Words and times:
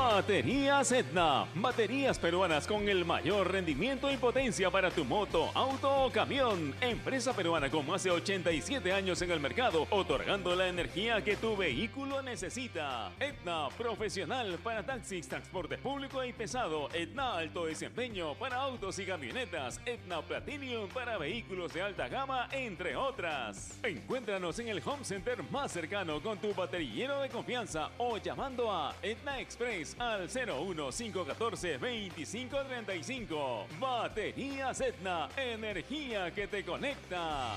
Baterías 0.00 0.92
Etna. 0.92 1.44
Baterías 1.54 2.18
peruanas 2.18 2.66
con 2.66 2.88
el 2.88 3.04
mayor 3.04 3.52
rendimiento 3.52 4.10
y 4.10 4.16
potencia 4.16 4.70
para 4.70 4.90
tu 4.90 5.04
moto, 5.04 5.50
auto 5.54 6.04
o 6.04 6.10
camión. 6.10 6.74
Empresa 6.80 7.34
peruana 7.34 7.70
con 7.70 7.86
más 7.86 8.02
de 8.02 8.10
87 8.10 8.92
años 8.92 9.20
en 9.20 9.30
el 9.30 9.40
mercado, 9.40 9.86
otorgando 9.90 10.56
la 10.56 10.68
energía 10.68 11.22
que 11.22 11.36
tu 11.36 11.54
vehículo 11.54 12.22
necesita. 12.22 13.12
Etna 13.20 13.68
Profesional 13.76 14.58
para 14.64 14.82
taxis, 14.84 15.28
transporte 15.28 15.76
público 15.76 16.24
y 16.24 16.32
pesado. 16.32 16.88
Etna 16.94 17.36
Alto 17.36 17.66
Desempeño 17.66 18.34
para 18.34 18.56
autos 18.56 18.98
y 18.98 19.04
camionetas. 19.04 19.82
Etna 19.84 20.22
Platinum 20.22 20.88
para 20.88 21.18
vehículos 21.18 21.74
de 21.74 21.82
alta 21.82 22.08
gama, 22.08 22.48
entre 22.52 22.96
otras. 22.96 23.78
Encuéntranos 23.82 24.58
en 24.60 24.68
el 24.68 24.82
home 24.82 25.04
center 25.04 25.42
más 25.50 25.72
cercano 25.72 26.22
con 26.22 26.38
tu 26.38 26.54
baterillero 26.54 27.20
de 27.20 27.28
confianza 27.28 27.90
o 27.98 28.16
llamando 28.16 28.72
a 28.72 28.94
Etna 29.02 29.38
Express 29.40 29.89
al 29.98 30.28
01514 30.28 31.78
2535. 31.78 33.66
Batería 33.78 34.70
Etna, 34.70 35.28
energía 35.36 36.30
que 36.32 36.46
te 36.46 36.64
conecta. 36.64 37.56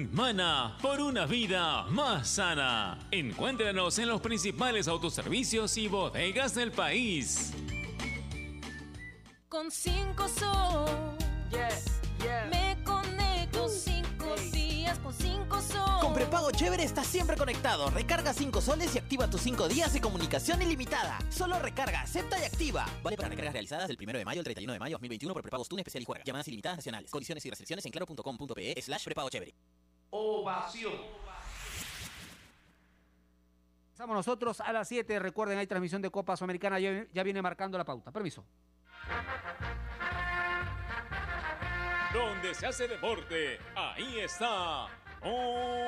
Mana 0.11 0.77
por 0.81 0.99
una 0.99 1.25
vida 1.25 1.83
más 1.89 2.27
sana. 2.27 2.97
Encuéntranos 3.11 3.99
en 3.99 4.07
los 4.07 4.21
principales 4.21 4.87
autoservicios 4.87 5.77
y 5.77 5.87
bodegas 5.87 6.55
del 6.55 6.71
país. 6.71 7.53
Con 9.47 9.69
5 9.69 10.27
sol. 10.27 10.89
Me 12.49 12.77
conecto 12.83 13.67
5 13.67 14.35
días 14.51 14.97
con 14.99 15.13
5 15.13 15.61
sol. 15.61 15.99
Con 16.01 16.13
prepago 16.13 16.51
chévere 16.51 16.83
estás 16.83 17.07
siempre 17.07 17.35
conectado. 17.35 17.89
Recarga 17.89 18.33
5 18.33 18.61
soles 18.61 18.95
y 18.95 18.97
activa 18.97 19.29
tus 19.29 19.41
5 19.41 19.67
días 19.67 19.93
de 19.93 20.01
comunicación 20.01 20.61
ilimitada. 20.61 21.19
Solo 21.29 21.59
recarga, 21.59 22.01
acepta 22.01 22.39
y 22.39 22.45
activa. 22.45 22.85
Vale 23.03 23.17
para 23.17 23.29
recargas 23.29 23.53
realizadas 23.53 23.87
del 23.87 23.97
1 24.01 24.17
de 24.17 24.25
mayo 24.25 24.39
al 24.39 24.45
31 24.45 24.73
de 24.73 24.79
mayo 24.79 24.93
2021 24.93 25.33
por 25.33 25.43
prepagos 25.43 25.67
TUN 25.67 25.79
especial 25.79 26.01
y 26.01 26.05
juega. 26.05 26.23
Llamadas 26.23 26.47
ilimitadas 26.47 26.77
nacionales. 26.77 27.11
Condiciones 27.11 27.45
y 27.45 27.49
restricciones 27.49 27.85
en 27.85 27.91
claro.com.pe 27.91 28.81
slash 28.81 29.03
prepago 29.03 29.29
chévere 29.29 29.53
ovación. 30.11 30.93
Estamos 33.91 34.15
nosotros 34.15 34.61
a 34.61 34.71
las 34.71 34.87
7. 34.87 35.19
Recuerden, 35.19 35.57
hay 35.57 35.67
transmisión 35.67 36.01
de 36.01 36.09
Copa 36.09 36.37
Sudamericana. 36.37 36.79
Ya, 36.79 37.05
ya 37.13 37.23
viene 37.23 37.41
marcando 37.41 37.77
la 37.77 37.83
pauta. 37.83 38.11
Permiso. 38.11 38.45
Donde 42.13 42.53
se 42.53 42.67
hace 42.67 42.87
deporte, 42.87 43.59
ahí 43.75 44.19
está. 44.19 44.87
Ovación. 45.21 45.79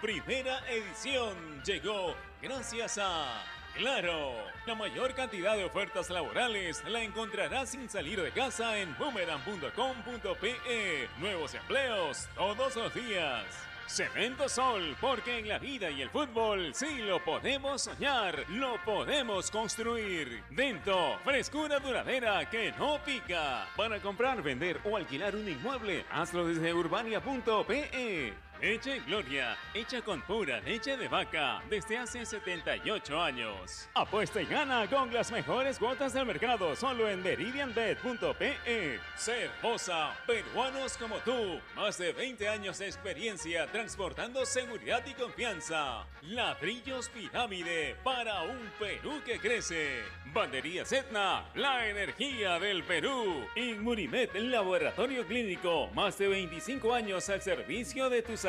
Primera 0.00 0.58
edición 0.70 1.62
llegó 1.64 2.14
gracias 2.42 2.98
a 2.98 3.42
Claro, 3.80 4.34
la 4.66 4.74
mayor 4.74 5.14
cantidad 5.14 5.56
de 5.56 5.64
ofertas 5.64 6.10
laborales 6.10 6.84
la 6.86 7.02
encontrarás 7.02 7.70
sin 7.70 7.88
salir 7.88 8.20
de 8.20 8.30
casa 8.30 8.76
en 8.76 8.94
boomerang.com.pe. 8.98 11.08
Nuevos 11.18 11.54
empleos 11.54 12.28
todos 12.34 12.76
los 12.76 12.92
días. 12.92 13.42
Cemento 13.86 14.50
Sol, 14.50 14.94
porque 15.00 15.38
en 15.38 15.48
la 15.48 15.58
vida 15.58 15.90
y 15.90 16.02
el 16.02 16.10
fútbol 16.10 16.74
sí 16.74 16.98
lo 16.98 17.24
podemos 17.24 17.80
soñar, 17.80 18.44
lo 18.50 18.76
podemos 18.84 19.50
construir. 19.50 20.44
Dento, 20.50 21.18
frescura 21.24 21.78
duradera 21.78 22.50
que 22.50 22.72
no 22.72 22.98
pica. 23.02 23.66
Para 23.78 23.98
comprar, 24.00 24.42
vender 24.42 24.78
o 24.84 24.98
alquilar 24.98 25.34
un 25.34 25.48
inmueble, 25.48 26.04
hazlo 26.10 26.46
desde 26.46 26.74
urbania.pe. 26.74 28.34
Leche 28.60 29.00
Gloria, 29.06 29.56
hecha 29.72 30.02
con 30.02 30.20
pura 30.20 30.60
leche 30.60 30.96
de 30.96 31.08
vaca 31.08 31.62
desde 31.70 31.96
hace 31.96 32.26
78 32.26 33.20
años. 33.20 33.88
Apuesta 33.94 34.42
y 34.42 34.44
gana 34.44 34.86
con 34.86 35.12
las 35.14 35.32
mejores 35.32 35.78
cuotas 35.78 36.12
del 36.12 36.26
mercado 36.26 36.76
solo 36.76 37.08
en 37.08 37.22
meridianbet.pe. 37.22 39.00
Cervosa, 39.16 40.14
peruanos 40.26 40.98
como 40.98 41.16
tú, 41.18 41.58
más 41.74 41.96
de 41.96 42.12
20 42.12 42.48
años 42.48 42.78
de 42.78 42.86
experiencia 42.86 43.66
transportando 43.66 44.44
seguridad 44.44 45.02
y 45.06 45.14
confianza. 45.14 46.06
Ladrillos 46.22 47.08
Pirámide 47.08 47.96
para 48.04 48.42
un 48.42 48.70
Perú 48.78 49.22
que 49.24 49.38
crece. 49.38 50.02
Bandería 50.32 50.82
Etna, 50.82 51.50
la 51.54 51.88
energía 51.88 52.58
del 52.58 52.84
Perú. 52.84 53.46
Inmunimed, 53.56 54.30
laboratorio 54.36 55.26
clínico, 55.26 55.88
más 55.94 56.18
de 56.18 56.28
25 56.28 56.94
años 56.94 57.28
al 57.30 57.40
servicio 57.42 58.10
de 58.10 58.22
tu 58.22 58.36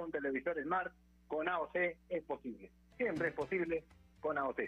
Un 0.00 0.10
televisor 0.10 0.60
Smart, 0.62 0.92
con 1.28 1.48
AOC 1.48 1.76
es 2.08 2.22
posible. 2.24 2.70
Siempre 2.96 3.28
es 3.28 3.34
posible 3.34 3.84
con 4.20 4.38
AOC. 4.38 4.60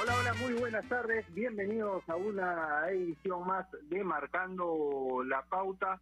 Hola, 0.00 0.18
hola, 0.18 0.34
muy 0.34 0.52
buenas 0.54 0.86
tardes. 0.88 1.24
Bienvenidos 1.34 2.06
a 2.08 2.16
una 2.16 2.88
edición 2.90 3.46
más 3.46 3.66
de 3.88 4.04
Marcando 4.04 5.22
la 5.26 5.42
Pauta. 5.42 6.00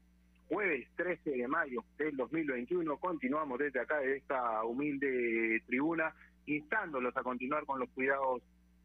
Jueves 0.49 0.87
13 0.97 1.31
de 1.31 1.49
mayo 1.49 1.85
del 1.97 2.17
2021. 2.17 2.99
Continuamos 2.99 3.59
desde 3.59 3.81
acá, 3.81 4.01
de 4.01 4.17
esta 4.17 4.65
humilde 4.65 5.63
tribuna, 5.67 6.15
instándolos 6.47 7.17
a 7.17 7.23
continuar 7.23 7.65
con 7.67 7.81
los 7.81 7.89
cuidados 7.91 8.43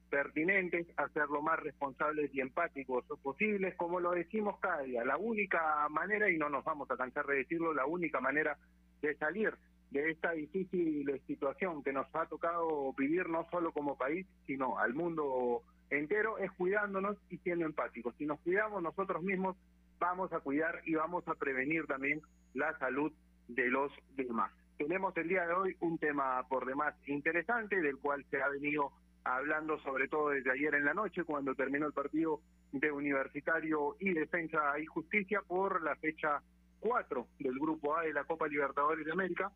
pertinentes, 0.09 0.87
a 0.97 1.09
ser 1.09 1.27
lo 1.29 1.41
más 1.41 1.59
responsables 1.59 2.33
y 2.33 2.41
empáticos 2.41 3.05
posibles, 3.21 3.75
como 3.75 3.99
lo 3.99 4.11
decimos 4.11 4.57
cada 4.59 4.81
día. 4.81 5.03
La 5.03 5.17
única 5.17 5.87
manera, 5.89 6.29
y 6.29 6.37
no 6.37 6.49
nos 6.49 6.63
vamos 6.63 6.89
a 6.91 6.97
cansar 6.97 7.25
de 7.25 7.37
decirlo, 7.37 7.73
la 7.73 7.85
única 7.85 8.21
manera 8.21 8.57
de 9.01 9.15
salir 9.15 9.53
de 9.91 10.11
esta 10.11 10.31
difícil 10.31 11.21
situación 11.27 11.83
que 11.83 11.93
nos 11.93 12.07
ha 12.13 12.25
tocado 12.25 12.93
vivir 12.93 13.29
no 13.29 13.47
solo 13.49 13.71
como 13.71 13.97
país, 13.97 14.25
sino 14.45 14.79
al 14.79 14.93
mundo 14.93 15.63
entero, 15.89 16.37
es 16.37 16.51
cuidándonos 16.53 17.17
y 17.29 17.37
siendo 17.37 17.65
empáticos. 17.65 18.15
Si 18.17 18.25
nos 18.25 18.39
cuidamos 18.41 18.81
nosotros 18.83 19.23
mismos, 19.23 19.55
vamos 19.99 20.31
a 20.33 20.39
cuidar 20.39 20.81
y 20.85 20.95
vamos 20.95 21.27
a 21.27 21.35
prevenir 21.35 21.85
también 21.85 22.21
la 22.53 22.77
salud 22.79 23.11
de 23.47 23.69
los 23.69 23.91
demás. 24.15 24.51
Tenemos 24.77 25.17
el 25.17 25.27
día 25.27 25.45
de 25.47 25.53
hoy 25.53 25.75
un 25.79 25.97
tema 25.97 26.47
por 26.47 26.65
demás 26.65 26.93
interesante, 27.07 27.81
del 27.81 27.97
cual 27.97 28.23
se 28.29 28.41
ha 28.41 28.47
venido 28.49 28.91
hablando 29.23 29.79
sobre 29.79 30.07
todo 30.07 30.29
desde 30.29 30.51
ayer 30.51 30.75
en 30.75 30.85
la 30.85 30.93
noche, 30.93 31.23
cuando 31.23 31.55
terminó 31.55 31.87
el 31.87 31.93
partido 31.93 32.41
de 32.71 32.91
Universitario 32.91 33.95
y 33.99 34.13
Defensa 34.13 34.77
y 34.79 34.85
Justicia 34.85 35.41
por 35.47 35.81
la 35.81 35.95
fecha 35.95 36.41
4 36.79 37.27
del 37.39 37.59
Grupo 37.59 37.97
A 37.97 38.03
de 38.03 38.13
la 38.13 38.23
Copa 38.23 38.47
Libertadores 38.47 39.03
de 39.03 39.11
América, 39.11 39.51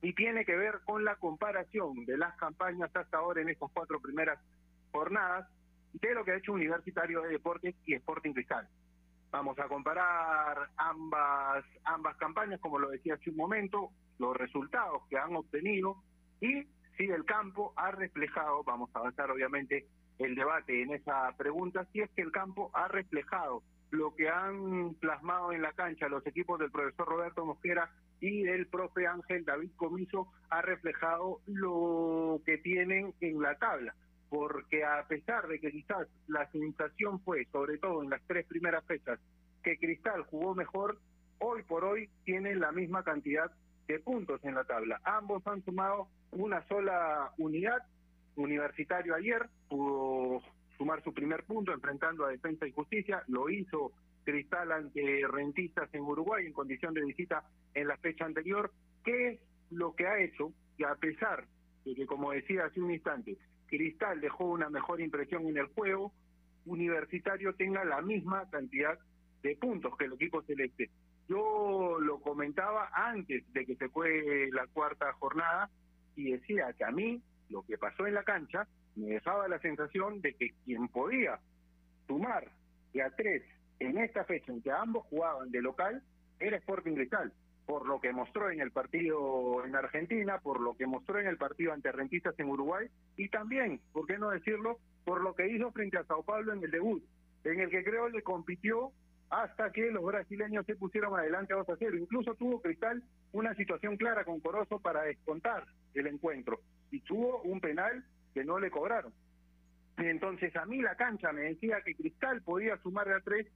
y 0.00 0.14
tiene 0.14 0.44
que 0.46 0.56
ver 0.56 0.80
con 0.84 1.04
la 1.04 1.16
comparación 1.16 2.06
de 2.06 2.16
las 2.16 2.34
campañas 2.36 2.90
hasta 2.94 3.18
ahora 3.18 3.42
en 3.42 3.50
estas 3.50 3.70
cuatro 3.72 4.00
primeras 4.00 4.38
jornadas 4.92 5.46
de 5.92 6.14
lo 6.14 6.24
que 6.24 6.32
ha 6.32 6.36
hecho 6.36 6.52
Universitario 6.52 7.20
de 7.22 7.30
Deportes 7.30 7.74
y 7.84 7.94
Sporting 7.94 8.32
Cristal. 8.32 8.66
Vamos 9.30 9.58
a 9.58 9.68
comparar 9.68 10.70
ambas 10.76 11.64
ambas 11.84 12.16
campañas, 12.16 12.60
como 12.60 12.78
lo 12.78 12.88
decía 12.88 13.14
hace 13.14 13.28
un 13.30 13.36
momento, 13.36 13.90
los 14.18 14.36
resultados 14.36 15.02
que 15.08 15.18
han 15.18 15.34
obtenido 15.36 15.96
y 16.40 16.64
si 16.96 17.04
el 17.04 17.24
campo 17.24 17.72
ha 17.76 17.90
reflejado, 17.92 18.64
vamos 18.64 18.90
a 18.92 18.98
avanzar 18.98 19.30
obviamente 19.30 19.86
el 20.18 20.34
debate 20.34 20.82
en 20.82 20.92
esa 20.92 21.32
pregunta, 21.36 21.86
si 21.92 22.00
es 22.00 22.10
que 22.10 22.22
el 22.22 22.32
campo 22.32 22.70
ha 22.74 22.88
reflejado 22.88 23.62
lo 23.90 24.14
que 24.14 24.28
han 24.28 24.94
plasmado 24.94 25.52
en 25.52 25.62
la 25.62 25.72
cancha 25.72 26.08
los 26.08 26.26
equipos 26.26 26.58
del 26.58 26.70
profesor 26.70 27.08
Roberto 27.08 27.46
Mosquera 27.46 27.90
y 28.20 28.42
del 28.42 28.66
profe 28.66 29.06
Ángel 29.06 29.44
David 29.44 29.70
Comiso 29.76 30.28
ha 30.50 30.60
reflejado 30.60 31.40
lo 31.46 32.40
que 32.44 32.58
tienen 32.58 33.14
en 33.20 33.40
la 33.40 33.56
tabla, 33.56 33.94
porque 34.28 34.84
a 34.84 35.06
pesar 35.06 35.46
de 35.46 35.60
que 35.60 35.70
quizás 35.70 36.08
la 36.26 36.50
sensación 36.50 37.20
fue, 37.20 37.46
sobre 37.52 37.78
todo 37.78 38.02
en 38.02 38.10
las 38.10 38.20
tres 38.26 38.44
primeras 38.46 38.84
fechas, 38.86 39.20
que 39.62 39.78
Cristal 39.78 40.24
jugó 40.24 40.54
mejor, 40.54 40.98
hoy 41.38 41.62
por 41.62 41.84
hoy 41.84 42.10
tienen 42.24 42.60
la 42.60 42.72
misma 42.72 43.04
cantidad 43.04 43.50
de 43.88 43.98
puntos 44.00 44.44
en 44.44 44.54
la 44.54 44.64
tabla. 44.64 45.00
Ambos 45.02 45.44
han 45.46 45.64
sumado 45.64 46.08
una 46.32 46.62
sola 46.68 47.32
unidad. 47.38 47.82
Universitario 48.36 49.16
ayer 49.16 49.48
pudo 49.68 50.40
sumar 50.76 51.02
su 51.02 51.12
primer 51.12 51.42
punto 51.44 51.72
enfrentando 51.72 52.24
a 52.24 52.28
Defensa 52.28 52.66
y 52.66 52.72
Justicia, 52.72 53.24
lo 53.26 53.50
hizo 53.50 53.92
Cristal 54.24 54.70
ante 54.70 55.22
Rentistas 55.26 55.92
en 55.92 56.02
Uruguay 56.02 56.46
en 56.46 56.52
condición 56.52 56.94
de 56.94 57.04
visita 57.04 57.42
en 57.74 57.88
la 57.88 57.96
fecha 57.96 58.26
anterior. 58.26 58.70
¿Qué 59.02 59.30
es 59.30 59.40
lo 59.70 59.94
que 59.94 60.06
ha 60.06 60.20
hecho 60.20 60.52
que 60.76 60.84
a 60.84 60.94
pesar 60.94 61.46
de 61.84 61.94
que, 61.94 62.06
como 62.06 62.32
decía 62.32 62.66
hace 62.66 62.80
un 62.80 62.92
instante, 62.92 63.38
Cristal 63.66 64.20
dejó 64.20 64.44
una 64.44 64.68
mejor 64.68 65.00
impresión 65.00 65.46
en 65.46 65.56
el 65.56 65.66
juego, 65.66 66.12
Universitario 66.66 67.54
tenga 67.54 67.84
la 67.84 68.02
misma 68.02 68.48
cantidad 68.50 68.98
de 69.42 69.56
puntos 69.56 69.96
que 69.96 70.04
el 70.04 70.12
equipo 70.12 70.42
celeste? 70.42 70.90
Yo 71.28 71.98
lo 72.00 72.20
comentaba 72.20 72.88
antes 72.92 73.44
de 73.52 73.66
que 73.66 73.76
se 73.76 73.88
fue 73.90 74.48
la 74.52 74.66
cuarta 74.68 75.12
jornada 75.14 75.68
y 76.16 76.32
decía 76.32 76.72
que 76.76 76.84
a 76.84 76.90
mí 76.90 77.22
lo 77.50 77.62
que 77.62 77.76
pasó 77.76 78.06
en 78.06 78.14
la 78.14 78.24
cancha 78.24 78.66
me 78.96 79.08
dejaba 79.08 79.46
la 79.46 79.58
sensación 79.60 80.20
de 80.22 80.34
que 80.34 80.52
quien 80.64 80.88
podía 80.88 81.38
sumar 82.06 82.50
de 82.92 83.02
a 83.02 83.10
tres 83.10 83.42
en 83.78 83.98
esta 83.98 84.24
fecha 84.24 84.50
en 84.52 84.62
que 84.62 84.72
ambos 84.72 85.06
jugaban 85.06 85.50
de 85.50 85.62
local 85.62 86.02
era 86.40 86.56
Sporting 86.56 86.94
Cristal, 86.94 87.32
por 87.66 87.86
lo 87.86 88.00
que 88.00 88.12
mostró 88.12 88.50
en 88.50 88.60
el 88.60 88.72
partido 88.72 89.64
en 89.64 89.76
Argentina, 89.76 90.38
por 90.38 90.60
lo 90.60 90.76
que 90.76 90.86
mostró 90.86 91.20
en 91.20 91.26
el 91.26 91.36
partido 91.36 91.72
ante 91.72 91.92
Rentistas 91.92 92.38
en 92.38 92.48
Uruguay 92.48 92.88
y 93.16 93.28
también, 93.28 93.80
¿por 93.92 94.06
qué 94.06 94.18
no 94.18 94.30
decirlo?, 94.30 94.78
por 95.04 95.22
lo 95.22 95.34
que 95.34 95.48
hizo 95.48 95.70
frente 95.72 95.98
a 95.98 96.04
Sao 96.04 96.22
Paulo 96.22 96.52
en 96.52 96.62
el 96.62 96.70
debut, 96.70 97.02
en 97.44 97.60
el 97.60 97.70
que 97.70 97.84
creo 97.84 98.08
le 98.08 98.22
compitió 98.22 98.92
hasta 99.30 99.70
que 99.72 99.90
los 99.90 100.04
brasileños 100.04 100.64
se 100.64 100.76
pusieron 100.76 101.18
adelante 101.18 101.52
a 101.52 101.56
2 101.56 101.68
a 101.68 101.76
0. 101.78 101.96
Incluso 101.98 102.34
tuvo 102.34 102.60
Cristal 102.60 103.02
una 103.32 103.54
situación 103.54 103.96
clara 103.96 104.24
con 104.24 104.40
Corozo 104.40 104.80
para 104.80 105.02
descontar 105.02 105.64
el 105.94 106.06
encuentro 106.06 106.60
y 106.90 107.00
tuvo 107.00 107.42
un 107.42 107.60
penal 107.60 108.04
que 108.32 108.44
no 108.44 108.58
le 108.58 108.70
cobraron. 108.70 109.12
Entonces 109.98 110.54
a 110.56 110.64
mí 110.64 110.80
la 110.80 110.94
cancha 110.96 111.32
me 111.32 111.42
decía 111.42 111.82
que 111.84 111.94
Cristal 111.94 112.42
podía 112.42 112.76
sumar 112.78 113.08
de 113.08 113.14
a 113.14 113.20
tres, 113.20 113.46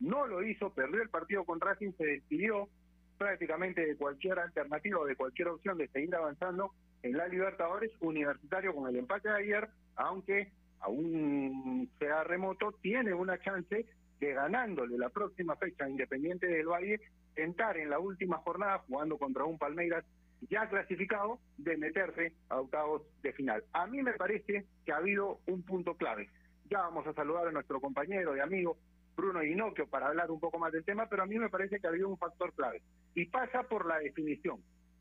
no 0.00 0.26
lo 0.26 0.42
hizo, 0.42 0.70
perdió 0.74 1.00
el 1.00 1.08
partido 1.08 1.44
con 1.44 1.60
Racing, 1.60 1.92
se 1.96 2.04
despidió 2.04 2.68
prácticamente 3.18 3.86
de 3.86 3.96
cualquier 3.96 4.38
alternativa 4.40 4.98
o 4.98 5.06
de 5.06 5.14
cualquier 5.14 5.48
opción 5.48 5.78
de 5.78 5.86
seguir 5.88 6.14
avanzando 6.14 6.72
en 7.02 7.16
la 7.16 7.28
Libertadores, 7.28 7.92
Universitario 8.00 8.74
con 8.74 8.88
el 8.88 8.96
empate 8.96 9.28
de 9.28 9.36
ayer, 9.36 9.68
aunque 9.94 10.50
aún 10.80 11.88
sea 12.00 12.24
remoto, 12.24 12.72
tiene 12.82 13.14
una 13.14 13.38
chance 13.38 13.86
de 14.22 14.34
ganándole 14.34 14.96
la 14.96 15.08
próxima 15.08 15.56
fecha 15.56 15.88
Independiente 15.88 16.46
del 16.46 16.68
Valle, 16.68 17.00
entrar 17.34 17.76
en 17.76 17.90
la 17.90 17.98
última 17.98 18.36
jornada 18.38 18.78
jugando 18.86 19.18
contra 19.18 19.44
un 19.44 19.58
Palmeiras 19.58 20.04
ya 20.48 20.68
clasificado 20.68 21.40
de 21.58 21.76
meterse 21.76 22.32
a 22.48 22.60
octavos 22.60 23.02
de 23.22 23.32
final. 23.32 23.64
A 23.72 23.88
mí 23.88 24.00
me 24.00 24.12
parece 24.12 24.64
que 24.84 24.92
ha 24.92 24.98
habido 24.98 25.40
un 25.46 25.64
punto 25.64 25.96
clave. 25.96 26.30
Ya 26.70 26.78
vamos 26.82 27.04
a 27.08 27.14
saludar 27.14 27.48
a 27.48 27.52
nuestro 27.52 27.80
compañero 27.80 28.36
y 28.36 28.40
amigo 28.40 28.76
Bruno 29.16 29.42
Inocchio 29.42 29.88
para 29.88 30.06
hablar 30.06 30.30
un 30.30 30.38
poco 30.38 30.60
más 30.60 30.72
del 30.72 30.84
tema, 30.84 31.06
pero 31.06 31.24
a 31.24 31.26
mí 31.26 31.36
me 31.38 31.50
parece 31.50 31.80
que 31.80 31.86
ha 31.88 31.90
habido 31.90 32.08
un 32.08 32.16
factor 32.16 32.52
clave 32.52 32.80
y 33.16 33.26
pasa 33.26 33.64
por 33.64 33.86
la 33.86 33.98
definición. 33.98 34.60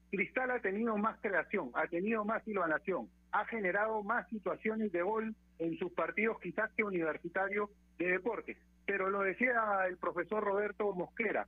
Cristal 0.09 0.49
ha 0.49 0.59
tenido 0.59 0.97
más 0.97 1.19
creación, 1.21 1.69
ha 1.75 1.87
tenido 1.87 2.25
más 2.25 2.43
silvanación, 2.43 3.07
ha 3.31 3.45
generado 3.45 4.03
más 4.03 4.27
situaciones 4.29 4.91
de 4.91 5.03
gol 5.03 5.35
en 5.59 5.77
sus 5.77 5.91
partidos 5.93 6.39
quizás 6.41 6.71
que 6.73 6.83
Universitario 6.83 7.69
de 7.99 8.13
Deportes 8.13 8.57
pero 8.85 9.09
lo 9.09 9.21
decía 9.21 9.53
el 9.87 9.97
profesor 9.97 10.43
Roberto 10.43 10.93
Mosquera, 10.93 11.47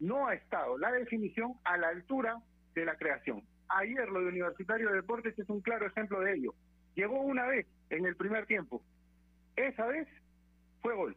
no 0.00 0.26
ha 0.26 0.34
estado 0.34 0.78
la 0.78 0.90
definición 0.92 1.54
a 1.64 1.76
la 1.76 1.88
altura 1.88 2.36
de 2.74 2.84
la 2.84 2.96
creación. 2.96 3.42
Ayer 3.68 4.08
lo 4.08 4.20
de 4.20 4.26
Universitario 4.26 4.90
de 4.90 4.96
Deportes 4.96 5.38
es 5.38 5.48
un 5.48 5.60
claro 5.60 5.86
ejemplo 5.86 6.20
de 6.20 6.34
ello. 6.34 6.54
Llegó 6.94 7.20
una 7.20 7.46
vez 7.46 7.66
en 7.90 8.04
el 8.04 8.16
primer 8.16 8.46
tiempo. 8.46 8.82
Esa 9.56 9.86
vez 9.86 10.08
fue 10.82 10.94
gol. 10.94 11.16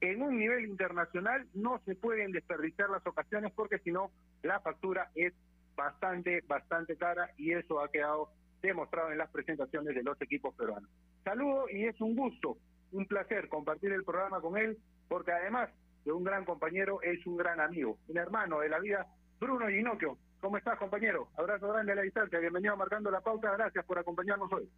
En 0.00 0.22
un 0.22 0.38
nivel 0.38 0.66
internacional 0.66 1.46
no 1.54 1.80
se 1.84 1.94
pueden 1.94 2.32
desperdiciar 2.32 2.90
las 2.90 3.06
ocasiones 3.06 3.52
porque 3.54 3.78
si 3.78 3.92
no 3.92 4.10
la 4.42 4.60
factura 4.60 5.10
es 5.14 5.32
bastante, 5.76 6.42
bastante 6.46 6.96
cara 6.96 7.30
y 7.36 7.52
eso 7.52 7.80
ha 7.80 7.90
quedado 7.90 8.30
demostrado 8.62 9.12
en 9.12 9.18
las 9.18 9.30
presentaciones 9.30 9.94
de 9.94 10.02
los 10.02 10.20
equipos 10.20 10.54
peruanos. 10.54 10.90
Saludo 11.22 11.68
y 11.70 11.84
es 11.84 12.00
un 12.00 12.16
gusto 12.16 12.56
un 12.92 13.06
placer 13.06 13.48
compartir 13.48 13.92
el 13.92 14.04
programa 14.04 14.40
con 14.40 14.56
él, 14.56 14.78
porque 15.08 15.32
además 15.32 15.70
de 16.04 16.12
un 16.12 16.24
gran 16.24 16.44
compañero, 16.44 17.00
es 17.02 17.26
un 17.26 17.36
gran 17.36 17.60
amigo, 17.60 17.98
un 18.08 18.16
hermano 18.16 18.60
de 18.60 18.68
la 18.68 18.78
vida, 18.78 19.06
Bruno 19.40 19.68
Ginocchio. 19.68 20.18
¿Cómo 20.40 20.56
estás, 20.56 20.78
compañero? 20.78 21.28
Abrazo 21.36 21.68
grande 21.68 21.92
a 21.92 21.96
la 21.96 22.02
distancia, 22.02 22.38
bienvenido 22.38 22.76
Marcando 22.76 23.10
la 23.10 23.20
Pauta, 23.20 23.50
gracias 23.52 23.84
por 23.84 23.98
acompañarnos 23.98 24.52
hoy. 24.52 24.68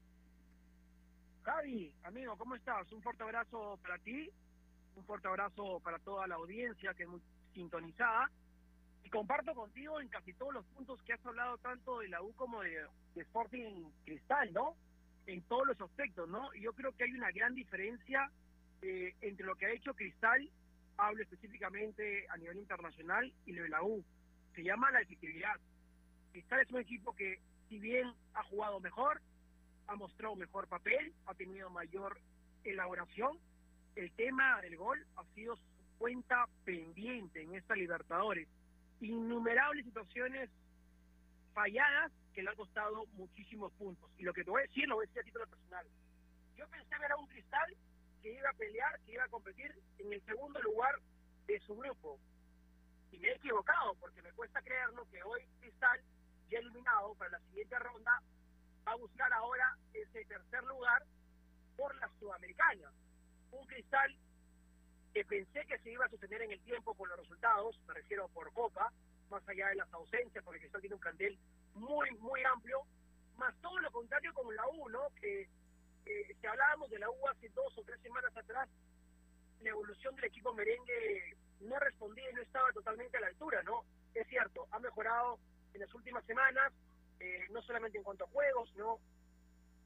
Javi, 1.42 1.92
amigo, 2.04 2.36
¿cómo 2.36 2.54
estás? 2.54 2.90
Un 2.92 3.02
fuerte 3.02 3.22
abrazo 3.22 3.78
para 3.82 3.98
ti, 3.98 4.30
un 4.96 5.04
fuerte 5.04 5.28
abrazo 5.28 5.80
para 5.80 5.98
toda 5.98 6.26
la 6.26 6.36
audiencia 6.36 6.94
que 6.94 7.04
es 7.04 7.08
muy 7.08 7.22
sintonizada. 7.54 8.30
Y 9.04 9.10
comparto 9.10 9.54
contigo 9.54 10.00
en 10.00 10.08
casi 10.08 10.34
todos 10.34 10.52
los 10.52 10.66
puntos 10.66 11.02
que 11.02 11.14
has 11.14 11.24
hablado 11.24 11.56
tanto 11.58 12.00
de 12.00 12.08
la 12.08 12.20
U 12.20 12.34
como 12.34 12.60
de, 12.60 12.86
de 13.14 13.22
Sporting 13.22 13.90
Cristal, 14.04 14.52
¿no? 14.52 14.74
En 15.28 15.42
todos 15.42 15.66
los 15.66 15.80
aspectos, 15.82 16.26
¿no? 16.26 16.50
Yo 16.54 16.72
creo 16.72 16.90
que 16.96 17.04
hay 17.04 17.12
una 17.12 17.30
gran 17.30 17.54
diferencia 17.54 18.30
eh, 18.80 19.14
entre 19.20 19.44
lo 19.44 19.56
que 19.56 19.66
ha 19.66 19.72
hecho 19.72 19.92
Cristal, 19.92 20.48
hablo 20.96 21.22
específicamente 21.22 22.26
a 22.30 22.38
nivel 22.38 22.56
internacional, 22.56 23.30
y 23.44 23.52
lo 23.52 23.62
de 23.62 23.68
la 23.68 23.82
U. 23.82 24.02
Se 24.54 24.62
llama 24.62 24.90
la 24.90 25.02
efectividad. 25.02 25.60
Cristal 26.32 26.60
es 26.60 26.70
un 26.70 26.80
equipo 26.80 27.14
que, 27.14 27.40
si 27.68 27.78
bien 27.78 28.10
ha 28.32 28.42
jugado 28.44 28.80
mejor, 28.80 29.20
ha 29.88 29.96
mostrado 29.96 30.34
mejor 30.34 30.66
papel, 30.66 31.12
ha 31.26 31.34
tenido 31.34 31.68
mayor 31.68 32.18
elaboración. 32.64 33.38
El 33.96 34.10
tema 34.12 34.62
del 34.62 34.78
gol 34.78 35.06
ha 35.16 35.24
sido 35.34 35.56
su 35.56 35.62
cuenta 35.98 36.48
pendiente 36.64 37.42
en 37.42 37.54
esta 37.54 37.74
Libertadores. 37.74 38.48
Innumerables 39.02 39.84
situaciones 39.84 40.48
falladas 41.58 42.12
que 42.32 42.42
le 42.44 42.50
han 42.50 42.56
costado 42.56 43.04
muchísimos 43.14 43.72
puntos. 43.72 44.08
Y 44.16 44.22
lo 44.22 44.32
que 44.32 44.44
te 44.44 44.50
voy 44.50 44.62
a 44.62 44.66
decir, 44.68 44.86
lo 44.86 44.94
voy 44.94 45.06
a 45.06 45.08
decir 45.08 45.22
a 45.22 45.24
título 45.24 45.46
personal. 45.48 45.86
Yo 46.56 46.68
pensé 46.68 46.98
ver 47.00 47.10
a 47.10 47.16
un 47.16 47.26
cristal 47.26 47.76
que 48.22 48.32
iba 48.32 48.48
a 48.48 48.52
pelear, 48.52 49.00
que 49.00 49.12
iba 49.14 49.24
a 49.24 49.28
competir 49.28 49.74
en 49.98 50.12
el 50.12 50.24
segundo 50.24 50.62
lugar 50.62 50.94
de 51.48 51.58
su 51.66 51.74
grupo. 51.74 52.20
Y 53.10 53.18
me 53.18 53.28
he 53.28 53.34
equivocado, 53.34 53.96
porque 53.96 54.22
me 54.22 54.30
cuesta 54.34 54.62
creerlo 54.62 55.04
que 55.10 55.20
hoy 55.24 55.40
Cristal, 55.58 56.00
ya 56.48 56.60
eliminado 56.60 57.16
para 57.16 57.30
la 57.30 57.40
siguiente 57.40 57.76
ronda, 57.80 58.22
va 58.86 58.92
a 58.92 58.96
buscar 58.96 59.32
ahora 59.32 59.76
ese 59.92 60.24
tercer 60.26 60.62
lugar 60.62 61.02
por 61.76 61.92
la 61.96 62.08
Sudamericana. 62.20 62.92
Un 63.50 63.66
cristal 63.66 64.16
que 65.12 65.24
pensé 65.24 65.66
que 65.66 65.78
se 65.80 65.90
iba 65.90 66.04
a 66.04 66.08
sostener 66.08 66.42
en 66.42 66.52
el 66.52 66.60
tiempo 66.60 66.94
con 66.94 67.08
los 67.08 67.18
resultados, 67.18 67.80
me 67.88 67.94
refiero 67.94 68.28
por 68.28 68.52
Copa, 68.52 68.92
más 69.30 69.46
allá 69.48 69.68
de 69.68 69.76
las 69.76 69.92
ausencias, 69.92 70.44
porque 70.44 70.60
Cristal 70.60 70.80
tiene 70.80 70.94
un 70.94 71.00
plantel 71.00 71.38
muy, 71.74 72.10
muy 72.18 72.42
amplio, 72.44 72.82
más 73.36 73.54
todo 73.60 73.78
lo 73.78 73.90
contrario 73.90 74.32
con 74.34 74.54
la 74.54 74.66
U, 74.68 74.88
¿no? 74.88 75.10
Que 75.20 75.48
eh, 76.06 76.36
si 76.40 76.46
hablábamos 76.46 76.90
de 76.90 76.98
la 76.98 77.10
U 77.10 77.28
hace 77.28 77.48
dos 77.50 77.76
o 77.78 77.82
tres 77.82 78.00
semanas 78.02 78.36
atrás, 78.36 78.68
la 79.60 79.70
evolución 79.70 80.14
del 80.16 80.26
equipo 80.26 80.54
merengue 80.54 81.36
no 81.60 81.78
respondía 81.78 82.30
y 82.30 82.34
no 82.34 82.42
estaba 82.42 82.72
totalmente 82.72 83.16
a 83.16 83.20
la 83.20 83.26
altura, 83.28 83.62
¿no? 83.62 83.84
Es 84.14 84.26
cierto, 84.28 84.66
ha 84.70 84.78
mejorado 84.78 85.38
en 85.74 85.80
las 85.80 85.94
últimas 85.94 86.24
semanas, 86.24 86.72
eh, 87.20 87.46
no 87.50 87.62
solamente 87.62 87.98
en 87.98 88.04
cuanto 88.04 88.24
a 88.24 88.28
juegos, 88.28 88.70
sino 88.70 88.98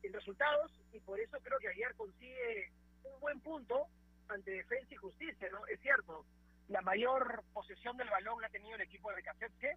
en 0.03 0.13
resultados, 0.13 0.71
y 0.93 1.01
por 1.01 1.19
eso 1.19 1.39
creo 1.43 1.59
que 1.59 1.69
ayer 1.69 1.95
consigue 1.95 2.71
un 3.05 3.21
buen 3.21 3.41
punto 3.41 3.87
ante 4.29 4.51
Defensa 4.51 4.95
y 4.95 4.97
Justicia, 4.97 5.49
¿no? 5.51 5.67
Es 5.67 5.81
cierto, 5.81 6.25
la 6.73 6.81
mayor 6.81 7.45
posesión 7.53 7.99
del 7.99 8.09
balón 8.09 8.41
la 8.41 8.47
ha 8.47 8.51
tenido 8.51 8.75
el 8.77 8.81
equipo 8.81 9.11
de 9.11 9.17
Becasepse, 9.17 9.77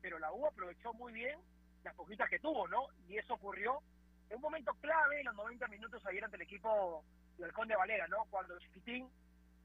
pero 0.00 0.18
la 0.18 0.32
U 0.32 0.46
aprovechó 0.46 0.94
muy 0.94 1.12
bien 1.12 1.38
las 1.84 1.94
poquitas 1.94 2.28
que 2.30 2.38
tuvo, 2.38 2.66
¿no? 2.68 2.86
Y 3.06 3.18
eso 3.18 3.34
ocurrió 3.34 3.82
en 4.30 4.36
un 4.36 4.42
momento 4.42 4.72
clave 4.80 5.20
en 5.20 5.26
los 5.26 5.34
90 5.34 5.68
minutos 5.68 6.04
ayer 6.06 6.24
ante 6.24 6.36
el 6.36 6.42
equipo 6.42 7.04
del 7.36 7.52
Conde 7.52 7.76
Valera, 7.76 8.08
¿no? 8.08 8.24
Cuando 8.30 8.54
el 8.54 8.60
Chiquitín 8.60 9.06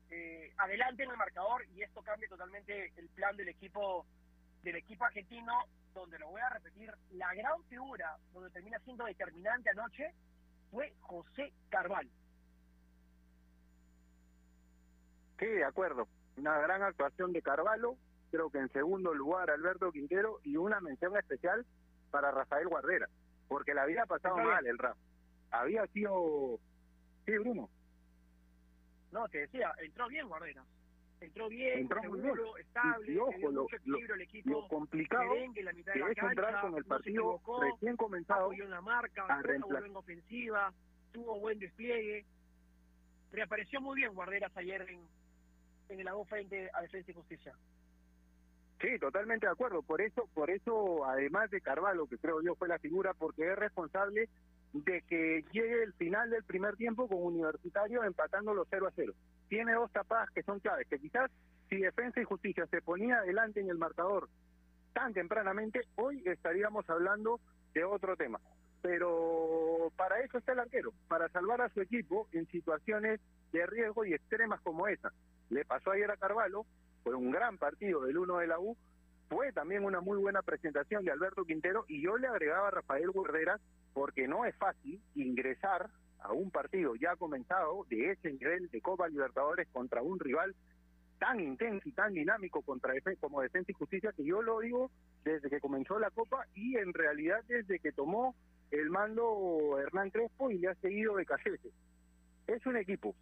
eh, 0.10 0.54
adelante 0.58 1.04
en 1.04 1.12
el 1.12 1.18
marcador 1.18 1.66
y 1.74 1.84
esto 1.84 2.02
cambia 2.02 2.28
totalmente 2.28 2.92
el 2.98 3.08
plan 3.10 3.36
del 3.38 3.48
equipo 3.48 4.06
del 4.62 4.76
equipo 4.76 5.06
argentino 5.06 5.54
donde 5.94 6.20
lo 6.20 6.28
voy 6.28 6.42
a 6.42 6.50
repetir, 6.50 6.92
la 7.12 7.34
gran 7.34 7.64
figura 7.70 8.18
donde 8.34 8.50
termina 8.50 8.78
siendo 8.80 9.06
determinante 9.06 9.70
anoche 9.70 10.12
fue 10.70 10.94
José 11.00 11.54
Carvalho. 11.70 12.12
Sí, 15.40 15.46
de 15.46 15.64
acuerdo. 15.64 16.08
Una 16.38 16.60
gran 16.60 16.84
actuación 16.84 17.34
de 17.34 17.42
Carvalho, 17.42 17.96
creo 18.32 18.50
que 18.50 18.60
en 18.60 18.72
segundo 18.72 19.14
lugar 19.14 19.50
Alberto 19.50 19.92
Quintero 19.92 20.40
y 20.44 20.58
una 20.58 20.80
mención 20.80 21.18
especial 21.18 21.66
para 22.12 22.32
Rafael 22.32 22.68
Guardera, 22.68 23.10
porque 23.48 23.74
la 23.74 23.84
había 23.84 24.06
pasado 24.06 24.38
mal 24.38 24.66
el 24.66 24.78
Rafa. 24.78 25.00
Había 25.52 25.86
sido... 25.88 26.60
Sí, 27.26 27.38
Bruno. 27.38 27.70
No, 29.12 29.28
te 29.30 29.40
decía, 29.40 29.72
entró 29.82 30.08
bien 30.08 30.28
Guardera 30.28 30.64
entró 31.22 31.50
bien, 31.50 31.80
entró 31.80 32.02
seguro, 32.02 32.54
bien. 32.54 32.66
estable, 32.66 33.12
y, 33.12 33.16
y 33.16 33.18
ojo, 33.18 33.52
lo, 33.52 33.66
equilibrio 33.72 34.16
el 34.16 34.22
equipo 34.22 34.50
lo 34.50 34.68
complicado 34.68 35.30
merengue, 35.30 35.64
la 35.64 35.74
mitad 35.74 35.94
de 35.94 36.00
que 36.00 36.06
la 36.06 36.12
es 36.12 36.18
cancha, 36.18 36.30
entrar 36.30 36.62
con 36.62 36.76
el 36.76 36.86
partido 36.86 37.22
equivocó, 37.22 37.62
recién 37.62 37.98
comenzado 37.98 38.54
en 38.54 38.70
la 38.70 38.82
marca, 38.82 39.26
a 39.28 39.42
en 39.42 39.96
ofensiva, 39.96 40.74
tuvo 41.12 41.40
buen 41.40 41.60
despliegue, 41.60 42.26
reapareció 43.32 43.82
muy 43.82 43.96
bien 43.96 44.14
Guarderas 44.14 44.56
ayer 44.56 44.82
en, 44.90 45.02
en 45.90 46.00
el 46.00 46.08
AU 46.08 46.26
frente 46.26 46.70
a 46.74 46.82
Defensa 46.82 47.12
y 47.12 47.14
Justicia. 47.14 47.54
Sí, 48.80 49.00
totalmente 49.00 49.48
de 49.48 49.52
acuerdo. 49.52 49.82
Por 49.82 50.02
eso, 50.02 50.30
por 50.34 50.52
eso, 50.52 51.04
además 51.06 51.50
de 51.50 51.62
Carvalho, 51.62 52.06
que 52.08 52.18
creo 52.18 52.42
yo 52.42 52.56
fue 52.56 52.68
la 52.68 52.78
figura, 52.78 53.14
porque 53.14 53.52
es 53.52 53.58
responsable 53.58 54.30
de 54.74 55.02
que 55.04 55.44
llegue 55.52 55.84
el 55.84 55.94
final 55.94 56.30
del 56.30 56.44
primer 56.44 56.76
tiempo 56.76 57.08
con 57.08 57.24
Universitario 57.24 58.04
empatando 58.04 58.54
los 58.54 58.68
0 58.70 58.88
a 58.88 58.92
0. 58.96 59.14
Tiene 59.48 59.74
dos 59.74 59.92
tapadas 59.92 60.30
que 60.32 60.44
son 60.44 60.60
claves, 60.60 60.88
que 60.88 61.00
quizás 61.00 61.32
si 61.70 61.78
Defensa 61.78 62.22
y 62.22 62.26
Justicia 62.26 62.68
se 62.68 62.82
ponía 62.82 63.18
adelante 63.18 63.60
en 63.62 63.70
el 63.70 63.78
marcador 63.78 64.30
tan 64.94 65.14
tempranamente, 65.14 65.82
hoy 65.96 66.24
estaríamos 66.26 66.90
hablando 66.90 67.40
de 67.74 67.84
otro 67.84 68.16
tema. 68.16 68.40
Pero 68.82 69.92
para 69.96 70.20
eso 70.22 70.38
está 70.38 70.54
el 70.54 70.60
arquero, 70.60 70.92
para 71.08 71.30
salvar 71.30 71.62
a 71.62 71.70
su 71.70 71.82
equipo 71.82 72.28
en 72.32 72.48
situaciones 72.48 73.20
de 73.52 73.66
riesgo 73.66 74.06
y 74.06 74.14
extremas 74.14 74.62
como 74.62 74.88
esa. 74.88 75.12
Le 75.50 75.66
pasó 75.66 75.92
ayer 75.92 76.10
a 76.12 76.18
Carvalho, 76.18 76.66
fue 77.04 77.16
un 77.16 77.32
gran 77.32 77.58
partido 77.58 78.02
del 78.04 78.18
1 78.18 78.38
de 78.40 78.48
la 78.48 78.60
U, 78.60 78.76
fue 79.30 79.52
también 79.52 79.84
una 79.84 80.02
muy 80.02 80.18
buena 80.18 80.42
presentación 80.42 81.04
de 81.04 81.12
Alberto 81.12 81.46
Quintero 81.46 81.86
y 81.88 82.02
yo 82.02 82.18
le 82.18 82.28
agregaba 82.28 82.70
a 82.70 82.72
Rafael 82.72 83.12
Guerrera 83.12 83.60
porque 83.94 84.28
no 84.28 84.46
es 84.46 84.56
fácil 84.56 85.02
ingresar 85.16 85.90
a 86.20 86.32
un 86.32 86.50
partido 86.50 86.96
ya 86.96 87.16
comenzado 87.16 87.86
de 87.90 88.12
ese 88.12 88.32
nivel 88.34 88.70
de 88.70 88.82
Copa 88.82 89.08
Libertadores 89.08 89.68
contra 89.72 90.02
un 90.02 90.20
rival 90.20 90.56
tan 91.20 91.40
intenso 91.40 91.90
y 91.90 91.92
tan 91.92 92.14
dinámico 92.14 92.62
contra 92.62 92.94
como 93.20 93.42
Defensa 93.42 93.72
y 93.72 93.76
Justicia 93.76 94.14
que 94.16 94.24
yo 94.24 94.42
lo 94.42 94.60
digo 94.60 94.92
desde 95.24 95.50
que 95.50 95.60
comenzó 95.60 96.00
la 96.00 96.12
Copa 96.12 96.46
y 96.54 96.78
en 96.78 96.94
realidad 96.94 97.44
desde 97.48 97.80
que 97.80 97.92
tomó 97.92 98.36
el 98.72 98.90
mando 98.90 99.78
Hernán 99.80 100.12
Crespo 100.12 100.52
y 100.52 100.60
le 100.60 100.70
ha 100.70 100.76
seguido 100.76 101.16
de 101.16 101.26
casete. 101.26 101.72
Es 102.48 102.66
un 102.66 102.78
equipo 102.78 103.16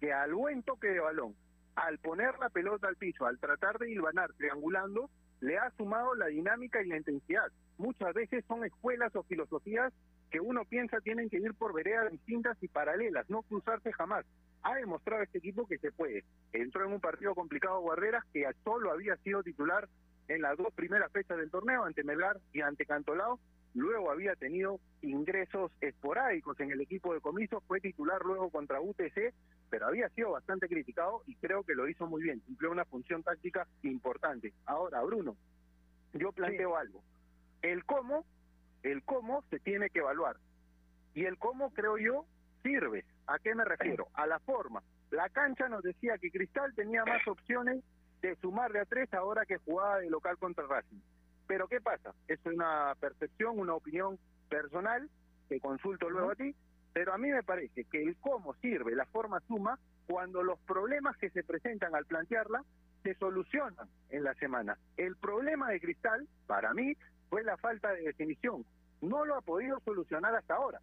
que 0.00 0.12
al 0.12 0.34
buen 0.34 0.62
toque 0.62 0.88
de 0.88 1.00
balón, 1.00 1.34
al 1.76 1.98
poner 1.98 2.38
la 2.38 2.48
pelota 2.48 2.88
al 2.88 2.96
piso, 2.96 3.26
al 3.26 3.38
tratar 3.38 3.78
de 3.78 3.90
hilvanar 3.90 4.32
triangulando, 4.34 5.10
le 5.40 5.58
ha 5.58 5.70
sumado 5.76 6.14
la 6.14 6.26
dinámica 6.26 6.82
y 6.82 6.88
la 6.88 6.96
intensidad. 6.96 7.52
Muchas 7.78 8.14
veces 8.14 8.44
son 8.48 8.64
escuelas 8.64 9.14
o 9.14 9.22
filosofías 9.22 9.92
que 10.30 10.40
uno 10.40 10.64
piensa 10.64 11.00
tienen 11.00 11.28
que 11.28 11.36
ir 11.36 11.54
por 11.54 11.74
veredas 11.74 12.10
distintas 12.10 12.56
y 12.62 12.68
paralelas, 12.68 13.28
no 13.28 13.42
cruzarse 13.42 13.92
jamás. 13.92 14.24
Ha 14.62 14.74
demostrado 14.74 15.22
este 15.22 15.38
equipo 15.38 15.66
que 15.66 15.78
se 15.78 15.92
puede. 15.92 16.24
Entró 16.52 16.84
en 16.84 16.92
un 16.92 17.00
partido 17.00 17.34
complicado 17.34 17.84
Guerreras 17.84 18.24
que 18.32 18.44
solo 18.64 18.90
había 18.90 19.16
sido 19.18 19.42
titular 19.42 19.88
en 20.28 20.42
las 20.42 20.56
dos 20.56 20.72
primeras 20.74 21.12
fechas 21.12 21.36
del 21.36 21.50
torneo 21.50 21.84
ante 21.84 22.02
Melgar 22.02 22.40
y 22.52 22.62
ante 22.62 22.86
Cantolao. 22.86 23.38
Luego 23.76 24.10
había 24.10 24.34
tenido 24.36 24.80
ingresos 25.02 25.70
esporádicos 25.82 26.58
en 26.60 26.70
el 26.70 26.80
equipo 26.80 27.12
de 27.12 27.20
comiso, 27.20 27.60
fue 27.68 27.78
titular 27.78 28.22
luego 28.24 28.48
contra 28.50 28.80
UTC, 28.80 29.34
pero 29.68 29.86
había 29.86 30.08
sido 30.08 30.30
bastante 30.30 30.66
criticado 30.66 31.22
y 31.26 31.36
creo 31.36 31.62
que 31.62 31.74
lo 31.74 31.86
hizo 31.86 32.06
muy 32.06 32.22
bien. 32.22 32.40
Cumplió 32.40 32.70
una 32.70 32.86
función 32.86 33.22
táctica 33.22 33.66
importante. 33.82 34.54
Ahora, 34.64 35.02
Bruno, 35.02 35.36
yo 36.14 36.32
planteo 36.32 36.70
sí. 36.70 36.76
algo. 36.80 37.02
El 37.60 37.84
cómo 37.84 38.24
el 38.82 39.02
cómo 39.02 39.42
se 39.50 39.58
tiene 39.58 39.90
que 39.90 39.98
evaluar. 39.98 40.36
Y 41.14 41.24
el 41.24 41.38
cómo, 41.38 41.72
creo 41.72 41.98
yo, 41.98 42.24
sirve. 42.62 43.04
¿A 43.26 43.38
qué 43.38 43.54
me 43.54 43.64
refiero? 43.64 44.08
A 44.14 44.26
la 44.26 44.38
forma. 44.38 44.82
La 45.10 45.28
cancha 45.28 45.68
nos 45.68 45.82
decía 45.82 46.18
que 46.18 46.30
Cristal 46.30 46.74
tenía 46.74 47.04
más 47.04 47.26
opciones 47.26 47.82
de 48.22 48.36
sumar 48.36 48.72
de 48.72 48.80
a 48.80 48.84
tres 48.84 49.12
ahora 49.12 49.44
que 49.44 49.58
jugaba 49.58 49.98
de 49.98 50.10
local 50.10 50.38
contra 50.38 50.66
Racing. 50.66 51.00
Pero 51.46 51.68
¿qué 51.68 51.80
pasa? 51.80 52.14
Es 52.28 52.40
una 52.44 52.94
percepción, 52.98 53.58
una 53.58 53.74
opinión 53.74 54.18
personal 54.48 55.08
que 55.48 55.60
consulto 55.60 56.10
luego 56.10 56.32
a 56.32 56.34
ti, 56.34 56.54
pero 56.92 57.12
a 57.12 57.18
mí 57.18 57.28
me 57.28 57.42
parece 57.42 57.84
que 57.84 58.02
el 58.02 58.16
cómo 58.16 58.54
sirve, 58.54 58.94
la 58.94 59.06
forma 59.06 59.40
suma, 59.46 59.78
cuando 60.06 60.42
los 60.42 60.58
problemas 60.60 61.16
que 61.18 61.30
se 61.30 61.44
presentan 61.44 61.94
al 61.94 62.06
plantearla 62.06 62.64
se 63.02 63.14
solucionan 63.14 63.88
en 64.10 64.24
la 64.24 64.34
semana. 64.34 64.78
El 64.96 65.16
problema 65.16 65.70
de 65.70 65.80
Cristal, 65.80 66.26
para 66.46 66.72
mí, 66.74 66.96
fue 67.28 67.44
la 67.44 67.56
falta 67.56 67.92
de 67.92 68.02
definición. 68.02 68.64
No 69.00 69.24
lo 69.24 69.36
ha 69.36 69.40
podido 69.40 69.78
solucionar 69.80 70.34
hasta 70.34 70.54
ahora. 70.54 70.80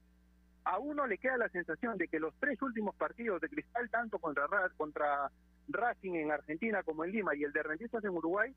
A 0.66 0.80
uno 0.80 1.08
le 1.08 1.18
queda 1.18 1.38
la 1.38 1.50
sensación 1.50 1.98
de 1.98 2.08
que 2.08 2.20
los 2.20 2.34
tres 2.40 2.62
últimos 2.62 2.96
partidos 2.96 3.42
de 3.42 3.50
Cristal, 3.50 3.90
tanto 3.90 4.20
contra 4.20 4.48
contra 4.78 5.30
Racing 5.68 6.14
en 6.14 6.32
Argentina 6.32 6.84
como 6.84 7.04
en 7.04 7.12
Lima 7.12 7.36
y 7.36 7.44
el 7.44 7.52
de 7.52 7.64
Rentistas 7.64 8.04
en 8.04 8.12
Uruguay, 8.12 8.54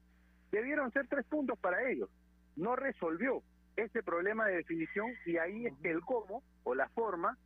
debieron 0.57 0.91
ser 0.93 1.07
tres 1.09 1.25
puntos 1.27 1.59
para 1.59 1.89
ellos. 1.91 2.09
No 2.57 2.77
resolvió 2.77 3.43
ese 3.77 4.03
problema 4.03 4.47
de 4.47 4.57
definición 4.57 5.13
y 5.27 5.37
ahí 5.37 5.67
es 5.67 5.75
que 5.83 5.91
el 5.91 6.01
cómo 6.01 6.43
o 6.65 6.75
la 6.75 6.89
forma 6.91 7.37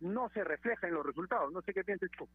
no 0.00 0.28
se 0.30 0.44
refleja 0.44 0.86
en 0.86 0.94
los 0.94 1.04
resultados. 1.04 1.52
No 1.52 1.62
sé 1.62 1.74
qué 1.74 1.82
piensas 1.82 2.10
tú. 2.16 2.28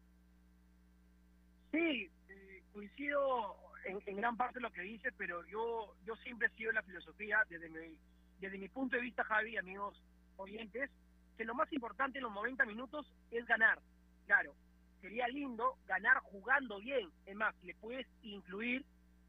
Sí, 1.70 2.10
eh, 2.28 2.62
coincido 2.72 3.56
en, 3.86 3.98
en, 4.04 4.16
gran 4.16 4.36
parte 4.36 4.58
de 4.58 4.62
lo 4.62 4.72
que 4.72 4.82
dices, 4.82 5.14
pero 5.16 5.44
yo 5.46 5.94
yo 6.04 6.14
siempre 6.16 6.48
he 6.48 6.56
sido 6.56 6.72
la 6.72 6.82
filosofía, 6.82 7.42
desde 7.48 7.70
mi, 7.70 7.96
desde 8.40 8.58
mi 8.58 8.68
punto 8.68 8.96
de 8.96 9.02
vista, 9.02 9.24
Javi, 9.24 9.56
amigos 9.56 10.02
oyentes, 10.36 10.90
que 11.38 11.44
lo 11.44 11.54
más 11.54 11.72
importante 11.72 12.18
en 12.18 12.24
los 12.24 12.34
90 12.34 12.66
minutos 12.66 13.10
es 13.30 13.46
ganar. 13.46 13.78
Claro, 14.26 14.54
sería 15.00 15.26
lindo 15.28 15.76
ganar 15.86 16.18
jugando 16.20 16.78
bien. 16.78 17.10
Es 17.24 17.34
más, 17.34 17.54
le 17.62 17.74
puedes 17.76 18.06
incluir 18.22 18.84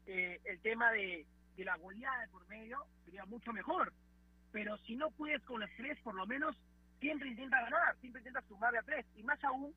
eh, 0.06 0.40
el 0.44 0.60
tema 0.60 0.90
de, 0.92 1.26
de 1.56 1.64
la 1.64 1.76
goleada 1.76 2.20
de 2.20 2.28
por 2.28 2.46
medio, 2.48 2.84
sería 3.04 3.24
mucho 3.26 3.52
mejor. 3.52 3.92
Pero 4.52 4.76
si 4.78 4.96
no 4.96 5.10
puedes 5.10 5.42
con 5.42 5.60
las 5.60 5.70
tres, 5.76 5.98
por 6.00 6.14
lo 6.14 6.26
menos 6.26 6.56
siempre 7.00 7.28
intenta 7.28 7.60
ganar, 7.62 7.96
siempre 8.00 8.20
intenta 8.20 8.42
sumarle 8.42 8.78
a 8.78 8.82
tres. 8.82 9.04
Y 9.16 9.22
más 9.22 9.42
aún, 9.44 9.74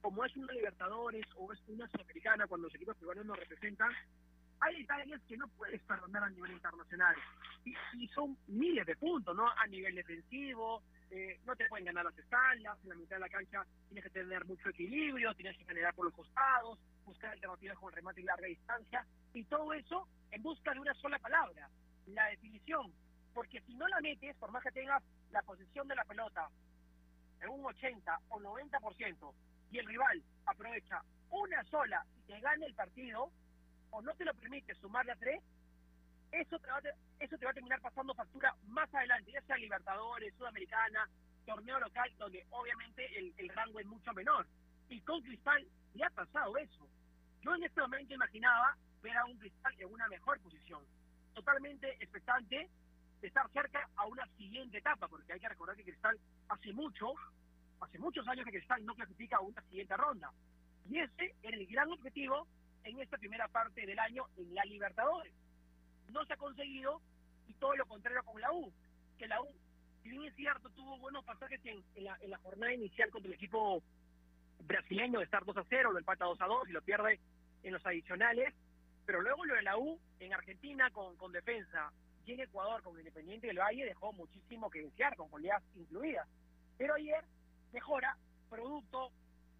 como 0.00 0.24
es 0.24 0.36
una 0.36 0.52
Libertadores 0.52 1.26
o 1.36 1.52
es 1.52 1.60
una 1.68 1.88
Sudamericana, 1.88 2.46
cuando 2.46 2.66
los 2.66 2.74
equipos 2.74 2.96
peruanos 2.96 3.26
nos 3.26 3.38
representan, 3.38 3.90
hay 4.60 4.80
detalles 4.80 5.20
que 5.26 5.36
no 5.36 5.48
puedes 5.48 5.80
perdonar 5.82 6.24
a 6.24 6.30
nivel 6.30 6.52
internacional. 6.52 7.16
Y, 7.64 7.74
y 7.94 8.08
son 8.08 8.36
miles 8.46 8.86
de 8.86 8.96
puntos, 8.96 9.34
¿no? 9.34 9.48
A 9.48 9.66
nivel 9.66 9.94
defensivo, 9.94 10.82
eh, 11.10 11.40
no 11.44 11.56
te 11.56 11.66
pueden 11.66 11.86
ganar 11.86 12.04
las 12.04 12.16
espaldas, 12.16 12.78
en 12.84 12.88
la 12.90 12.94
mitad 12.94 13.16
de 13.16 13.20
la 13.20 13.28
cancha 13.28 13.66
tienes 13.88 14.04
que 14.04 14.10
tener 14.10 14.44
mucho 14.44 14.68
equilibrio, 14.68 15.34
tienes 15.34 15.56
que 15.58 15.64
generar 15.64 15.92
por 15.94 16.04
los 16.04 16.14
costados, 16.14 16.78
buscar 17.10 17.32
alternativas 17.32 17.78
con 17.78 17.92
remate 17.92 18.20
y 18.20 18.24
larga 18.24 18.46
distancia, 18.46 19.06
y 19.34 19.44
todo 19.44 19.72
eso 19.72 20.08
en 20.30 20.42
busca 20.42 20.72
de 20.72 20.80
una 20.80 20.94
sola 20.94 21.18
palabra, 21.18 21.68
la 22.06 22.26
definición. 22.26 22.92
Porque 23.34 23.60
si 23.62 23.74
no 23.74 23.86
la 23.88 24.00
metes, 24.00 24.36
por 24.36 24.50
más 24.50 24.62
que 24.62 24.70
tengas 24.70 25.02
la 25.30 25.42
posición 25.42 25.86
de 25.88 25.96
la 25.96 26.04
pelota 26.04 26.48
en 27.40 27.48
un 27.48 27.64
80 27.64 28.18
o 28.28 28.40
90%, 28.40 29.34
y 29.72 29.78
el 29.78 29.86
rival 29.86 30.22
aprovecha 30.46 31.02
una 31.30 31.62
sola 31.64 32.04
y 32.16 32.22
te 32.22 32.40
gana 32.40 32.66
el 32.66 32.74
partido, 32.74 33.30
o 33.90 34.02
no 34.02 34.14
te 34.14 34.24
lo 34.24 34.34
permite 34.34 34.74
sumarle 34.76 35.12
a 35.12 35.16
tres, 35.16 35.42
eso 36.32 36.58
te, 36.60 36.70
va 36.70 36.76
a, 36.76 37.24
eso 37.24 37.38
te 37.38 37.44
va 37.44 37.50
a 37.50 37.54
terminar 37.54 37.80
pasando 37.80 38.14
factura 38.14 38.54
más 38.68 38.92
adelante, 38.94 39.32
ya 39.32 39.42
sea 39.42 39.56
Libertadores, 39.56 40.32
Sudamericana, 40.34 41.08
torneo 41.44 41.80
local, 41.80 42.12
donde 42.18 42.46
obviamente 42.50 43.18
el, 43.18 43.34
el 43.36 43.48
rango 43.48 43.80
es 43.80 43.86
mucho 43.86 44.12
menor. 44.12 44.46
Y 44.88 45.00
con 45.00 45.20
Cristal 45.22 45.66
ya 45.94 46.06
ha 46.06 46.10
pasado 46.10 46.56
eso. 46.56 46.88
Yo 47.42 47.54
en 47.54 47.64
este 47.64 47.80
momento 47.80 48.14
imaginaba 48.14 48.76
ver 49.02 49.16
a 49.16 49.24
un 49.24 49.38
Cristal 49.38 49.74
en 49.78 49.92
una 49.92 50.06
mejor 50.08 50.38
posición, 50.40 50.82
totalmente 51.34 51.90
expectante 52.00 52.68
de 53.20 53.28
estar 53.28 53.50
cerca 53.50 53.88
a 53.96 54.06
una 54.06 54.26
siguiente 54.36 54.78
etapa, 54.78 55.08
porque 55.08 55.32
hay 55.32 55.40
que 55.40 55.48
recordar 55.48 55.76
que 55.76 55.84
Cristal 55.84 56.18
hace 56.48 56.72
mucho, 56.72 57.14
hace 57.80 57.98
muchos 57.98 58.26
años 58.28 58.44
que 58.44 58.52
Cristal 58.52 58.84
no 58.84 58.94
clasifica 58.94 59.36
a 59.36 59.40
una 59.40 59.62
siguiente 59.62 59.96
ronda. 59.96 60.30
Y 60.88 60.98
ese 60.98 61.34
era 61.42 61.56
el 61.56 61.66
gran 61.66 61.90
objetivo 61.90 62.46
en 62.84 63.00
esta 63.00 63.18
primera 63.18 63.48
parte 63.48 63.86
del 63.86 63.98
año 63.98 64.26
en 64.36 64.54
la 64.54 64.64
Libertadores. 64.64 65.32
No 66.08 66.24
se 66.24 66.34
ha 66.34 66.36
conseguido 66.36 67.00
y 67.46 67.54
todo 67.54 67.74
lo 67.76 67.86
contrario 67.86 68.22
con 68.24 68.40
la 68.40 68.52
U, 68.52 68.72
que 69.18 69.28
la 69.28 69.40
U, 69.40 69.48
si 70.02 70.10
bien 70.10 70.24
es 70.24 70.34
cierto, 70.34 70.68
tuvo 70.70 70.98
buenos 70.98 71.24
pasajes 71.24 71.60
en, 71.64 71.82
la, 72.04 72.16
en 72.20 72.30
la 72.30 72.38
jornada 72.38 72.72
inicial 72.72 73.10
contra 73.10 73.28
el 73.28 73.34
equipo 73.34 73.82
brasileño 74.64 75.18
de 75.18 75.24
estar 75.24 75.44
2 75.44 75.56
a 75.56 75.64
0, 75.68 75.92
lo 75.92 75.98
empata 75.98 76.24
2 76.24 76.40
a 76.40 76.46
2 76.46 76.68
y 76.68 76.72
lo 76.72 76.82
pierde 76.82 77.20
en 77.62 77.72
los 77.72 77.84
adicionales, 77.86 78.54
pero 79.06 79.20
luego 79.20 79.44
lo 79.44 79.54
de 79.54 79.62
la 79.62 79.76
U 79.76 79.98
en 80.18 80.32
Argentina 80.32 80.90
con, 80.90 81.16
con 81.16 81.32
defensa 81.32 81.92
y 82.24 82.32
en 82.32 82.40
Ecuador 82.40 82.82
con 82.82 82.98
Independiente 82.98 83.46
del 83.46 83.58
Valle 83.58 83.84
dejó 83.84 84.12
muchísimo 84.12 84.70
que 84.70 84.82
desear, 84.82 85.16
con 85.16 85.30
goleadas 85.30 85.62
incluidas. 85.74 86.28
Pero 86.76 86.94
ayer 86.94 87.24
mejora, 87.72 88.16
producto 88.48 89.10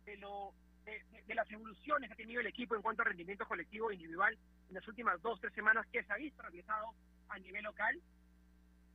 de 0.04 0.16
lo 0.16 0.52
de, 0.84 1.34
las 1.34 1.50
evoluciones 1.50 2.08
que 2.08 2.14
ha 2.14 2.16
tenido 2.16 2.40
el 2.40 2.46
equipo 2.46 2.74
en 2.74 2.82
cuanto 2.82 3.02
a 3.02 3.06
rendimiento 3.06 3.46
colectivo 3.46 3.90
e 3.90 3.94
individual 3.94 4.36
en 4.68 4.74
las 4.74 4.86
últimas 4.88 5.20
dos, 5.22 5.40
tres 5.40 5.52
semanas 5.54 5.86
que 5.92 6.02
se 6.02 6.12
ha 6.12 6.16
visto 6.16 6.42
reflejado 6.42 6.94
a 7.28 7.38
nivel 7.38 7.64
local. 7.64 8.00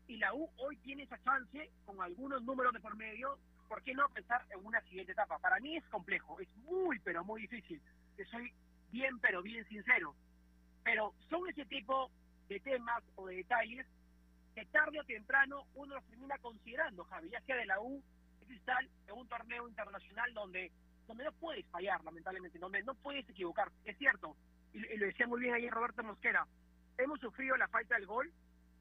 Y 0.07 0.17
la 0.17 0.33
U 0.33 0.49
hoy 0.57 0.77
tiene 0.77 1.03
esa 1.03 1.21
chance 1.23 1.69
con 1.85 2.01
algunos 2.01 2.43
números 2.43 2.73
de 2.73 2.79
por 2.79 2.95
medio. 2.95 3.37
¿Por 3.67 3.81
qué 3.83 3.93
no 3.93 4.07
pensar 4.09 4.45
en 4.51 4.63
una 4.63 4.81
siguiente 4.81 5.13
etapa? 5.13 5.39
Para 5.39 5.59
mí 5.59 5.77
es 5.77 5.83
complejo, 5.85 6.39
es 6.39 6.47
muy, 6.57 6.99
pero 6.99 7.23
muy 7.23 7.41
difícil. 7.41 7.81
Que 8.15 8.25
soy 8.25 8.53
bien, 8.95 9.19
pero 9.19 9.41
bien 9.41 9.67
sincero. 9.67 10.15
Pero 10.83 11.13
son 11.29 11.47
ese 11.49 11.65
tipo 11.65 12.09
de 12.47 12.59
temas 12.61 13.03
o 13.15 13.27
de 13.27 13.37
detalles 13.37 13.85
que 14.53 14.65
tarde 14.67 14.99
o 14.99 15.03
temprano 15.03 15.65
uno 15.75 15.95
los 15.95 16.05
termina 16.05 16.37
considerando, 16.37 17.03
Javi, 17.03 17.29
ya 17.29 17.41
sea 17.41 17.57
de 17.57 17.65
la 17.65 17.79
U, 17.81 18.01
de 18.39 18.45
Cristal, 18.45 18.89
en 19.07 19.15
un 19.15 19.27
torneo 19.27 19.67
internacional 19.67 20.33
donde 20.33 20.71
donde 21.07 21.23
no 21.23 21.31
puedes 21.33 21.63
fallar, 21.67 22.03
lamentablemente, 22.03 22.57
donde 22.57 22.81
no 22.81 22.95
puedes 22.95 23.29
equivocar. 23.29 23.71
Es 23.83 23.95
cierto, 23.99 24.35
y, 24.73 24.79
y, 24.79 24.97
lo 24.97 25.05
decía 25.05 25.27
muy 25.27 25.39
bien 25.39 25.53
ayer 25.53 25.71
Roberto 25.71 26.01
Mosquera, 26.01 26.47
hemos 26.97 27.19
sufrido 27.19 27.55
la 27.57 27.67
falta 27.67 27.93
del 27.93 28.07
gol 28.07 28.31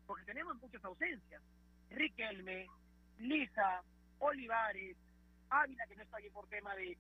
porque 0.07 0.25
tenemos 0.25 0.57
muchas 0.57 0.83
ausencias. 0.85 1.43
Riquelme, 1.91 2.67
Lisa, 3.19 3.83
Olivares, 4.21 4.97
Ávila, 5.51 5.87
que 5.87 5.97
no 5.97 6.03
está 6.03 6.17
aquí 6.17 6.31
por 6.31 6.47
tema 6.49 6.75
de, 6.77 6.97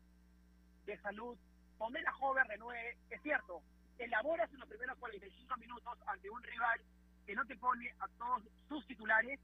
de 0.84 0.98
salud, 0.98 1.38
poner 1.78 2.06
a 2.06 2.12
Jover 2.12 2.46
de 2.46 2.58
nueve, 2.58 2.96
es 3.10 3.22
cierto, 3.22 3.62
elaboras 3.98 4.50
en 4.52 4.60
los 4.60 4.68
primeros 4.68 4.98
45 4.98 5.56
minutos 5.56 5.98
ante 6.06 6.30
un 6.30 6.42
rival 6.42 6.80
que 7.26 7.34
no 7.34 7.44
te 7.46 7.56
pone 7.56 7.92
a 8.00 8.08
todos 8.18 8.42
sus 8.68 8.86
titulares, 8.86 9.40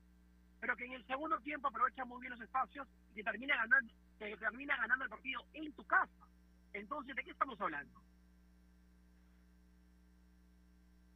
pero 0.60 0.76
que 0.76 0.84
en 0.84 0.92
el 0.92 1.06
segundo 1.06 1.38
tiempo 1.40 1.68
aprovecha 1.68 2.04
muy 2.04 2.20
bien 2.20 2.32
los 2.32 2.40
espacios 2.40 2.86
y 3.12 3.14
que 3.14 3.24
termina 3.24 3.56
ganando 3.56 3.92
que 4.18 4.36
termina 4.36 4.76
ganando 4.76 5.04
el 5.04 5.10
partido 5.10 5.40
en 5.54 5.72
tu 5.72 5.84
casa. 5.84 6.26
Entonces, 6.74 7.16
¿de 7.16 7.24
qué 7.24 7.30
estamos 7.30 7.58
hablando? 7.58 8.00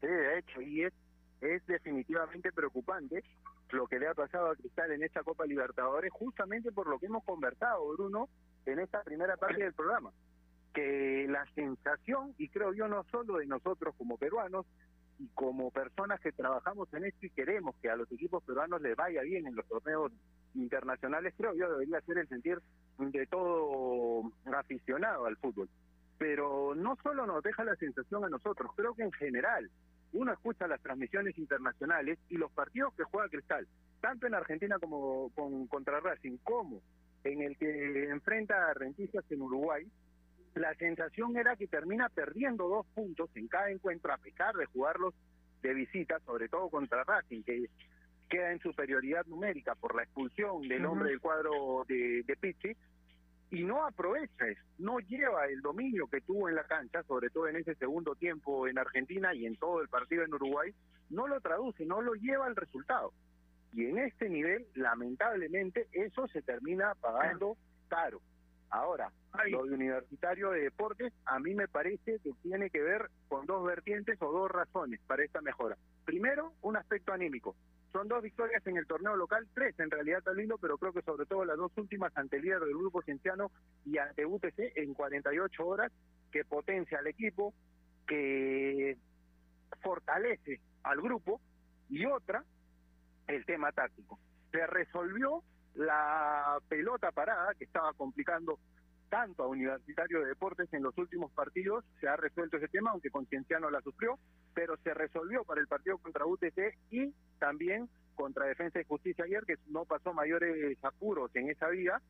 Sí, 0.01 0.07
de 0.07 0.39
hecho, 0.39 0.63
y 0.63 0.85
es, 0.85 0.93
es 1.43 1.67
definitivamente 1.67 2.51
preocupante 2.51 3.23
lo 3.71 3.87
que 3.87 3.99
le 3.99 4.09
ha 4.09 4.15
pasado 4.15 4.51
a 4.51 4.57
Cristal 4.57 4.93
en 4.93 5.03
esta 5.03 5.23
Copa 5.23 5.45
Libertadores, 5.45 6.13
justamente 6.13 6.73
por 6.73 6.87
lo 6.87 6.99
que 6.99 7.07
hemos 7.07 7.25
conversado, 7.25 7.87
Bruno, 7.95 8.29
en 8.65 8.79
esta 8.79 9.03
primera 9.03 9.37
parte 9.37 9.63
del 9.63 9.75
programa. 9.75 10.13
Que 10.75 11.27
la 11.29 11.47
sensación, 11.55 12.35
y 12.37 12.49
creo 12.49 12.75
yo 12.75 12.89
no 12.89 13.05
solo 13.05 13.39
de 13.39 13.47
nosotros 13.47 13.95
como 13.97 14.19
peruanos, 14.19 14.67
y 15.19 15.29
como 15.29 15.71
personas 15.71 16.21
que 16.21 16.33
trabajamos 16.33 16.93
en 16.93 17.05
esto 17.05 17.27
y 17.27 17.31
queremos 17.31 17.75
que 17.81 17.89
a 17.89 17.97
los 17.97 18.11
equipos 18.11 18.43
peruanos 18.43 18.83
les 18.83 18.97
vaya 18.97 19.23
bien 19.23 19.47
en 19.47 19.55
los 19.55 19.67
torneos 19.67 20.13
internacionales, 20.55 21.35
creo 21.37 21.55
yo 21.55 21.71
debería 21.71 22.01
ser 22.03 22.19
el 22.19 22.29
sentir 22.29 22.61
de 22.99 23.27
todo 23.27 24.33
aficionado 24.53 25.27
al 25.27 25.37
fútbol. 25.37 25.69
Pero 26.19 26.75
no 26.75 26.97
solo 27.03 27.27
nos 27.27 27.43
deja 27.43 27.65
la 27.65 27.77
sensación 27.77 28.25
a 28.25 28.29
nosotros, 28.29 28.71
creo 28.77 28.95
que 28.95 29.03
en 29.03 29.13
general 29.13 29.71
uno 30.13 30.33
escucha 30.33 30.69
las 30.69 30.81
transmisiones 30.81 31.37
internacionales 31.39 32.19
y 32.29 32.37
los 32.37 32.51
partidos 32.53 32.95
que 32.95 33.05
juega 33.05 33.29
Cristal, 33.29 33.67
tanto 34.01 34.27
en 34.27 34.35
Argentina 34.35 34.79
como 34.79 35.31
con, 35.31 35.67
contra 35.67 36.01
Racing, 36.01 36.39
como 36.43 36.81
en 37.25 37.43
el 37.43 37.57
que 37.57 38.11
enfrenta 38.11 38.71
a 38.71 38.75
Rentistas 38.75 39.25
en 39.31 39.43
Uruguay, 39.43 39.87
la 40.55 40.75
sensación 40.75 41.37
era 41.37 41.57
que 41.57 41.67
termina 41.67 42.09
perdiendo 42.09 42.69
dos 42.69 42.87
puntos 42.95 43.31
en 43.35 43.49
cada 43.49 43.71
encuentro, 43.71 44.13
a 44.13 44.19
pesar 44.19 44.55
de 44.55 44.67
jugarlos 44.67 45.15
de 45.63 45.75
visita, 45.75 46.21
sobre 46.21 46.49
todo 46.49 46.69
contra 46.69 47.05
Racing, 47.05 47.43
que 47.43 47.67
queda 48.29 48.53
en 48.53 48.61
superioridad 48.61 49.27
numérica 49.27 49.75
por 49.75 49.95
la 49.95 50.03
expulsión 50.05 50.63
del 50.63 50.85
uh 50.85 50.89
-huh. 50.89 50.93
hombre 50.93 51.11
del 51.11 51.21
cuadro 51.21 51.85
de, 51.89 52.23
de 52.25 52.37
Pichi, 52.37 52.77
y 53.51 53.63
no 53.63 53.85
aprovecha 53.87 54.49
eso, 54.49 54.63
no 54.79 54.99
lleva 54.99 55.47
el 55.47 55.61
dominio 55.61 56.07
que 56.09 56.21
tuvo 56.21 56.49
en 56.49 56.57
la 56.57 56.65
cancha, 56.65 57.03
sobre 57.05 57.31
todo 57.31 57.47
en 57.47 57.57
ese 57.57 57.75
segundo 57.77 58.15
tiempo 58.15 58.67
en 58.67 58.79
Argentina 58.79 59.35
y 59.35 59.47
en 59.47 59.57
todo 59.57 59.81
el 59.81 59.89
partido 59.89 60.25
en 60.25 60.35
Uruguay, 60.35 60.75
no 61.11 61.29
lo 61.29 61.41
traduce, 61.41 61.85
no 61.85 62.01
lo 62.01 62.15
lleva 62.15 62.47
al 62.47 62.57
resultado. 62.57 63.13
Y 63.73 63.87
en 63.87 63.99
este 63.99 64.29
nivel, 64.29 64.67
lamentablemente, 64.75 65.89
eso 65.93 66.27
se 66.29 66.43
termina 66.43 66.95
pagando 66.95 67.57
caro. 67.89 68.21
Ahora, 68.71 69.11
Ay. 69.33 69.53
lo 69.53 69.65
de 69.65 69.75
Universitario 69.75 70.51
de 70.51 70.63
Deportes, 70.63 71.13
a 71.27 71.39
mí 71.39 71.55
me 71.55 71.69
parece 71.69 72.19
que 72.19 72.33
tiene 72.43 72.71
que 72.71 72.83
ver 72.83 73.11
con 73.29 73.47
dos 73.47 73.65
vertientes 73.65 74.21
o 74.21 74.33
dos 74.33 74.51
razones 74.51 75.01
para 75.07 75.25
esta 75.25 75.41
mejora. 75.41 75.77
Primero, 76.05 76.53
un 76.63 76.77
aspecto 76.77 77.13
anímico. 77.13 77.55
Son 77.93 78.09
dos 78.09 78.23
victorias 78.23 78.67
en 78.67 78.77
el 78.77 78.87
torneo 78.87 79.15
local, 79.15 79.47
tres 79.55 79.79
en 79.79 79.91
realidad 79.91 80.23
tan 80.23 80.37
lindo, 80.37 80.59
pero 80.59 80.79
creo 80.79 80.93
que 80.93 81.03
sobre 81.03 81.27
todo 81.27 81.45
las 81.45 81.57
dos 81.57 81.71
últimas 81.77 82.17
ante 82.17 82.39
el 82.39 82.43
líder 82.43 82.61
del 82.61 82.77
grupo 82.77 83.03
cienciano 83.03 83.53
y 83.85 83.99
ante 83.99 84.27
UTC 84.27 84.77
en 84.77 84.95
48 84.95 85.65
horas, 85.65 85.93
que 86.33 86.45
potencia 86.45 86.99
al 86.99 87.07
equipo, 87.07 87.55
que 88.09 88.97
fortalece 89.81 90.61
al 90.83 91.01
grupo, 91.01 91.41
y 91.89 92.05
otra, 92.07 92.43
el 93.29 93.45
tema 93.45 93.71
táctico. 93.71 94.19
Se 94.51 94.67
resolvió 94.67 95.45
la 95.75 96.59
pelota 96.69 97.11
parada 97.13 97.55
que 97.55 97.65
estaba 97.65 97.93
complicando 97.95 98.59
tanto 99.09 99.45
a 99.45 99.49
Universitario 99.49 100.21
de 100.21 100.27
Deportes 100.27 100.73
en 100.73 100.83
los 100.83 100.97
últimos 100.99 101.31
partidos, 101.33 101.85
se 102.01 102.09
ha 102.09 102.17
resuelto 102.17 102.57
ese 102.57 102.69
tema, 102.69 102.91
aunque 102.91 103.11
Concienciano 103.11 103.71
la 103.71 103.81
sufrió, 103.81 104.19
pero 104.55 104.77
se 104.79 104.93
resolvió 104.93 105.45
para 105.45 105.61
el 105.61 105.69
partido 105.69 105.99
contra 105.99 106.27
UTC 106.27 106.77
y 106.91 107.15
también 107.39 107.89
contra 108.17 108.47
Defensa 108.47 108.81
y 108.81 108.85
Justicia 108.85 109.25
ayer, 109.25 109.45
que 109.45 109.55
no 109.69 109.85
pasó 109.85 110.13
mayores 110.13 110.77
apuros 110.83 111.31
en 111.35 111.51
esa 111.51 111.69
vía, 111.69 112.01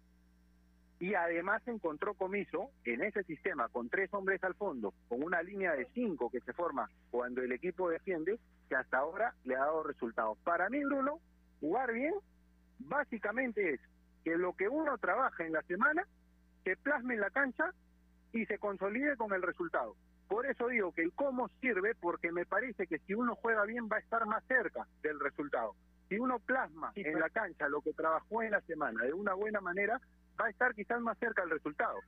y 0.99 1.15
además 1.15 1.61
encontró 1.67 2.15
comiso 2.15 2.71
en 2.85 3.03
ese 3.03 3.23
sistema 3.25 3.69
con 3.69 3.91
tres 3.91 4.13
hombres 4.15 4.43
al 4.45 4.55
fondo, 4.55 4.95
con 5.09 5.23
una 5.23 5.43
línea 5.43 5.73
de 5.73 5.87
cinco 5.93 6.31
que 6.31 6.41
se 6.41 6.53
forma 6.53 6.89
cuando 7.11 7.43
el 7.43 7.53
equipo 7.53 7.91
defiende, 7.91 8.39
que 8.69 8.77
hasta 8.77 8.99
ahora 8.99 9.35
le 9.45 9.57
ha 9.57 9.61
dado 9.61 9.83
resultados. 9.83 10.39
Para 10.45 10.71
mí, 10.71 10.83
Bruno, 10.85 11.21
jugar 11.61 11.93
bien 11.93 12.15
básicamente 12.79 13.75
es 13.75 13.81
que 14.25 14.37
lo 14.37 14.55
que 14.55 14.69
uno 14.69 14.97
trabaja 14.99 15.45
en 15.45 15.53
la 15.53 15.63
semana 15.63 16.07
se 16.65 16.77
plasme 16.77 17.15
en 17.15 17.21
la 17.21 17.31
cancha 17.31 17.73
y 18.33 18.47
se 18.47 18.59
consolide 18.59 19.17
con 19.17 19.33
el 19.33 19.43
resultado. 19.43 19.95
Por 20.29 20.47
eso 20.47 20.69
digo 20.69 20.93
que 20.93 21.03
el 21.03 21.13
cómo 21.13 21.49
sirve, 21.61 21.95
porque 21.95 22.33
me 22.33 22.47
parece 22.47 22.87
que 22.87 22.99
si 23.01 23.15
uno 23.15 23.37
juega 23.37 23.65
bien 23.65 23.89
va 23.91 23.97
a 23.97 24.01
estar 24.01 24.27
más 24.27 24.43
cerca 24.47 24.87
del 25.03 25.21
resultado. 25.21 25.75
Si 26.09 26.19
uno 26.19 26.39
plasma 26.39 26.93
en 26.95 27.19
la 27.21 27.29
cancha 27.31 27.69
lo 27.69 27.81
que 27.83 27.93
trabajó 27.93 28.43
en 28.43 28.53
la 28.53 28.61
semana 28.63 29.05
de 29.05 29.13
una 29.13 29.35
buena 29.35 29.61
manera, 29.61 30.01
va 30.41 30.47
a 30.47 30.51
estar 30.51 30.75
quizás 30.75 31.01
más 31.01 31.19
cerca 31.19 31.43
del 31.43 31.51
resultado. 31.51 31.99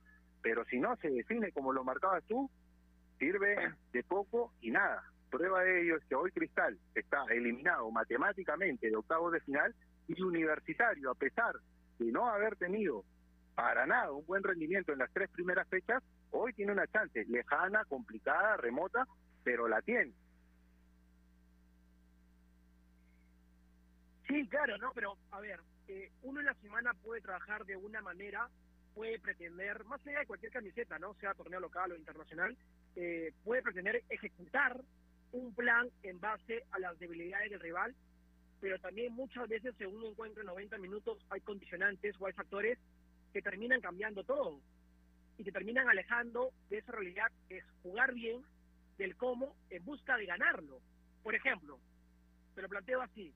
Pero 0.41 0.65
si 0.65 0.79
no 0.79 0.95
se 0.97 1.09
define 1.09 1.51
como 1.51 1.73
lo 1.73 1.83
marcabas 1.83 2.23
tú, 2.25 2.49
sirve 3.19 3.55
de 3.93 4.03
poco 4.03 4.53
y 4.61 4.71
nada. 4.71 5.03
Prueba 5.29 5.61
de 5.61 5.81
ello 5.81 5.97
es 5.97 6.05
que 6.05 6.15
hoy 6.15 6.31
Cristal 6.31 6.77
está 6.95 7.25
eliminado 7.29 7.91
matemáticamente 7.91 8.89
de 8.89 8.95
octavos 8.95 9.33
de 9.33 9.41
final 9.41 9.75
y 10.07 10.21
Universitario, 10.21 11.11
a 11.11 11.15
pesar 11.15 11.55
de 11.99 12.11
no 12.11 12.27
haber 12.27 12.55
tenido 12.55 13.03
para 13.55 13.85
nada 13.85 14.11
un 14.11 14.25
buen 14.25 14.43
rendimiento 14.43 14.93
en 14.93 14.99
las 14.99 15.11
tres 15.11 15.29
primeras 15.29 15.67
fechas, 15.67 16.03
hoy 16.31 16.53
tiene 16.53 16.71
una 16.71 16.87
chance 16.87 17.25
lejana, 17.25 17.83
complicada, 17.85 18.57
remota, 18.57 19.07
pero 19.43 19.67
la 19.67 19.81
tiene. 19.81 20.13
Sí, 24.27 24.47
claro, 24.47 24.77
¿no? 24.77 24.91
Pero, 24.93 25.17
a 25.31 25.39
ver, 25.39 25.59
eh, 25.87 26.11
uno 26.23 26.41
en 26.41 26.47
la 26.47 26.53
semana 26.55 26.93
puede 26.93 27.21
trabajar 27.21 27.65
de 27.65 27.77
una 27.77 28.01
manera, 28.01 28.49
puede 28.93 29.19
pretender, 29.19 29.83
más 29.85 30.05
allá 30.05 30.19
de 30.19 30.25
cualquier 30.25 30.51
camiseta, 30.51 30.99
¿no? 30.99 31.13
Sea 31.15 31.33
torneo 31.33 31.59
local 31.59 31.91
o 31.93 31.95
internacional, 31.95 32.55
eh, 32.95 33.31
puede 33.43 33.61
pretender 33.61 34.03
ejecutar 34.09 34.81
un 35.31 35.53
plan 35.55 35.89
en 36.03 36.19
base 36.19 36.63
a 36.71 36.79
las 36.79 36.97
debilidades 36.99 37.51
del 37.51 37.59
rival, 37.59 37.95
pero 38.59 38.79
también 38.79 39.13
muchas 39.13 39.47
veces 39.47 39.75
según 39.77 39.97
uno 39.97 40.09
encuentra 40.09 40.41
en 40.41 40.47
90 40.47 40.77
minutos 40.77 41.19
hay 41.29 41.41
condicionantes 41.41 42.15
o 42.19 42.25
hay 42.25 42.33
factores 42.33 42.77
que 43.33 43.41
terminan 43.41 43.81
cambiando 43.81 44.23
todo 44.23 44.59
y 45.37 45.43
que 45.43 45.51
terminan 45.51 45.87
alejando 45.87 46.51
de 46.69 46.79
esa 46.79 46.91
realidad 46.91 47.27
que 47.47 47.57
es 47.57 47.65
jugar 47.83 48.13
bien 48.13 48.41
del 48.97 49.15
cómo 49.15 49.55
en 49.69 49.85
busca 49.85 50.17
de 50.17 50.25
ganarlo. 50.25 50.81
Por 51.21 51.35
ejemplo, 51.35 51.79
te 52.55 52.61
lo 52.61 52.69
planteo 52.69 53.01
así, 53.01 53.33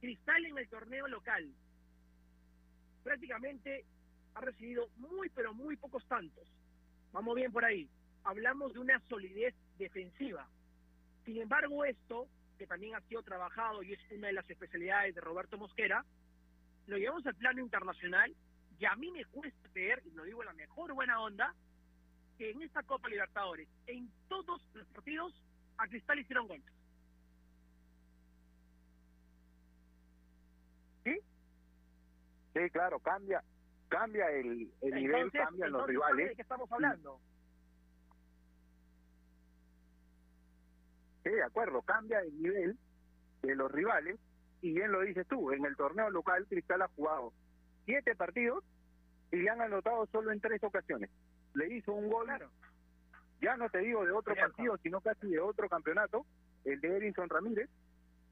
Cristal 0.00 0.44
en 0.46 0.58
el 0.58 0.68
torneo 0.68 1.08
local 1.08 1.52
prácticamente 3.02 3.84
ha 4.34 4.40
recibido 4.40 4.88
muy 4.96 5.28
pero 5.30 5.54
muy 5.54 5.76
pocos 5.76 6.06
tantos. 6.06 6.46
Vamos 7.12 7.34
bien 7.34 7.50
por 7.50 7.64
ahí. 7.64 7.88
Hablamos 8.24 8.74
de 8.74 8.80
una 8.80 9.00
solidez 9.08 9.54
defensiva. 9.78 10.46
Sin 11.24 11.40
embargo, 11.40 11.84
esto, 11.84 12.28
que 12.58 12.66
también 12.66 12.94
ha 12.94 13.00
sido 13.02 13.22
trabajado 13.22 13.82
y 13.82 13.92
es 13.92 14.00
una 14.10 14.26
de 14.26 14.34
las 14.34 14.50
especialidades 14.50 15.14
de 15.14 15.20
Roberto 15.20 15.56
Mosquera, 15.56 16.04
lo 16.86 16.98
llevamos 16.98 17.24
al 17.26 17.36
plano 17.36 17.60
internacional 17.60 18.34
y 18.78 18.84
a 18.84 18.94
mí 18.96 19.10
me 19.10 19.24
cuesta 19.26 19.68
creer, 19.72 20.02
y 20.04 20.10
lo 20.10 20.24
digo 20.24 20.42
en 20.42 20.46
la 20.46 20.52
mejor 20.52 20.92
buena 20.92 21.20
onda, 21.20 21.54
que 22.36 22.50
en 22.50 22.62
esta 22.62 22.82
Copa 22.82 23.08
Libertadores, 23.08 23.68
en 23.86 24.10
todos 24.28 24.62
los 24.74 24.86
partidos, 24.88 25.34
a 25.78 25.86
Cristal 25.88 26.18
hicieron 26.18 26.46
goles. 26.46 26.64
¿Sí? 31.04 31.18
Sí, 32.54 32.70
claro, 32.70 32.98
cambia 33.00 33.42
cambia 33.88 34.30
el, 34.30 34.70
el 34.82 34.94
nivel, 34.94 35.30
cambian 35.32 35.72
los 35.72 35.86
rivales. 35.86 36.28
¿De 36.28 36.36
qué 36.36 36.42
estamos 36.42 36.70
hablando? 36.70 37.18
Sí, 37.18 37.37
de 41.38 41.44
acuerdo, 41.44 41.82
cambia 41.82 42.20
el 42.20 42.40
nivel 42.40 42.78
de 43.42 43.54
los 43.54 43.70
rivales 43.70 44.18
y 44.60 44.72
bien 44.72 44.92
lo 44.92 45.00
dices 45.00 45.26
tú, 45.28 45.52
en 45.52 45.64
el 45.64 45.76
torneo 45.76 46.10
local 46.10 46.46
Cristal 46.48 46.82
ha 46.82 46.88
jugado 46.88 47.32
siete 47.84 48.14
partidos 48.16 48.64
y 49.30 49.36
le 49.36 49.50
han 49.50 49.60
anotado 49.60 50.06
solo 50.06 50.32
en 50.32 50.40
tres 50.40 50.62
ocasiones. 50.62 51.10
Le 51.54 51.74
hizo 51.76 51.92
un 51.92 52.08
gol, 52.08 52.28
ya 53.40 53.56
no 53.56 53.68
te 53.68 53.78
digo 53.78 54.04
de 54.04 54.12
otro 54.12 54.34
partido, 54.34 54.76
sino 54.78 55.00
casi 55.00 55.28
de 55.28 55.40
otro 55.40 55.68
campeonato, 55.68 56.26
el 56.64 56.80
de 56.80 56.96
Erinson 56.96 57.28
Ramírez, 57.28 57.68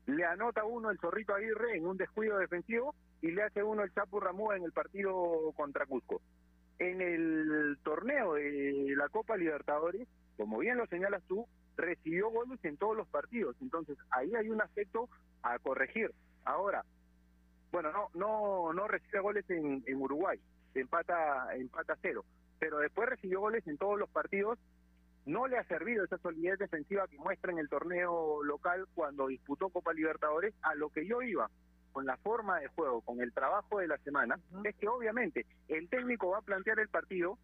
le 0.07 0.25
anota 0.25 0.64
uno 0.64 0.90
el 0.90 0.99
Zorrito 0.99 1.35
Aguirre 1.35 1.77
en 1.77 1.87
un 1.87 1.97
descuido 1.97 2.38
defensivo 2.38 2.95
y 3.23 3.33
le 3.33 3.42
hace 3.42 3.62
uno 3.62 3.83
el 3.83 3.92
Chapu 3.92 4.21
Ramúa 4.21 4.57
en 4.57 4.64
el 4.64 4.73
partido 4.73 5.53
contra 5.57 5.87
Cusco. 5.87 6.21
En 6.79 7.01
el 7.01 7.79
torneo 7.83 8.35
de 8.35 8.95
la 8.97 9.09
Copa 9.09 9.37
Libertadores, 9.37 10.07
como 10.37 10.59
bien 10.59 10.77
lo 10.77 10.87
señalas 10.87 11.23
tú, 11.27 11.47
recibió 11.77 12.31
goles 12.31 12.59
en 12.65 12.77
todos 12.77 12.97
los 12.97 13.09
partidos, 13.09 13.57
entonces 13.61 13.97
ahí 14.11 14.35
hay 14.35 14.49
un 14.49 14.61
aspecto 14.61 15.09
a 15.43 15.59
corregir. 15.59 16.11
Ahora, 16.45 16.85
bueno, 17.73 17.93
no 17.93 18.11
no 18.15 18.73
no 18.73 18.89
recibe 18.89 19.21
goles 19.21 19.49
en, 19.51 19.83
en 19.87 19.97
Uruguay, 20.01 20.41
empata 20.75 21.55
empata 21.55 21.97
cero, 22.01 22.25
pero 22.59 22.79
después 22.79 23.09
recibió 23.09 23.41
goles 23.41 23.67
en 23.67 23.77
todos 23.77 23.99
los 23.99 24.09
partidos. 24.11 24.59
No 25.27 25.49
le 25.49 25.59
ha 25.59 25.65
servido 25.65 26.05
esa 26.05 26.19
solidez 26.19 26.57
defensiva 26.59 27.09
que 27.09 27.19
muestra 27.19 27.51
en 27.51 27.59
el 27.59 27.69
torneo 27.69 28.45
local 28.45 28.87
cuando 28.95 29.27
disputó 29.27 29.71
Copa 29.71 29.93
Libertadores. 29.93 30.55
A 30.62 30.77
lo 30.77 30.89
que 30.91 31.05
yo 31.05 31.21
iba 31.21 31.51
con 31.93 32.07
la 32.07 32.17
forma 32.19 32.61
de 32.61 32.69
juego, 32.69 33.01
con 33.01 33.21
el 33.21 33.33
trabajo 33.33 33.81
de 33.81 33.89
la 33.89 33.99
semana, 33.99 34.39
es 34.65 34.77
que 34.77 34.87
obviamente 34.87 35.45
el 35.67 35.89
técnico 35.89 36.29
va 36.29 36.39
a 36.39 36.43
plantear 36.43 36.79
el 36.79 36.89
partido 36.89 37.39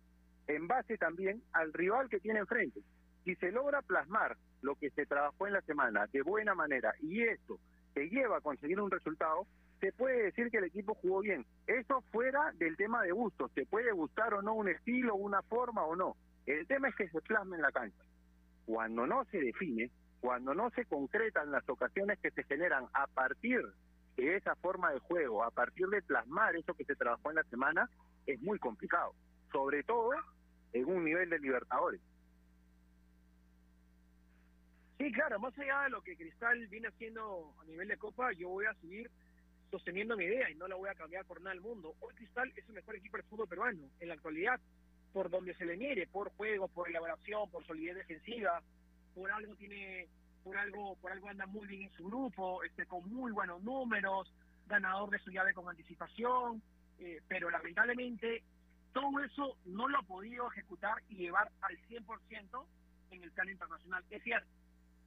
en 0.47 0.69
base 0.69 0.97
también 0.99 1.43
al 1.53 1.73
rival 1.73 2.09
que 2.09 2.21
tiene 2.21 2.41
enfrente. 2.41 2.83
Si 3.25 3.35
se 3.37 3.53
logra 3.53 3.83
plasmar 3.83 4.37
lo 4.63 4.75
que 4.75 4.91
se 4.91 5.07
trabajó 5.07 5.47
en 5.47 5.55
la 5.55 5.61
semana 5.63 6.07
de 6.13 6.23
buena 6.23 6.55
manera 6.55 6.95
y 7.01 7.23
eso 7.23 7.59
te 7.95 8.09
lleva 8.09 8.39
a 8.39 8.41
conseguir 8.41 8.81
un 8.81 8.91
resultado, 8.91 9.47
se 9.81 9.93
puede 9.93 10.25
decir 10.25 10.51
que 10.51 10.59
el 10.59 10.65
equipo 10.65 10.95
jugó 10.95 11.21
bien. 11.21 11.45
Eso 11.67 12.03
fuera 12.13 12.53
del 12.55 12.77
tema 12.77 13.03
de 13.03 13.13
gusto, 13.13 13.49
se 13.55 13.67
puede 13.67 13.93
gustar 13.93 14.33
o 14.35 14.43
no 14.43 14.55
un 14.55 14.69
estilo, 14.69 15.15
una 15.15 15.43
forma 15.43 15.85
o 15.85 15.97
no. 15.97 16.17
El 16.47 16.67
tema 16.67 16.89
es 16.89 16.97
que 16.97 17.09
se 17.09 17.21
plasma 17.21 17.57
en 17.57 17.63
la 17.63 17.73
cancha. 17.73 18.03
Cuando 18.65 19.07
no 19.07 19.25
se 19.27 19.39
define, 19.39 19.91
cuando 20.21 20.55
no 20.55 20.71
se 20.71 20.85
concretan 20.85 21.51
las 21.51 21.69
ocasiones 21.69 22.19
que 22.21 22.31
se 22.31 22.45
generan 22.45 22.87
a 22.95 23.07
partir 23.09 23.61
de 24.17 24.37
esa 24.37 24.55
forma 24.57 24.93
de 24.93 25.01
juego, 25.01 25.43
a 25.43 25.51
partir 25.51 25.89
de 25.89 26.03
plasmar 26.03 26.55
eso 26.55 26.75
que 26.75 26.85
se 26.85 26.95
trabajó 26.95 27.31
en 27.31 27.37
la 27.37 27.45
semana, 27.45 27.89
es 28.27 28.41
muy 28.41 28.59
complicado. 28.59 29.15
Sobre 29.51 29.83
todo 29.83 30.13
en 30.73 30.87
un 30.87 31.05
nivel 31.05 31.29
de 31.29 31.39
Libertadores. 31.39 32.01
Sí, 35.03 35.11
claro, 35.11 35.41
más 35.41 35.59
allá 35.59 35.83
de 35.83 35.91
lo 35.91 36.01
que 36.01 36.17
Cristal 36.17 36.65
viene 36.69 36.87
haciendo 36.87 37.53
a 37.61 37.65
nivel 37.65 37.89
de 37.89 37.97
Copa, 37.97 38.31
yo 38.35 38.51
voy 38.51 38.67
a 38.67 38.75
seguir 38.75 39.11
sosteniendo 39.69 40.17
mi 40.17 40.27
idea 40.27 40.49
y 40.49 40.55
no 40.55 40.69
la 40.69 40.77
voy 40.77 40.89
a 40.89 40.95
cambiar 40.95 41.25
por 41.25 41.41
nada 41.41 41.55
del 41.55 41.61
mundo. 41.61 41.97
Hoy 41.99 42.15
Cristal 42.15 42.53
es 42.55 42.65
el 42.69 42.75
mejor 42.77 42.95
equipo 42.95 43.17
del 43.17 43.27
fútbol 43.27 43.49
peruano 43.49 43.83
en 43.99 44.07
la 44.07 44.15
actualidad 44.15 44.61
por 45.13 45.29
donde 45.29 45.57
se 45.57 45.65
le 45.65 45.77
mire, 45.77 46.07
por 46.07 46.31
juego, 46.37 46.69
por 46.69 46.89
elaboración, 46.89 47.51
por 47.51 47.67
solidez 47.67 47.97
defensiva, 47.97 48.63
por 49.13 49.29
algo 49.33 49.57
tiene, 49.57 50.07
por 50.45 50.57
algo, 50.57 50.95
por 50.95 51.11
algo 51.11 51.29
anda 51.29 51.47
muy 51.47 51.67
bien 51.67 51.83
en 51.83 51.93
su 51.95 52.05
grupo, 52.05 52.63
este, 52.63 52.87
con 52.87 53.13
muy 53.13 53.33
buenos 53.33 53.61
números, 53.61 54.33
ganador 54.69 55.11
de 55.11 55.19
su 55.19 55.33
llave 55.33 55.53
con 55.53 55.69
anticipación, 55.69 56.63
eh, 57.01 57.21
pero 57.27 57.51
lamentablemente 57.51 58.45
todo 58.93 59.19
eso 59.19 59.57
no 59.65 59.89
lo 59.89 59.99
ha 59.99 60.03
podido 60.05 60.49
ejecutar 60.53 61.03
y 61.09 61.17
llevar 61.17 61.51
al 61.61 61.77
100% 61.89 62.67
en 63.11 63.25
el 63.25 63.33
plano 63.33 63.51
internacional. 63.51 64.05
Es 64.09 64.23
cierto, 64.23 64.62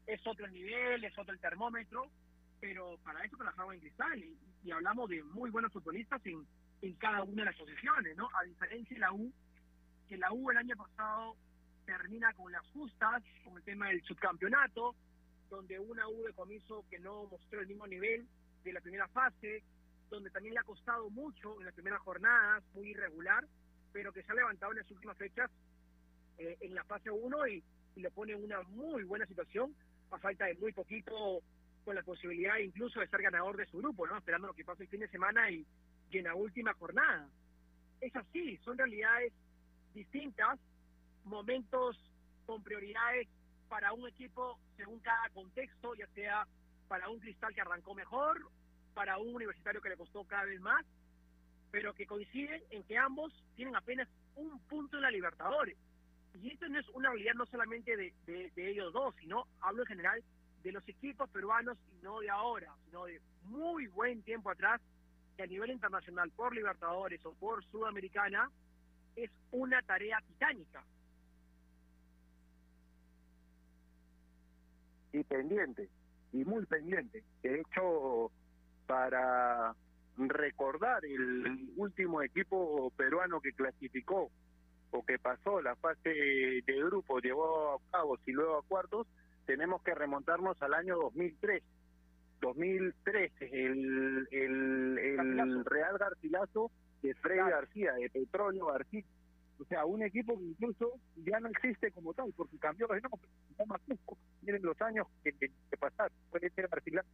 es 0.07 0.25
otro 0.25 0.47
nivel, 0.47 1.03
es 1.03 1.17
otro 1.17 1.33
el 1.33 1.39
termómetro, 1.39 2.09
pero 2.59 2.97
para 3.03 3.23
eso 3.23 3.37
trabajamos 3.37 3.73
en 3.73 3.79
cristal 3.79 4.17
y, 4.19 4.37
y, 4.63 4.71
hablamos 4.71 5.09
de 5.09 5.23
muy 5.23 5.49
buenos 5.49 5.71
futbolistas 5.71 6.23
en, 6.25 6.45
en 6.81 6.93
cada 6.95 7.23
una 7.23 7.43
de 7.43 7.45
las 7.45 7.57
posiciones, 7.57 8.15
¿no? 8.17 8.29
A 8.39 8.43
diferencia 8.43 8.95
de 8.95 8.99
la 8.99 9.11
U, 9.11 9.31
que 10.07 10.17
la 10.17 10.31
U 10.31 10.51
el 10.51 10.57
año 10.57 10.75
pasado 10.75 11.35
termina 11.85 12.33
con 12.33 12.51
las 12.51 12.65
justas, 12.67 13.23
con 13.43 13.57
el 13.57 13.63
tema 13.63 13.87
del 13.87 14.03
subcampeonato, 14.03 14.95
donde 15.49 15.79
una 15.79 16.07
U 16.07 16.23
de 16.23 16.33
comienzo 16.33 16.85
que 16.89 16.99
no 16.99 17.25
mostró 17.25 17.61
el 17.61 17.67
mismo 17.67 17.87
nivel 17.87 18.27
de 18.63 18.73
la 18.73 18.81
primera 18.81 19.07
fase, 19.09 19.63
donde 20.09 20.29
también 20.29 20.53
le 20.53 20.59
ha 20.59 20.63
costado 20.63 21.09
mucho 21.09 21.59
en 21.59 21.65
las 21.65 21.73
primeras 21.73 22.01
jornadas, 22.01 22.63
muy 22.73 22.89
irregular, 22.89 23.45
pero 23.91 24.11
que 24.11 24.23
se 24.23 24.31
ha 24.31 24.35
levantado 24.35 24.71
en 24.71 24.79
las 24.79 24.91
últimas 24.91 25.17
fechas 25.17 25.49
eh, 26.37 26.57
en 26.61 26.75
la 26.75 26.83
fase 26.83 27.09
1 27.09 27.47
y, 27.47 27.63
y, 27.95 28.01
le 28.01 28.11
pone 28.11 28.35
una 28.35 28.61
muy 28.63 29.03
buena 29.03 29.25
situación, 29.25 29.73
a 30.11 30.19
falta 30.19 30.45
de 30.45 30.55
muy 30.55 30.71
poquito, 30.71 31.41
con 31.83 31.95
la 31.95 32.03
posibilidad 32.03 32.57
incluso 32.57 32.99
de 32.99 33.07
ser 33.07 33.21
ganador 33.21 33.57
de 33.57 33.65
su 33.67 33.77
grupo, 33.77 34.07
¿no? 34.07 34.17
esperando 34.17 34.47
lo 34.47 34.53
que 34.53 34.65
pase 34.65 34.83
el 34.83 34.89
fin 34.89 35.01
de 35.01 35.07
semana 35.07 35.49
y, 35.51 35.65
y 36.09 36.17
en 36.17 36.23
la 36.23 36.35
última 36.35 36.73
jornada. 36.73 37.29
Es 38.01 38.15
así, 38.15 38.57
son 38.57 38.77
realidades 38.77 39.31
distintas, 39.93 40.59
momentos 41.23 41.97
con 42.45 42.63
prioridades 42.63 43.27
para 43.69 43.93
un 43.93 44.07
equipo 44.07 44.59
según 44.77 44.99
cada 44.99 45.29
contexto, 45.29 45.95
ya 45.95 46.07
sea 46.07 46.47
para 46.87 47.09
un 47.09 47.19
cristal 47.19 47.53
que 47.53 47.61
arrancó 47.61 47.95
mejor, 47.95 48.39
para 48.93 49.17
un 49.17 49.35
universitario 49.35 49.81
que 49.81 49.89
le 49.89 49.97
costó 49.97 50.23
cada 50.25 50.45
vez 50.45 50.59
más, 50.61 50.85
pero 51.71 51.93
que 51.93 52.05
coinciden 52.05 52.63
en 52.69 52.83
que 52.83 52.97
ambos 52.97 53.33
tienen 53.55 53.75
apenas 53.75 54.07
un 54.35 54.59
punto 54.61 54.97
en 54.97 55.03
la 55.03 55.11
Libertadores. 55.11 55.77
Y 56.41 56.51
esto 56.51 56.67
no 56.67 56.79
es 56.79 56.89
una 56.89 57.09
realidad 57.09 57.33
no 57.35 57.45
solamente 57.45 57.95
de, 57.95 58.13
de, 58.25 58.51
de 58.55 58.71
ellos 58.71 58.93
dos, 58.93 59.15
sino 59.19 59.45
hablo 59.61 59.83
en 59.83 59.87
general 59.87 60.23
de 60.63 60.71
los 60.71 60.87
equipos 60.87 61.29
peruanos 61.29 61.77
y 61.93 62.03
no 62.03 62.19
de 62.19 62.29
ahora, 62.29 62.73
sino 62.85 63.05
de 63.05 63.21
muy 63.43 63.87
buen 63.87 64.21
tiempo 64.23 64.49
atrás, 64.49 64.81
que 65.37 65.43
a 65.43 65.47
nivel 65.47 65.71
internacional 65.71 66.31
por 66.31 66.55
Libertadores 66.55 67.23
o 67.25 67.33
por 67.33 67.63
Sudamericana 67.65 68.49
es 69.15 69.31
una 69.51 69.81
tarea 69.81 70.19
titánica. 70.27 70.83
y 75.19 75.23
pendiente, 75.23 75.89
y 76.33 76.43
muy 76.43 76.65
pendiente. 76.65 77.23
De 77.41 77.61
hecho, 77.61 78.31
para 78.85 79.73
recordar 80.17 81.03
el 81.05 81.69
último 81.75 82.21
equipo 82.21 82.91
peruano 82.91 83.39
que 83.41 83.53
clasificó 83.53 84.31
o 84.91 85.05
que 85.05 85.19
pasó 85.19 85.61
la 85.61 85.75
fase 85.75 86.09
de 86.09 86.83
grupo, 86.85 87.19
llevó 87.19 87.45
a 87.45 87.75
octavos 87.75 88.19
y 88.25 88.31
luego 88.31 88.57
a 88.57 88.63
cuartos, 88.63 89.07
tenemos 89.45 89.81
que 89.83 89.93
remontarnos 89.93 90.61
al 90.61 90.73
año 90.73 90.97
2003. 90.97 91.63
2003, 92.41 93.31
el, 93.41 94.27
el, 94.31 94.99
el 94.99 95.65
Real 95.65 95.97
Garcilaso 95.97 96.71
de 97.01 97.13
Freddy 97.15 97.49
García, 97.49 97.93
de 97.93 98.09
Petróleo 98.09 98.67
García. 98.67 99.03
O 99.57 99.65
sea, 99.65 99.85
un 99.85 100.03
equipo 100.03 100.37
que 100.37 100.43
incluso 100.43 100.99
ya 101.15 101.39
no 101.39 101.47
existe 101.47 101.91
como 101.91 102.13
tal, 102.13 102.33
porque 102.35 102.57
cambió 102.57 102.87
de 102.87 103.01
nombre, 103.01 103.29
se 103.47 103.55
llama 103.57 103.79
Cusco. 103.87 104.17
Miren 104.41 104.63
los 104.63 104.79
años 104.81 105.07
que, 105.23 105.31
que, 105.33 105.47
que 105.47 105.77
pasaron. 105.77 106.15
Fue 106.29 106.39
ese 106.43 106.67
Garcilaso 106.67 107.07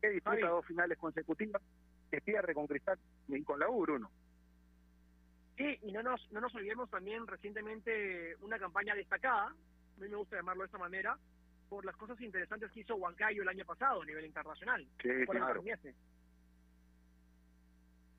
que 0.00 0.10
disputa 0.10 0.48
dos 0.48 0.64
finales 0.66 0.98
consecutivas, 0.98 1.60
que 2.10 2.20
pierde 2.20 2.54
con 2.54 2.66
Cristal 2.66 2.98
y 3.28 3.42
con 3.42 3.58
la 3.58 3.68
U, 3.68 3.82
Bruno. 3.82 4.10
Sí, 5.60 5.78
y 5.82 5.92
no 5.92 6.02
nos, 6.02 6.32
no 6.32 6.40
nos 6.40 6.54
olvidemos 6.54 6.88
también 6.88 7.26
recientemente 7.26 8.34
una 8.40 8.58
campaña 8.58 8.94
destacada, 8.94 9.48
a 9.48 10.00
mí 10.00 10.08
me 10.08 10.16
gusta 10.16 10.36
llamarlo 10.36 10.62
de 10.62 10.66
esta 10.68 10.78
manera, 10.78 11.18
por 11.68 11.84
las 11.84 11.94
cosas 11.96 12.18
interesantes 12.22 12.72
que 12.72 12.80
hizo 12.80 12.96
Huancayo 12.96 13.42
el 13.42 13.48
año 13.48 13.66
pasado 13.66 14.00
a 14.00 14.06
nivel 14.06 14.24
internacional. 14.24 14.86
Sí, 15.02 15.10
claro. 15.26 15.62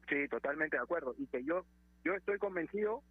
Sí, 0.07 0.27
totalmente 0.29 0.77
de 0.77 0.83
acuerdo. 0.83 1.15
Y 1.17 1.25
que 1.25 1.43
yo 1.43 1.65
yo 2.03 2.13
estoy 2.13 2.37
convencido, 2.37 3.01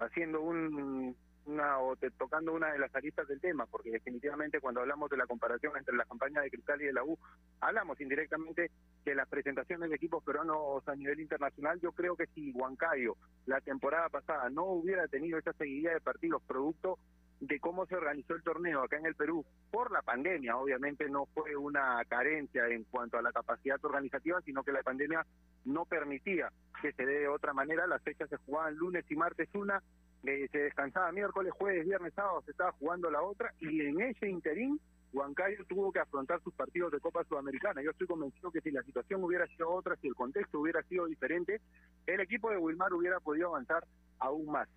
haciendo 0.00 0.40
un, 0.40 1.16
una 1.50 1.78
o 1.80 1.96
te, 1.96 2.10
tocando 2.10 2.52
una 2.52 2.72
de 2.72 2.78
las 2.78 2.94
aristas 2.94 3.26
del 3.28 3.40
tema, 3.40 3.66
porque 3.66 3.90
definitivamente 3.90 4.60
cuando 4.60 4.80
hablamos 4.80 5.10
de 5.10 5.16
la 5.16 5.26
comparación 5.26 5.76
entre 5.76 5.96
la 5.96 6.04
campaña 6.04 6.40
de 6.40 6.50
Cristal 6.50 6.80
y 6.80 6.86
de 6.86 6.92
la 6.92 7.04
U, 7.04 7.18
hablamos 7.60 8.00
indirectamente 8.00 8.70
de 9.04 9.14
las 9.14 9.28
presentaciones 9.28 9.90
de 9.90 9.96
equipos 9.96 10.22
peruanos 10.22 10.86
a 10.86 10.94
nivel 10.94 11.20
internacional. 11.20 11.80
Yo 11.80 11.92
creo 11.92 12.16
que 12.16 12.26
si 12.28 12.52
Huancayo 12.52 13.16
la 13.46 13.60
temporada 13.60 14.08
pasada 14.08 14.48
no 14.50 14.64
hubiera 14.64 15.08
tenido 15.08 15.38
esa 15.38 15.52
seguidilla 15.54 15.92
de 15.92 16.00
partidos 16.00 16.42
producto 16.42 16.98
de 17.40 17.58
cómo 17.58 17.86
se 17.86 17.96
organizó 17.96 18.34
el 18.34 18.42
torneo 18.42 18.82
acá 18.82 18.98
en 18.98 19.06
el 19.06 19.14
Perú 19.14 19.44
por 19.70 19.90
la 19.90 20.02
pandemia, 20.02 20.56
obviamente 20.58 21.08
no 21.08 21.26
fue 21.26 21.56
una 21.56 22.04
carencia 22.06 22.68
en 22.68 22.84
cuanto 22.84 23.16
a 23.16 23.22
la 23.22 23.32
capacidad 23.32 23.82
organizativa, 23.82 24.40
sino 24.42 24.62
que 24.62 24.72
la 24.72 24.82
pandemia 24.82 25.24
no 25.64 25.86
permitía 25.86 26.52
que 26.82 26.92
se 26.92 27.06
dé 27.06 27.20
de 27.20 27.28
otra 27.28 27.54
manera, 27.54 27.86
las 27.86 28.02
fechas 28.02 28.28
se 28.28 28.36
jugaban 28.36 28.76
lunes 28.76 29.04
y 29.08 29.16
martes 29.16 29.48
una, 29.54 29.82
eh, 30.24 30.48
se 30.52 30.58
descansaba 30.58 31.12
miércoles, 31.12 31.52
jueves, 31.52 31.86
viernes, 31.86 32.14
sábado, 32.14 32.42
se 32.44 32.50
estaba 32.50 32.72
jugando 32.72 33.10
la 33.10 33.22
otra, 33.22 33.52
y 33.60 33.80
en 33.80 34.00
ese 34.00 34.28
interín 34.28 34.80
Huancayo 35.12 35.64
tuvo 35.68 35.90
que 35.92 35.98
afrontar 35.98 36.40
sus 36.42 36.54
partidos 36.54 36.92
de 36.92 37.00
Copa 37.00 37.24
Sudamericana. 37.24 37.82
Yo 37.82 37.90
estoy 37.90 38.06
convencido 38.06 38.52
que 38.52 38.60
si 38.60 38.70
la 38.70 38.82
situación 38.82 39.24
hubiera 39.24 39.46
sido 39.48 39.70
otra, 39.70 39.96
si 39.96 40.06
el 40.06 40.14
contexto 40.14 40.60
hubiera 40.60 40.82
sido 40.84 41.06
diferente, 41.06 41.60
el 42.06 42.20
equipo 42.20 42.50
de 42.50 42.58
Wilmar 42.58 42.92
hubiera 42.92 43.18
podido 43.18 43.48
avanzar 43.48 43.84
aún 44.18 44.46
más. 44.46 44.68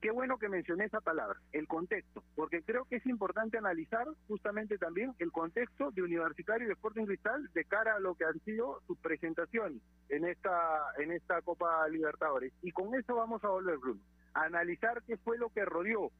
Qué 0.00 0.10
bueno 0.10 0.38
que 0.38 0.48
mencioné 0.48 0.84
esa 0.84 1.00
palabra, 1.00 1.40
el 1.52 1.66
contexto, 1.66 2.22
porque 2.34 2.62
creo 2.62 2.84
que 2.84 2.96
es 2.96 3.06
importante 3.06 3.56
analizar 3.58 4.06
justamente 4.28 4.78
también 4.78 5.14
el 5.18 5.32
contexto 5.32 5.90
de 5.90 6.02
Universitario 6.02 6.64
y 6.64 6.68
de 6.68 6.74
Sporting 6.74 7.06
Cristal 7.06 7.50
de 7.52 7.64
cara 7.64 7.96
a 7.96 8.00
lo 8.00 8.14
que 8.14 8.24
han 8.24 8.38
sido 8.40 8.82
sus 8.86 8.98
presentaciones 8.98 9.82
en 10.10 10.26
esta 10.26 10.52
en 10.98 11.12
esta 11.12 11.40
Copa 11.42 11.88
Libertadores. 11.88 12.52
Y 12.62 12.72
con 12.72 12.94
eso 12.94 13.16
vamos 13.16 13.42
a 13.42 13.48
volver, 13.48 13.78
Bruno, 13.78 14.00
analizar 14.44 15.02
qué 15.06 15.16
fue 15.16 15.38
lo 15.38 15.50
que 15.50 15.64
rodeó 15.64 16.10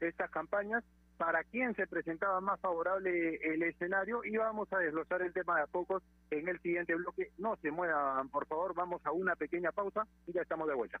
estas 0.00 0.30
campañas, 0.30 0.84
para 1.16 1.44
quién 1.44 1.74
se 1.74 1.86
presentaba 1.86 2.40
más 2.40 2.60
favorable 2.60 3.36
el 3.36 3.62
escenario 3.62 4.24
y 4.24 4.36
vamos 4.36 4.72
a 4.72 4.78
desglosar 4.78 5.22
el 5.22 5.32
tema 5.32 5.56
de 5.56 5.62
a 5.62 5.66
pocos 5.66 6.02
en 6.30 6.48
el 6.48 6.60
siguiente 6.60 6.94
bloque. 6.94 7.30
No 7.38 7.56
se 7.62 7.70
muevan, 7.70 8.28
por 8.28 8.46
favor, 8.46 8.74
vamos 8.74 9.00
a 9.04 9.12
una 9.12 9.36
pequeña 9.36 9.70
pausa 9.70 10.06
y 10.26 10.32
ya 10.32 10.42
estamos 10.42 10.68
de 10.68 10.74
vuelta. 10.74 11.00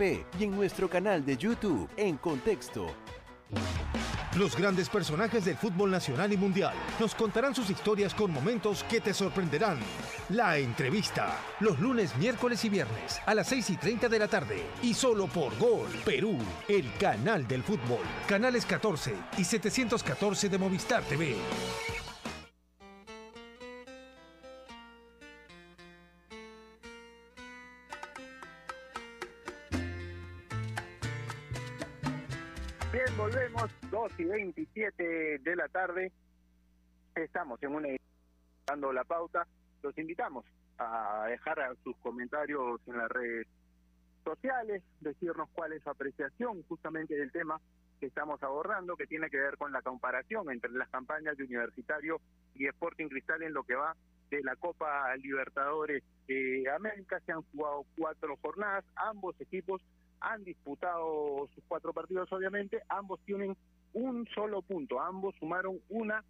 y 0.00 0.44
en 0.44 0.50
nuestro 0.52 0.88
canal 0.88 1.26
de 1.26 1.36
YouTube 1.36 1.86
en 1.98 2.16
Contexto. 2.16 2.86
Los 4.38 4.56
grandes 4.56 4.88
personajes 4.88 5.44
del 5.44 5.58
fútbol 5.58 5.90
nacional 5.90 6.32
y 6.32 6.38
mundial 6.38 6.72
nos 6.98 7.14
contarán 7.14 7.54
sus 7.54 7.68
historias 7.68 8.14
con 8.14 8.30
momentos 8.30 8.82
que 8.84 9.00
te 9.00 9.12
sorprenderán. 9.12 9.78
La 10.30 10.56
entrevista, 10.56 11.36
los 11.58 11.78
lunes, 11.80 12.16
miércoles 12.16 12.64
y 12.64 12.70
viernes 12.70 13.20
a 13.26 13.34
las 13.34 13.48
6 13.48 13.70
y 13.70 13.76
30 13.76 14.08
de 14.08 14.18
la 14.18 14.28
tarde 14.28 14.62
y 14.82 14.94
solo 14.94 15.26
por 15.26 15.58
Gol 15.58 15.90
Perú, 16.02 16.38
el 16.66 16.90
canal 16.94 17.46
del 17.46 17.62
fútbol. 17.62 18.00
Canales 18.26 18.64
14 18.64 19.14
y 19.36 19.44
714 19.44 20.48
de 20.48 20.58
Movistar 20.58 21.02
TV. 21.02 21.36
Bien, 32.92 33.16
volvemos, 33.16 33.70
2 33.88 34.12
y 34.18 34.24
27 34.24 35.38
de 35.38 35.56
la 35.56 35.68
tarde. 35.68 36.10
Estamos 37.14 37.62
en 37.62 37.76
una 37.76 37.88
dando 38.66 38.92
la 38.92 39.04
pauta. 39.04 39.46
Los 39.80 39.96
invitamos 39.96 40.44
a 40.76 41.26
dejar 41.28 41.76
sus 41.84 41.96
comentarios 41.98 42.80
en 42.88 42.98
las 42.98 43.08
redes 43.08 43.46
sociales, 44.24 44.82
decirnos 44.98 45.48
cuál 45.52 45.72
es 45.72 45.84
su 45.84 45.90
apreciación 45.90 46.64
justamente 46.64 47.14
del 47.14 47.30
tema 47.30 47.60
que 48.00 48.06
estamos 48.06 48.42
abordando, 48.42 48.96
que 48.96 49.06
tiene 49.06 49.30
que 49.30 49.38
ver 49.38 49.56
con 49.56 49.70
la 49.70 49.82
comparación 49.82 50.50
entre 50.50 50.72
las 50.72 50.88
campañas 50.88 51.36
de 51.36 51.44
Universitario 51.44 52.20
y 52.56 52.66
Sporting 52.66 53.06
Cristal 53.06 53.44
en 53.44 53.52
lo 53.52 53.62
que 53.62 53.76
va 53.76 53.94
de 54.30 54.42
la 54.42 54.56
Copa 54.56 55.14
Libertadores 55.16 56.02
de 56.26 56.68
América. 56.74 57.20
Se 57.24 57.30
han 57.30 57.42
jugado 57.52 57.84
cuatro 57.96 58.36
jornadas, 58.42 58.84
ambos 58.96 59.40
equipos 59.40 59.80
han 60.20 60.44
disputado 60.44 61.48
sus 61.54 61.64
cuatro 61.66 61.92
partidos, 61.92 62.30
obviamente, 62.32 62.82
ambos 62.88 63.20
tienen 63.24 63.56
un 63.92 64.26
solo 64.34 64.62
punto, 64.62 65.00
ambos 65.00 65.34
sumaron 65.36 65.80
una 65.88 66.24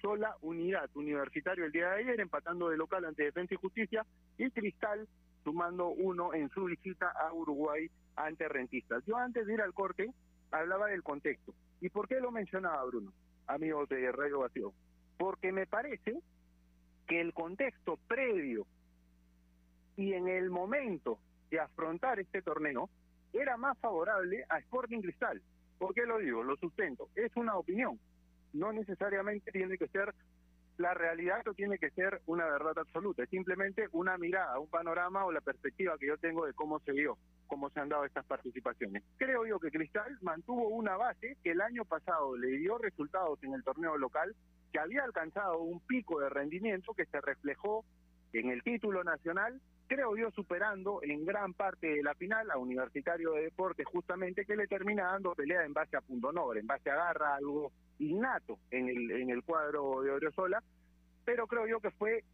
sola 0.00 0.36
unidad. 0.42 0.90
Universitario 0.94 1.64
el 1.64 1.72
día 1.72 1.88
de 1.90 2.02
ayer 2.02 2.20
empatando 2.20 2.68
de 2.68 2.76
local 2.76 3.04
ante 3.04 3.24
Defensa 3.24 3.54
y 3.54 3.58
Justicia 3.58 4.04
y 4.38 4.50
Cristal 4.50 5.08
sumando 5.44 5.88
uno 5.88 6.34
en 6.34 6.48
su 6.50 6.64
visita 6.64 7.10
a 7.10 7.32
Uruguay 7.32 7.88
ante 8.16 8.48
Rentistas. 8.48 9.04
Yo 9.06 9.16
antes 9.16 9.46
de 9.46 9.54
ir 9.54 9.60
al 9.62 9.72
corte 9.72 10.12
hablaba 10.50 10.88
del 10.88 11.02
contexto. 11.02 11.54
¿Y 11.80 11.88
por 11.88 12.08
qué 12.08 12.20
lo 12.20 12.30
mencionaba 12.30 12.84
Bruno, 12.84 13.12
amigos 13.46 13.88
de 13.88 14.10
Radio 14.12 14.40
Vacío? 14.40 14.72
porque 15.16 15.52
me 15.52 15.66
parece 15.66 16.20
que 17.06 17.20
el 17.20 17.32
contexto 17.32 17.98
previo 18.08 18.66
y 19.96 20.12
en 20.12 20.28
el 20.28 20.50
momento 20.50 21.18
de 21.50 21.60
afrontar 21.60 22.20
este 22.20 22.42
torneo 22.42 22.90
era 23.40 23.56
más 23.56 23.78
favorable 23.78 24.44
a 24.48 24.58
Sporting 24.58 25.00
Cristal. 25.00 25.40
¿Por 25.78 25.94
qué 25.94 26.06
lo 26.06 26.18
digo? 26.18 26.42
Lo 26.42 26.56
sustento. 26.56 27.08
Es 27.14 27.34
una 27.36 27.56
opinión. 27.56 27.98
No 28.52 28.72
necesariamente 28.72 29.50
tiene 29.52 29.76
que 29.76 29.88
ser 29.88 30.14
la 30.78 30.92
realidad 30.94 31.46
o 31.48 31.54
tiene 31.54 31.78
que 31.78 31.90
ser 31.90 32.20
una 32.26 32.44
verdad 32.46 32.78
absoluta. 32.78 33.22
Es 33.22 33.30
simplemente 33.30 33.88
una 33.92 34.18
mirada, 34.18 34.58
un 34.58 34.68
panorama 34.68 35.24
o 35.24 35.32
la 35.32 35.40
perspectiva 35.40 35.96
que 35.98 36.06
yo 36.06 36.18
tengo 36.18 36.46
de 36.46 36.52
cómo 36.52 36.80
se 36.80 36.92
dio, 36.92 37.16
cómo 37.46 37.70
se 37.70 37.80
han 37.80 37.88
dado 37.88 38.04
estas 38.04 38.26
participaciones. 38.26 39.02
Creo 39.16 39.46
yo 39.46 39.58
que 39.58 39.70
Cristal 39.70 40.18
mantuvo 40.20 40.68
una 40.68 40.96
base 40.96 41.36
que 41.42 41.52
el 41.52 41.60
año 41.60 41.84
pasado 41.84 42.36
le 42.36 42.58
dio 42.58 42.78
resultados 42.78 43.42
en 43.42 43.54
el 43.54 43.64
torneo 43.64 43.96
local, 43.96 44.34
que 44.72 44.78
había 44.78 45.04
alcanzado 45.04 45.60
un 45.60 45.80
pico 45.80 46.20
de 46.20 46.28
rendimiento 46.28 46.92
que 46.92 47.06
se 47.06 47.20
reflejó 47.20 47.84
en 48.32 48.50
el 48.50 48.62
título 48.62 49.02
nacional 49.02 49.60
creo 49.86 50.16
yo 50.16 50.30
superando 50.30 51.00
en 51.02 51.24
gran 51.24 51.54
parte 51.54 51.86
de 51.86 52.02
la 52.02 52.14
final 52.14 52.50
a 52.50 52.58
Universitario 52.58 53.32
de 53.32 53.42
Deportes 53.42 53.86
justamente 53.86 54.44
que 54.44 54.56
le 54.56 54.66
termina 54.66 55.12
dando 55.12 55.34
pelea 55.34 55.64
en 55.64 55.72
base 55.72 55.96
a 55.96 56.00
punto 56.00 56.28
honor, 56.28 56.58
en 56.58 56.66
base 56.66 56.90
a 56.90 56.96
garra, 56.96 57.34
algo 57.36 57.72
innato 57.98 58.58
en 58.70 58.88
el, 58.88 59.10
en 59.10 59.30
el 59.30 59.42
cuadro 59.42 60.02
de 60.02 60.10
Oriozola, 60.10 60.62
pero 61.24 61.46
creo 61.46 61.66
yo 61.66 61.80
que 61.80 61.90
fue 61.90 62.24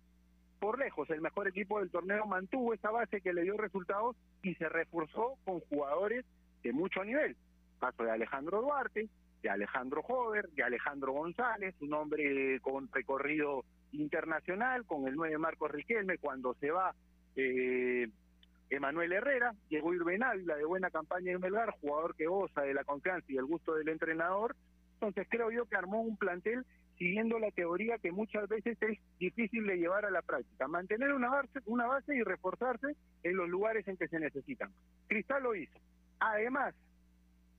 por 0.58 0.78
lejos 0.78 1.10
el 1.10 1.20
mejor 1.20 1.48
equipo 1.48 1.80
del 1.80 1.90
torneo, 1.90 2.24
mantuvo 2.24 2.72
esa 2.72 2.90
base 2.90 3.20
que 3.20 3.32
le 3.32 3.42
dio 3.42 3.56
resultados 3.56 4.16
y 4.42 4.54
se 4.54 4.68
reforzó 4.68 5.34
con 5.44 5.60
jugadores 5.60 6.24
de 6.62 6.72
mucho 6.72 7.02
nivel. 7.02 7.36
Paso 7.80 8.04
de 8.04 8.12
Alejandro 8.12 8.62
Duarte, 8.62 9.08
de 9.42 9.50
Alejandro 9.50 10.02
Jover, 10.02 10.48
de 10.50 10.62
Alejandro 10.62 11.12
González, 11.12 11.74
un 11.80 11.92
hombre 11.94 12.60
con 12.60 12.88
recorrido 12.92 13.64
internacional, 13.90 14.86
con 14.86 15.08
el 15.08 15.16
9 15.16 15.36
Marcos 15.38 15.72
Riquelme, 15.72 16.18
cuando 16.18 16.54
se 16.54 16.70
va 16.70 16.94
eh, 17.36 18.08
Emanuel 18.70 19.12
Herrera, 19.12 19.54
llegó 19.68 19.92
Irben 19.92 20.22
Ávila 20.22 20.56
de 20.56 20.64
buena 20.64 20.90
campaña 20.90 21.32
en 21.32 21.40
Melgar, 21.40 21.70
jugador 21.80 22.14
que 22.16 22.26
goza 22.26 22.62
de 22.62 22.74
la 22.74 22.84
confianza 22.84 23.26
y 23.28 23.36
el 23.36 23.44
gusto 23.44 23.74
del 23.74 23.88
entrenador. 23.88 24.56
Entonces 24.94 25.26
creo 25.28 25.50
yo 25.50 25.66
que 25.66 25.76
armó 25.76 26.00
un 26.00 26.16
plantel 26.16 26.64
siguiendo 26.96 27.38
la 27.38 27.50
teoría 27.50 27.98
que 27.98 28.12
muchas 28.12 28.48
veces 28.48 28.78
es 28.80 28.98
difícil 29.18 29.66
de 29.66 29.76
llevar 29.76 30.04
a 30.04 30.10
la 30.10 30.22
práctica, 30.22 30.68
mantener 30.68 31.12
una 31.12 31.28
base, 31.28 31.58
una 31.66 31.86
base 31.86 32.14
y 32.14 32.22
reforzarse 32.22 32.96
en 33.24 33.36
los 33.36 33.48
lugares 33.48 33.86
en 33.88 33.96
que 33.96 34.08
se 34.08 34.20
necesitan. 34.20 34.70
Cristal 35.08 35.42
lo 35.42 35.54
hizo. 35.54 35.78
Además, 36.20 36.74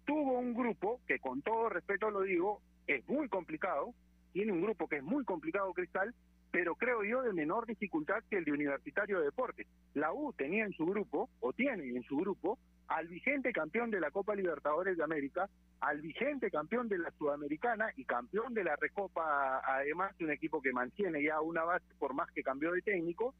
tuvo 0.05 0.39
un 0.39 0.53
grupo 0.53 1.01
que 1.07 1.19
con 1.19 1.41
todo 1.41 1.69
respeto 1.69 2.09
lo 2.09 2.21
digo, 2.21 2.61
es 2.87 3.07
muy 3.07 3.27
complicado, 3.27 3.93
tiene 4.31 4.51
un 4.51 4.61
grupo 4.61 4.87
que 4.87 4.97
es 4.97 5.03
muy 5.03 5.23
complicado 5.25 5.73
Cristal, 5.73 6.13
pero 6.53 6.75
creo 6.75 7.03
yo 7.03 7.23
de 7.23 7.33
menor 7.33 7.65
dificultad 7.65 8.23
que 8.29 8.37
el 8.37 8.45
de 8.45 8.51
Universitario 8.51 9.17
de 9.17 9.25
Deportes. 9.25 9.65
La 9.95 10.13
U 10.13 10.33
tenía 10.33 10.63
en 10.63 10.73
su 10.73 10.85
grupo, 10.85 11.27
o 11.39 11.51
tiene 11.51 11.89
en 11.89 12.03
su 12.03 12.15
grupo, 12.15 12.59
al 12.89 13.07
vigente 13.07 13.51
campeón 13.51 13.89
de 13.89 13.99
la 13.99 14.11
Copa 14.11 14.35
Libertadores 14.35 14.95
de 14.95 15.03
América, 15.03 15.49
al 15.79 15.99
vigente 16.01 16.51
campeón 16.51 16.87
de 16.89 16.99
la 16.99 17.09
Sudamericana 17.17 17.87
y 17.97 18.05
campeón 18.05 18.53
de 18.53 18.65
la 18.65 18.75
Recopa, 18.75 19.63
además 19.65 20.15
de 20.19 20.25
un 20.25 20.31
equipo 20.31 20.61
que 20.61 20.71
mantiene 20.71 21.23
ya 21.23 21.41
una 21.41 21.63
base 21.63 21.87
por 21.97 22.13
más 22.13 22.29
que 22.29 22.43
cambió 22.43 22.71
de 22.71 22.83
técnico, 22.83 23.33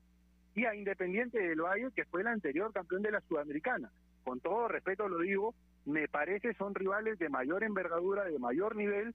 y 0.56 0.66
a 0.66 0.74
Independiente 0.74 1.38
del 1.38 1.62
Valle, 1.62 1.92
que 1.96 2.06
fue 2.06 2.22
el 2.22 2.28
anterior 2.28 2.74
campeón 2.74 3.04
de 3.04 3.12
la 3.12 3.22
Sudamericana. 3.22 3.92
Con 4.24 4.40
todo 4.40 4.68
respeto 4.68 5.08
lo 5.08 5.20
digo, 5.20 5.54
me 5.86 6.08
parece 6.08 6.56
son 6.56 6.74
rivales 6.74 7.20
de 7.20 7.30
mayor 7.30 7.64
envergadura, 7.64 8.24
de 8.24 8.40
mayor 8.40 8.76
nivel 8.76 9.14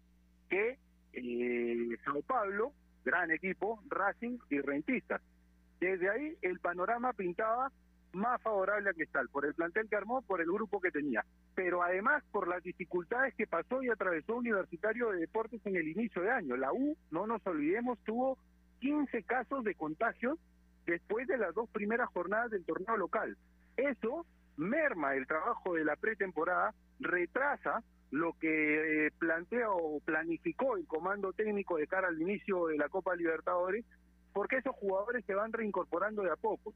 que 0.49 0.79
eh, 1.15 1.97
Sao 2.05 2.23
Paulo, 2.23 2.73
gran 3.05 3.31
equipo, 3.31 3.81
Racing 3.89 4.39
y 4.51 4.61
Rentistas. 4.61 5.21
Desde 5.81 6.11
ahí 6.11 6.37
el 6.43 6.59
panorama 6.59 7.13
pintaba 7.13 7.71
más 8.13 8.41
favorable 8.43 8.91
a 8.91 8.95
Cristal, 8.95 9.29
por 9.29 9.45
el 9.45 9.55
plantel 9.55 9.89
que 9.89 9.97
armó, 9.97 10.23
por 10.23 10.41
el 10.41 10.47
grupo 10.47 10.81
que 10.81 10.91
tenía, 10.91 11.25
pero 11.55 11.83
además 11.83 12.25
por 12.33 12.49
las 12.49 12.63
dificultades 12.63 13.35
que 13.35 13.47
pasó 13.47 13.83
y 13.83 13.91
atravesó 13.91 14.37
Universitario 14.37 15.11
de 15.11 15.21
Deportes 15.21 15.61
en 15.65 15.77
el 15.77 15.89
inicio 15.89 16.23
de 16.23 16.31
año. 16.31 16.57
La 16.57 16.73
U, 16.73 16.97
no 17.11 17.27
nos 17.27 17.47
olvidemos, 17.47 17.99
tuvo 18.05 18.39
15 18.81 19.23
casos 19.25 19.65
de 19.65 19.75
contagios 19.75 20.39
después 20.87 21.27
de 21.29 21.39
las 21.39 21.55
dos 21.55 21.69
primeras 21.71 22.09
jornadas 22.11 22.51
del 22.51 22.65
torneo 22.65 22.97
local. 22.97 23.37
Eso 23.77 24.25
merma 24.57 25.15
el 25.15 25.27
trabajo 25.27 25.75
de 25.75 25.85
la 25.85 25.97
pretemporada, 25.97 26.75
retrasa 26.99 27.83
lo 28.11 28.33
que 28.39 29.07
eh, 29.07 29.11
plantea 29.19 29.71
o 29.71 30.01
planificó 30.01 30.77
el 30.77 30.87
comando 30.87 31.33
técnico 31.33 31.77
de 31.77 31.87
cara 31.87 32.09
al 32.09 32.21
inicio 32.21 32.67
de 32.67 32.79
la 32.79 32.89
Copa 32.89 33.15
Libertadores, 33.15 33.85
porque 34.33 34.57
esos 34.57 34.75
jugadores 34.77 35.25
se 35.25 35.35
van 35.35 35.53
reincorporando 35.53 36.23
de 36.23 36.31
a 36.31 36.37
poco 36.37 36.73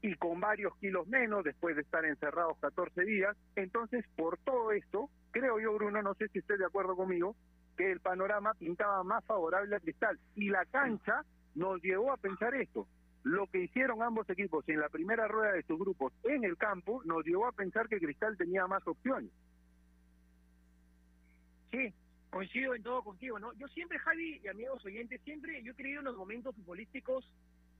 y 0.00 0.14
con 0.14 0.40
varios 0.40 0.76
kilos 0.76 1.08
menos 1.08 1.44
después 1.44 1.74
de 1.76 1.82
estar 1.82 2.04
encerrados 2.04 2.56
14 2.60 3.04
días. 3.04 3.36
Entonces, 3.56 4.04
por 4.16 4.38
todo 4.38 4.72
esto, 4.72 5.10
creo 5.32 5.58
yo, 5.58 5.74
Bruno, 5.74 6.02
no 6.02 6.14
sé 6.14 6.28
si 6.28 6.38
esté 6.38 6.56
de 6.56 6.64
acuerdo 6.64 6.96
conmigo, 6.96 7.34
que 7.76 7.90
el 7.90 8.00
panorama 8.00 8.54
pintaba 8.54 9.02
más 9.04 9.24
favorable 9.24 9.76
a 9.76 9.80
Cristal 9.80 10.18
y 10.34 10.50
la 10.50 10.64
cancha 10.66 11.24
nos 11.54 11.82
llevó 11.82 12.12
a 12.12 12.16
pensar 12.16 12.54
esto. 12.54 12.86
Lo 13.24 13.46
que 13.48 13.64
hicieron 13.64 14.02
ambos 14.02 14.28
equipos 14.30 14.68
en 14.68 14.80
la 14.80 14.88
primera 14.88 15.26
rueda 15.28 15.52
de 15.52 15.62
sus 15.64 15.78
grupos 15.78 16.12
en 16.24 16.44
el 16.44 16.56
campo 16.56 17.02
nos 17.04 17.24
llevó 17.24 17.46
a 17.46 17.52
pensar 17.52 17.88
que 17.88 17.98
Cristal 17.98 18.36
tenía 18.36 18.66
más 18.66 18.86
opciones. 18.86 19.30
Sí, 21.70 21.92
coincido 22.30 22.74
en 22.74 22.82
todo 22.82 23.02
contigo, 23.02 23.38
¿no? 23.38 23.52
Yo 23.54 23.68
siempre, 23.68 23.98
Javi 23.98 24.40
y 24.42 24.48
amigos 24.48 24.84
oyentes, 24.84 25.20
siempre 25.22 25.62
yo 25.62 25.72
he 25.72 25.76
creído 25.76 26.00
en 26.00 26.06
los 26.06 26.16
momentos 26.16 26.54
futbolísticos 26.54 27.30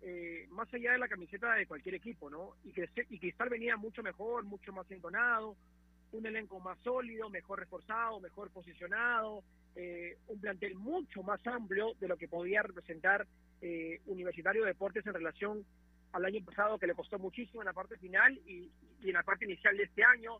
eh, 0.02 0.46
más 0.50 0.72
allá 0.72 0.92
de 0.92 0.98
la 0.98 1.08
camiseta 1.08 1.54
de 1.54 1.66
cualquier 1.66 1.94
equipo, 1.94 2.30
¿no? 2.30 2.54
Y 2.64 2.72
que 2.72 2.88
y 3.10 3.18
Cristal 3.18 3.48
venía 3.48 3.76
mucho 3.76 4.02
mejor, 4.02 4.44
mucho 4.44 4.72
más 4.72 4.90
entonado, 4.90 5.56
un 6.12 6.26
elenco 6.26 6.60
más 6.60 6.78
sólido, 6.80 7.28
mejor 7.30 7.60
reforzado, 7.60 8.20
mejor 8.20 8.50
posicionado, 8.50 9.42
eh, 9.74 10.18
un 10.28 10.40
plantel 10.40 10.74
mucho 10.76 11.22
más 11.22 11.44
amplio 11.46 11.94
de 12.00 12.08
lo 12.08 12.16
que 12.16 12.28
podía 12.28 12.62
representar 12.62 13.26
eh, 13.60 14.00
Universitario 14.06 14.62
de 14.62 14.68
Deportes 14.68 15.06
en 15.06 15.14
relación 15.14 15.64
al 16.12 16.24
año 16.24 16.44
pasado, 16.44 16.78
que 16.78 16.86
le 16.86 16.94
costó 16.94 17.18
muchísimo 17.18 17.62
en 17.62 17.66
la 17.66 17.72
parte 17.72 17.98
final 17.98 18.38
y 18.46 18.70
en 19.02 19.12
la 19.12 19.22
parte 19.22 19.44
inicial 19.44 19.76
de 19.76 19.82
este 19.82 20.04
año 20.04 20.38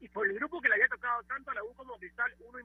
y, 0.00 0.08
por 0.08 0.26
el 0.26 0.34
grupo 0.34 0.60
que 0.60 0.68
le 0.68 0.74
había 0.74 0.88
tocado 0.88 1.22
tanto 1.24 1.50
a 1.50 1.54
la 1.54 1.64
U 1.64 1.74
como 1.74 1.94
a 1.94 1.98
Cristal, 1.98 2.32
uno 2.40 2.58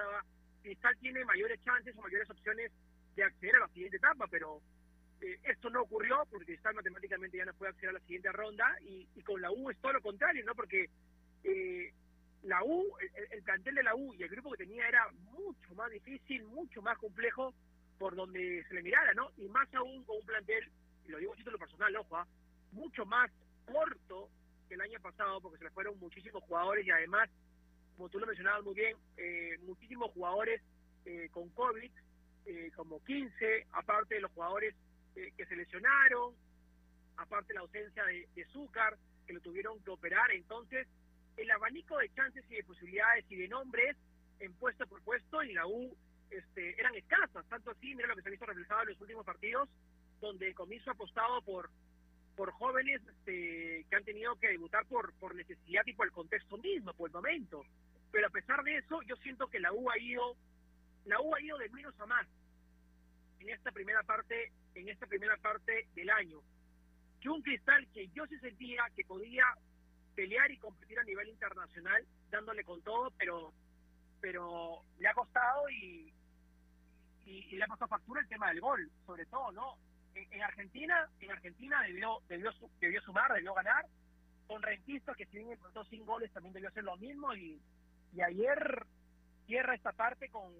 pensaba, 0.00 0.24
Cristal 0.62 0.96
tiene 0.98 1.24
mayores 1.24 1.60
chances 1.64 1.96
o 1.96 2.02
mayores 2.02 2.30
opciones 2.30 2.70
de 3.16 3.24
acceder 3.24 3.56
a 3.56 3.60
la 3.60 3.68
siguiente 3.68 3.96
etapa, 3.96 4.26
pero 4.30 4.60
eh, 5.20 5.38
esto 5.44 5.70
no 5.70 5.82
ocurrió 5.82 6.24
porque 6.30 6.46
Cristal 6.46 6.74
matemáticamente 6.74 7.38
ya 7.38 7.44
no 7.44 7.54
puede 7.54 7.70
acceder 7.70 7.90
a 7.90 7.98
la 7.98 8.00
siguiente 8.00 8.32
ronda 8.32 8.76
y, 8.82 9.06
con 9.22 9.40
la 9.40 9.50
U 9.50 9.70
es 9.70 9.78
todo 9.78 9.92
lo 9.92 10.02
contrario, 10.02 10.44
¿no? 10.44 10.54
Porque 10.54 10.88
eh, 11.44 11.92
la 12.42 12.62
U, 12.64 12.86
el, 12.98 13.32
el, 13.32 13.42
plantel 13.42 13.74
de 13.74 13.82
la 13.82 13.94
U 13.94 14.14
y 14.14 14.22
el 14.22 14.28
grupo 14.28 14.52
que 14.52 14.64
tenía 14.64 14.88
era 14.88 15.08
mucho 15.32 15.74
más 15.74 15.90
difícil, 15.90 16.44
mucho 16.44 16.82
más 16.82 16.96
complejo 16.98 17.54
por 17.98 18.16
donde 18.16 18.64
se 18.66 18.74
le 18.74 18.82
mirara, 18.82 19.12
¿no? 19.14 19.30
Y 19.36 19.48
más 19.48 19.72
aún 19.74 20.04
con 20.04 20.16
un 20.16 20.26
plantel, 20.26 20.70
y 21.06 21.10
lo 21.10 21.18
digo 21.18 21.34
a 21.34 21.50
lo 21.50 21.58
personal, 21.58 21.96
ojo, 21.96 22.16
¿ah? 22.16 22.26
mucho 22.72 23.04
más 23.04 23.30
corto 23.66 24.30
el 24.70 24.80
año 24.80 25.00
pasado, 25.00 25.40
porque 25.40 25.58
se 25.58 25.64
le 25.64 25.70
fueron 25.70 25.98
muchísimos 25.98 26.42
jugadores 26.44 26.86
y 26.86 26.90
además, 26.90 27.28
como 28.00 28.08
tú 28.08 28.18
lo 28.18 28.26
mencionabas 28.26 28.64
muy 28.64 28.72
bien, 28.72 28.96
eh, 29.18 29.58
muchísimos 29.66 30.10
jugadores 30.12 30.62
eh, 31.04 31.28
con 31.32 31.50
COVID, 31.50 31.90
eh, 32.46 32.72
como 32.74 33.04
15, 33.04 33.66
aparte 33.72 34.14
de 34.14 34.22
los 34.22 34.32
jugadores 34.32 34.74
que 35.14 35.44
se 35.44 35.54
lesionaron, 35.54 36.34
aparte 37.18 37.52
la 37.52 37.60
ausencia 37.60 38.02
de, 38.04 38.26
de 38.34 38.46
Zúcar, 38.46 38.96
que 39.26 39.34
lo 39.34 39.40
tuvieron 39.40 39.78
que 39.82 39.90
operar. 39.90 40.30
Entonces, 40.30 40.88
el 41.36 41.50
abanico 41.50 41.98
de 41.98 42.08
chances 42.14 42.42
y 42.48 42.54
de 42.54 42.64
posibilidades 42.64 43.26
y 43.28 43.36
de 43.36 43.48
nombres 43.48 43.98
en 44.38 44.54
puesto 44.54 44.86
por 44.86 45.02
puesto 45.02 45.42
en 45.42 45.52
la 45.52 45.66
U 45.66 45.94
este, 46.30 46.80
eran 46.80 46.94
escasas, 46.94 47.44
tanto 47.50 47.72
así, 47.72 47.94
mira 47.94 48.08
lo 48.08 48.16
que 48.16 48.22
se 48.22 48.28
ha 48.28 48.30
visto 48.30 48.46
reflejado 48.46 48.80
en 48.80 48.88
los 48.88 49.00
últimos 49.02 49.26
partidos, 49.26 49.68
donde 50.22 50.54
Comiso 50.54 50.88
ha 50.88 50.94
apostado 50.94 51.42
por 51.42 51.68
por 52.40 52.52
jóvenes 52.52 53.02
este, 53.06 53.84
que 53.90 53.96
han 53.96 54.04
tenido 54.04 54.34
que 54.36 54.48
debutar 54.48 54.86
por, 54.86 55.12
por 55.20 55.34
necesidad 55.34 55.82
y 55.84 55.92
por 55.92 56.06
el 56.06 56.12
contexto 56.12 56.56
mismo, 56.56 56.94
por 56.94 57.10
el 57.10 57.12
momento. 57.12 57.66
Pero 58.12 58.26
a 58.26 58.30
pesar 58.30 58.62
de 58.62 58.76
eso, 58.76 59.02
yo 59.02 59.16
siento 59.16 59.48
que 59.48 59.60
la 59.60 59.72
U 59.72 59.90
ha 59.90 59.98
ido, 59.98 60.36
la 61.04 61.20
U 61.20 61.34
ha 61.34 61.40
ido 61.40 61.58
de 61.58 61.68
menos 61.70 61.98
a 62.00 62.06
más 62.06 62.26
en 63.38 63.48
esta 63.48 63.72
primera 63.72 64.02
parte, 64.02 64.52
en 64.74 64.88
esta 64.88 65.06
primera 65.06 65.36
parte 65.38 65.88
del 65.94 66.10
año. 66.10 66.40
Que 67.20 67.28
un 67.28 67.42
cristal 67.42 67.86
que 67.92 68.08
yo 68.08 68.26
sí 68.26 68.38
sentía 68.38 68.84
que 68.94 69.04
podía 69.04 69.44
pelear 70.14 70.50
y 70.50 70.58
competir 70.58 70.98
a 70.98 71.04
nivel 71.04 71.28
internacional, 71.28 72.04
dándole 72.30 72.64
con 72.64 72.82
todo, 72.82 73.12
pero, 73.16 73.52
pero 74.20 74.82
le 74.98 75.08
ha 75.08 75.14
costado 75.14 75.68
y, 75.70 76.12
y, 77.24 77.56
le 77.56 77.64
ha 77.64 77.68
pasado 77.68 77.88
factura 77.88 78.20
el 78.20 78.28
tema 78.28 78.48
del 78.48 78.60
gol, 78.60 78.90
sobre 79.06 79.24
todo, 79.26 79.52
¿no? 79.52 79.78
en, 80.14 80.42
Argentina, 80.42 81.08
en 81.20 81.30
Argentina 81.30 81.82
debió, 81.82 82.20
debió, 82.28 82.50
debió 82.80 83.00
sumar, 83.02 83.32
debió 83.32 83.54
ganar. 83.54 83.86
Con 84.46 84.62
Rentistas, 84.62 85.16
que 85.16 85.26
si 85.26 85.38
bien 85.38 85.52
empezó 85.52 85.84
sin 85.84 86.04
goles, 86.04 86.32
también 86.32 86.52
debió 86.52 86.68
hacer 86.68 86.82
lo 86.82 86.96
mismo. 86.96 87.32
Y, 87.34 87.60
y 88.12 88.20
ayer 88.22 88.86
cierra 89.46 89.74
esta 89.74 89.92
parte 89.92 90.28
con, 90.30 90.52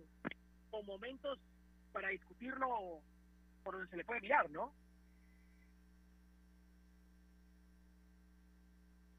momentos 0.86 1.38
para 1.92 2.08
discutirlo 2.08 3.02
por 3.64 3.74
donde 3.74 3.90
se 3.90 3.96
le 3.96 4.04
puede 4.04 4.20
mirar, 4.20 4.48
¿no? 4.50 4.72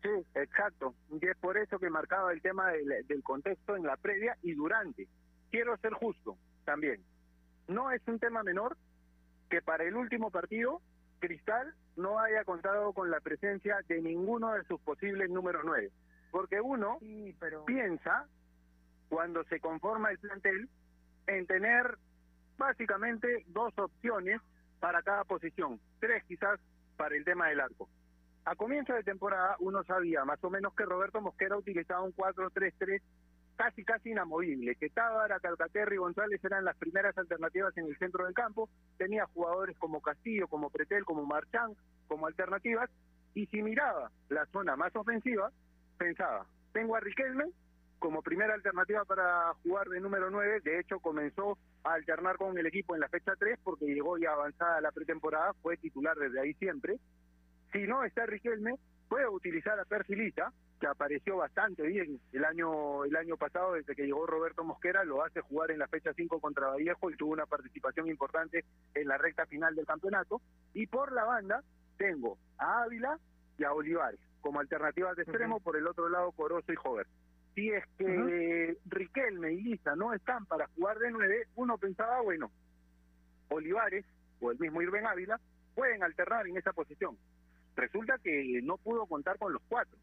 Sí, 0.02 0.10
exacto. 0.34 0.96
Y 1.10 1.28
es 1.28 1.38
por 1.38 1.58
eso 1.58 1.78
que 1.78 1.90
marcaba 1.90 2.32
el 2.32 2.42
tema 2.42 2.72
del, 2.72 3.06
del 3.06 3.24
contexto 3.24 3.76
en 3.76 3.84
la 3.84 3.98
previa 3.98 4.38
y 4.42 4.54
durante. 4.54 5.08
Quiero 5.52 5.78
ser 5.78 5.94
justo 5.94 6.38
también. 6.66 7.04
No 7.68 7.92
es 7.92 8.02
un 8.08 8.18
tema 8.18 8.42
menor 8.44 8.78
que 9.50 9.62
para 9.62 9.84
el 9.84 9.96
último 9.96 10.32
partido 10.32 10.82
Cristal 11.20 11.76
no 11.96 12.20
haya 12.20 12.44
contado 12.44 12.94
con 12.94 13.12
la 13.12 13.20
presencia 13.20 13.78
de 13.88 14.02
ninguno 14.02 14.54
de 14.54 14.64
sus 14.64 14.80
posibles 14.82 15.30
números 15.30 15.62
nueve. 15.66 15.92
Porque 16.32 16.62
uno 16.62 16.98
piensa, 17.66 18.26
cuando 19.10 19.44
se 19.46 19.60
conforma 19.60 20.12
el 20.12 20.20
plantel, 20.20 20.70
en 21.28 21.46
tener 21.46 21.98
básicamente 22.58 23.44
dos 23.48 23.78
opciones 23.78 24.42
para 24.80 25.02
cada 25.04 25.24
posición, 25.26 25.80
tres 26.00 26.24
quizás 26.26 26.60
para 26.98 27.16
el 27.16 27.26
tema 27.26 27.50
del 27.50 27.60
arco. 27.60 27.90
A 28.46 28.56
comienzo 28.56 28.94
de 28.94 29.04
temporada 29.04 29.56
uno 29.60 29.84
sabía 29.84 30.26
más 30.26 30.44
o 30.44 30.50
menos 30.50 30.74
que 30.74 30.86
Roberto 30.86 31.22
Mosquera 31.22 31.58
utilizaba 31.58 32.02
un 32.02 32.14
4-3-3 32.14 33.02
casi 33.56 33.84
casi 33.84 34.10
inamovible, 34.10 34.76
que 34.76 34.90
Tábara, 34.90 35.40
Calcaterra 35.40 35.94
y 35.94 35.98
González 35.98 36.44
eran 36.44 36.66
las 36.66 36.76
primeras 36.78 37.16
alternativas 37.16 37.78
en 37.78 37.86
el 37.86 37.98
centro 38.00 38.26
del 38.26 38.34
campo, 38.34 38.70
tenía 38.98 39.28
jugadores 39.28 39.78
como 39.78 40.02
Castillo, 40.02 40.48
como 40.48 40.72
Pretel, 40.72 41.06
como 41.06 41.26
Marchán, 41.26 41.76
como 42.08 42.26
alternativas, 42.26 42.90
y 43.36 43.46
si 43.48 43.62
miraba 43.62 44.10
la 44.30 44.48
zona 44.48 44.76
más 44.76 44.96
ofensiva, 44.96 45.52
pensaba, 45.98 46.46
tengo 46.74 46.96
a 46.96 47.00
Riquelme 47.00 47.46
como 48.00 48.24
primera 48.24 48.56
alternativa 48.56 49.06
para 49.06 49.54
jugar 49.62 49.88
de 49.90 50.00
número 50.00 50.32
9, 50.32 50.62
de 50.62 50.80
hecho 50.80 51.00
comenzó 51.00 51.58
a 51.84 51.94
alternar 51.94 52.38
con 52.38 52.58
el 52.58 52.66
equipo 52.66 52.96
en 52.96 53.02
la 53.02 53.10
fecha 53.10 53.34
3 53.38 53.60
porque 53.64 53.86
llegó 53.86 54.18
ya 54.18 54.32
avanzada 54.32 54.82
la 54.82 54.92
pretemporada, 54.92 55.54
fue 55.62 55.78
titular 55.78 56.18
desde 56.18 56.40
ahí 56.40 56.54
siempre, 56.56 56.98
si 57.72 57.84
no 57.84 58.04
está 58.04 58.26
Riquelme, 58.26 58.76
puede 59.08 59.28
utilizar 59.28 59.80
a 59.80 59.86
Perfilita, 59.86 60.52
que 60.80 60.88
apareció 60.88 61.38
bastante 61.38 61.84
bien 61.84 62.20
el 62.34 62.44
año 62.44 63.06
el 63.06 63.16
año 63.16 63.38
pasado 63.38 63.74
desde 63.74 63.96
que 63.96 64.06
llegó 64.06 64.26
Roberto 64.26 64.64
Mosquera, 64.64 65.04
lo 65.04 65.24
hace 65.24 65.42
jugar 65.42 65.70
en 65.70 65.80
la 65.80 65.88
fecha 65.88 66.12
5 66.12 66.40
contra 66.40 66.70
Vallejo 66.70 67.12
y 67.12 67.16
tuvo 67.16 67.34
una 67.34 67.46
participación 67.46 68.08
importante 68.08 68.66
en 68.96 69.08
la 69.08 69.18
recta 69.18 69.46
final 69.46 69.76
del 69.76 69.86
campeonato. 69.86 70.42
Y 70.74 70.88
por 70.88 71.12
la 71.12 71.24
banda 71.24 71.62
tengo 71.98 72.38
a 72.58 72.82
Ávila 72.82 73.20
y 73.60 73.64
a 73.64 73.74
Olivares 73.74 74.31
como 74.42 74.60
alternativas 74.60 75.16
de 75.16 75.24
extremo, 75.24 75.60
por 75.60 75.78
el 75.78 75.88
otro 75.88 76.10
lado 76.10 76.32
Corozo 76.32 76.72
y 76.72 76.76
Jover. 76.76 77.08
Si 77.56 77.70
es 77.70 77.84
que 77.98 78.78
Riquelme 78.86 79.54
y 79.54 79.62
Lisa 79.62 79.96
no 79.96 80.14
están 80.14 80.46
para 80.46 80.68
jugar 80.68 80.98
de 81.00 81.12
nueve, 81.12 81.48
uno 81.56 81.78
pensaba, 81.78 82.22
bueno, 82.22 82.52
Olivares 83.50 84.06
o 84.40 84.52
el 84.52 84.60
mismo 84.60 84.82
Irben 84.82 85.06
Ávila 85.06 85.40
pueden 85.76 86.04
alternar 86.04 86.48
en 86.48 86.58
esa 86.58 86.74
posición. 86.74 87.18
Resulta 87.76 88.18
que 88.24 88.62
no 88.64 88.78
pudo 88.78 89.06
contar 89.06 89.38
con 89.38 89.54
los 89.54 89.62
cuatro 89.68 89.98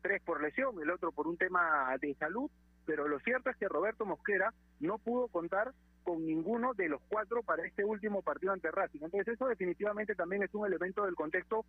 tres 0.00 0.22
por 0.22 0.40
lesión, 0.40 0.80
el 0.80 0.90
otro 0.90 1.12
por 1.12 1.26
un 1.26 1.36
tema 1.36 1.96
de 2.00 2.14
salud, 2.14 2.50
pero 2.86 3.08
lo 3.08 3.18
cierto 3.20 3.50
es 3.50 3.56
que 3.56 3.68
Roberto 3.68 4.06
Mosquera 4.06 4.52
no 4.80 4.98
pudo 4.98 5.28
contar 5.28 5.72
con 6.02 6.24
ninguno 6.24 6.72
de 6.74 6.88
los 6.88 7.02
cuatro 7.08 7.42
para 7.42 7.66
este 7.66 7.84
último 7.84 8.22
partido 8.22 8.52
ante 8.52 8.70
Racing. 8.70 9.00
Entonces 9.02 9.34
eso 9.34 9.46
definitivamente 9.46 10.14
también 10.14 10.42
es 10.42 10.54
un 10.54 10.66
elemento 10.66 11.04
del 11.04 11.14
contexto 11.14 11.66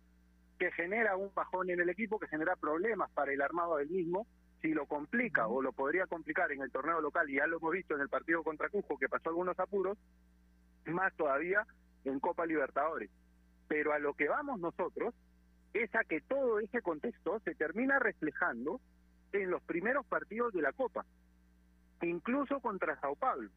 que 0.60 0.70
genera 0.72 1.16
un 1.16 1.32
bajón 1.34 1.70
en 1.70 1.80
el 1.80 1.88
equipo, 1.88 2.18
que 2.18 2.28
genera 2.28 2.54
problemas 2.54 3.10
para 3.12 3.32
el 3.32 3.40
armado 3.40 3.78
del 3.78 3.88
mismo, 3.88 4.26
si 4.60 4.74
lo 4.74 4.84
complica 4.84 5.46
o 5.46 5.62
lo 5.62 5.72
podría 5.72 6.06
complicar 6.06 6.52
en 6.52 6.60
el 6.60 6.70
torneo 6.70 7.00
local, 7.00 7.30
y 7.30 7.36
ya 7.36 7.46
lo 7.46 7.56
hemos 7.56 7.72
visto 7.72 7.94
en 7.94 8.02
el 8.02 8.10
partido 8.10 8.44
contra 8.44 8.68
Cusco, 8.68 8.98
que 8.98 9.08
pasó 9.08 9.30
algunos 9.30 9.58
apuros, 9.58 9.96
más 10.84 11.16
todavía 11.16 11.66
en 12.04 12.20
Copa 12.20 12.44
Libertadores. 12.44 13.10
Pero 13.68 13.94
a 13.94 13.98
lo 13.98 14.12
que 14.12 14.28
vamos 14.28 14.60
nosotros 14.60 15.14
es 15.72 15.94
a 15.94 16.04
que 16.04 16.20
todo 16.20 16.60
ese 16.60 16.82
contexto 16.82 17.40
se 17.40 17.54
termina 17.54 17.98
reflejando 17.98 18.82
en 19.32 19.50
los 19.50 19.62
primeros 19.62 20.04
partidos 20.04 20.52
de 20.52 20.60
la 20.60 20.74
Copa, 20.74 21.06
incluso 22.02 22.60
contra 22.60 23.00
Sao 23.00 23.16
Paulo, 23.16 23.48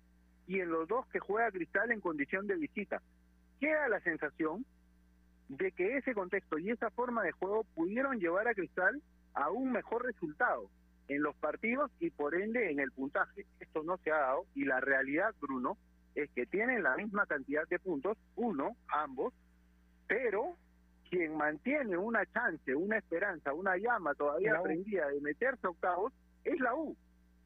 y 0.47 0.61
en 0.61 0.69
los 0.69 0.87
dos 0.87 1.05
que 1.07 1.19
juega 1.19 1.51
Cristal 1.51 1.91
en 1.91 1.99
condición 1.99 2.47
de 2.47 2.55
visita. 2.55 3.01
Queda 3.59 3.89
la 3.89 3.99
sensación 3.99 4.65
de 5.57 5.71
que 5.71 5.97
ese 5.97 6.13
contexto 6.13 6.57
y 6.57 6.71
esa 6.71 6.89
forma 6.91 7.23
de 7.23 7.31
juego 7.31 7.63
pudieron 7.75 8.19
llevar 8.19 8.47
a 8.47 8.53
Cristal 8.53 9.01
a 9.33 9.49
un 9.49 9.71
mejor 9.71 10.05
resultado 10.05 10.69
en 11.07 11.21
los 11.21 11.35
partidos 11.35 11.91
y 11.99 12.09
por 12.09 12.35
ende 12.35 12.71
en 12.71 12.79
el 12.79 12.91
puntaje. 12.91 13.45
Esto 13.59 13.83
no 13.83 13.97
se 13.97 14.11
ha 14.11 14.17
dado 14.17 14.45
y 14.55 14.65
la 14.65 14.79
realidad, 14.79 15.33
Bruno, 15.39 15.77
es 16.15 16.29
que 16.31 16.45
tienen 16.45 16.83
la 16.83 16.95
misma 16.95 17.25
cantidad 17.25 17.67
de 17.67 17.79
puntos, 17.79 18.17
uno, 18.35 18.75
ambos, 18.87 19.33
pero 20.07 20.55
quien 21.09 21.35
mantiene 21.37 21.97
una 21.97 22.25
chance, 22.27 22.75
una 22.75 22.97
esperanza, 22.97 23.53
una 23.53 23.77
llama 23.77 24.13
todavía 24.15 24.59
prendida 24.61 25.07
de 25.09 25.21
meterse 25.21 25.67
a 25.67 25.71
octavos, 25.71 26.13
es 26.43 26.59
la 26.59 26.75
U. 26.75 26.95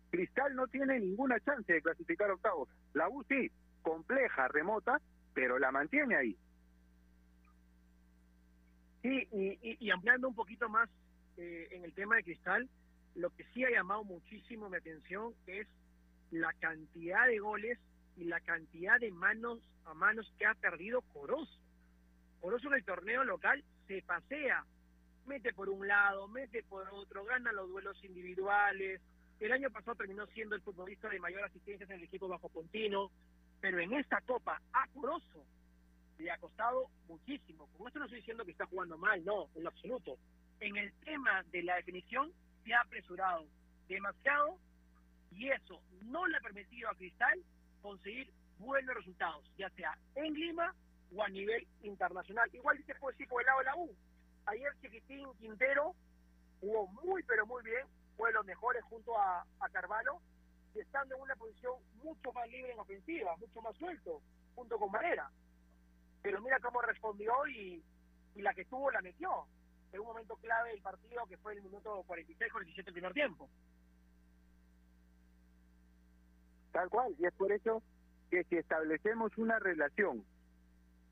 Cristal 0.10 0.56
no 0.56 0.68
tiene 0.68 1.00
ninguna 1.00 1.40
chance 1.42 1.72
de 1.72 1.82
clasificar 1.82 2.30
a 2.30 2.36
octavos. 2.36 2.70
La 2.94 3.10
U 3.10 3.24
sí, 3.24 3.52
compleja, 3.82 4.48
remota, 4.48 5.02
pero 5.34 5.60
la 5.60 5.72
mantiene 5.72 6.16
ahí. 6.16 6.38
Sí, 9.08 9.26
y, 9.80 9.90
ampliando 9.90 10.28
un 10.28 10.36
poquito 10.36 10.68
más 10.68 10.90
eh, 11.38 11.70
en 11.72 11.86
el 11.86 11.94
tema 11.94 12.18
de 12.18 12.26
Cristal, 12.26 12.68
lo 13.16 13.30
que 13.30 13.46
sí 13.54 13.64
ha 13.64 13.70
llamado 13.70 14.04
muchísimo 14.04 14.70
mi 14.70 14.76
atención 14.76 15.34
es 15.46 15.66
la 16.32 16.52
cantidad 16.60 17.26
de 17.26 17.40
goles 17.40 17.80
y 18.18 18.26
la 18.26 18.42
cantidad 18.42 19.00
de 19.00 19.12
manos 19.12 19.60
a 19.86 19.94
manos 19.94 20.30
que 20.38 20.46
ha 20.46 20.54
perdido 20.56 21.04
Corozo. 21.14 21.58
Por 22.42 22.54
eso 22.54 22.68
en 22.68 22.74
el 22.74 22.84
torneo 22.84 23.24
local 23.24 23.64
se 23.88 24.02
pasea, 24.02 24.66
mete 25.26 25.54
por 25.54 25.70
un 25.70 25.88
lado, 25.88 26.28
mete 26.28 26.64
por 26.64 26.90
otro, 26.92 27.24
gana 27.24 27.54
los 27.54 27.70
duelos 27.70 28.04
individuales. 28.04 29.00
El 29.40 29.54
año 29.54 29.72
pasado 29.72 29.96
terminó 29.96 30.26
siendo 30.28 30.54
el 30.54 30.62
futbolista 30.62 31.08
de 31.08 31.22
mayor 31.22 31.46
asistencia 31.46 31.86
en 31.86 31.94
el 31.94 32.04
equipo 32.04 32.28
bajo 32.28 32.50
Pontino, 32.50 33.10
pero 33.62 33.80
en 33.80 33.94
esta 33.94 34.20
copa 34.20 34.62
a 34.74 34.86
Corozo 34.90 35.46
le 36.18 36.32
ha 36.32 36.38
costado 36.38 36.90
muchísimo. 37.08 37.68
Como 37.74 37.88
esto 37.88 38.00
no 38.00 38.06
estoy 38.06 38.20
diciendo 38.20 38.46
que 38.46 38.52
está 38.52 38.66
jugando 38.66 38.98
mal, 38.98 39.24
no, 39.24 39.50
en 39.56 39.64
lo 39.64 39.70
absoluto. 39.70 40.18
En 40.60 40.76
el 40.78 40.92
tema 41.06 41.44
de 41.52 41.64
la 41.64 41.76
definición 41.76 42.32
se 42.64 42.74
ha 42.74 42.82
apresurado 42.82 43.46
demasiado 43.88 44.58
y 45.32 45.50
eso 45.50 45.82
no 46.02 46.26
le 46.28 46.38
ha 46.38 46.42
permitido 46.42 46.90
a 46.90 46.96
Cristal 46.96 47.44
conseguir 47.82 48.32
buenos 48.58 48.96
resultados, 48.96 49.50
ya 49.58 49.70
sea 49.72 49.98
en 50.16 50.34
Lima 50.34 50.74
o 51.16 51.24
a 51.24 51.30
nivel 51.30 51.68
internacional. 51.84 52.50
Igual 52.54 52.84
se 52.86 52.96
puede 52.96 53.14
decir 53.14 53.28
por 53.28 53.42
el 53.42 53.46
lado 53.46 53.60
de 53.60 53.66
la 53.66 53.76
U. 53.76 53.96
Ayer 54.46 54.74
Chiquitín 54.82 55.28
Quintero 55.40 55.94
jugó 56.60 56.88
muy, 56.88 57.22
pero 57.24 57.46
muy 57.46 57.64
bien, 57.64 57.86
fue 58.16 58.30
de 58.30 58.34
los 58.34 58.46
mejores 58.46 58.84
junto 58.86 59.18
a, 59.18 59.46
a 59.60 59.70
Carvalho, 59.70 60.20
y 60.74 60.80
estando 60.80 61.16
en 61.16 61.22
una 61.22 61.36
posición 61.36 61.76
mucho 62.04 62.32
más 62.34 62.48
libre 62.50 62.72
en 62.72 62.80
ofensiva, 62.80 63.36
mucho 63.38 63.62
más 63.62 63.76
suelto, 63.78 64.22
junto 64.56 64.78
con 64.78 64.92
Valera. 64.92 65.30
Pero 66.22 66.42
mira 66.42 66.60
cómo 66.60 66.82
respondió 66.82 67.34
y, 67.48 67.84
y 68.36 68.42
la 68.42 68.54
que 68.54 68.66
tuvo 68.66 68.92
la 68.92 69.02
metió 69.02 69.46
en 69.92 70.00
un 70.00 70.08
momento 70.08 70.36
clave 70.38 70.72
del 70.72 70.82
partido 70.82 71.26
que 71.28 71.38
fue 71.38 71.54
el 71.54 71.62
minuto 71.62 72.04
46 72.08 72.52
47 72.52 72.86
del 72.86 72.94
primer 72.94 73.14
tiempo. 73.14 73.50
Tal 76.72 76.90
cual, 76.90 77.16
y 77.18 77.26
es 77.26 77.34
por 77.34 77.52
eso 77.52 77.82
que 78.30 78.44
si 78.46 78.58
establecemos 78.58 79.38
una 79.38 79.58
relación 79.60 80.24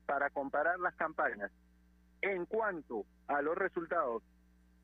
para 0.06 0.30
comparar 0.30 0.78
las 0.78 0.94
campañas 0.94 1.50
en 2.22 2.46
cuanto 2.46 3.04
a 3.26 3.42
los 3.42 3.56
resultados 3.56 4.22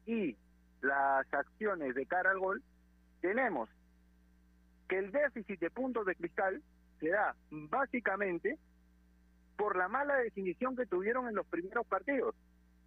y 0.07 0.37
las 0.81 1.33
acciones 1.33 1.95
de 1.95 2.07
cara 2.07 2.31
al 2.31 2.39
gol, 2.39 2.62
tenemos 3.20 3.68
que 4.89 4.99
el 4.99 5.12
déficit 5.12 5.61
de 5.61 5.70
puntos 5.70 6.05
de 6.07 6.16
cristal 6.16 6.62
se 6.99 7.09
da 7.11 7.37
básicamente 7.51 8.59
por 9.62 9.76
la 9.76 9.86
mala 9.86 10.16
definición 10.16 10.74
que 10.74 10.86
tuvieron 10.86 11.28
en 11.28 11.36
los 11.36 11.46
primeros 11.46 11.86
partidos, 11.86 12.34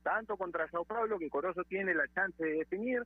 tanto 0.03 0.36
contra 0.36 0.67
Sao 0.67 0.84
Paulo, 0.84 1.17
que 1.17 1.30
Corozo 1.30 1.63
tiene 1.63 1.93
la 1.93 2.05
chance 2.09 2.43
de 2.43 2.57
definir, 2.57 3.01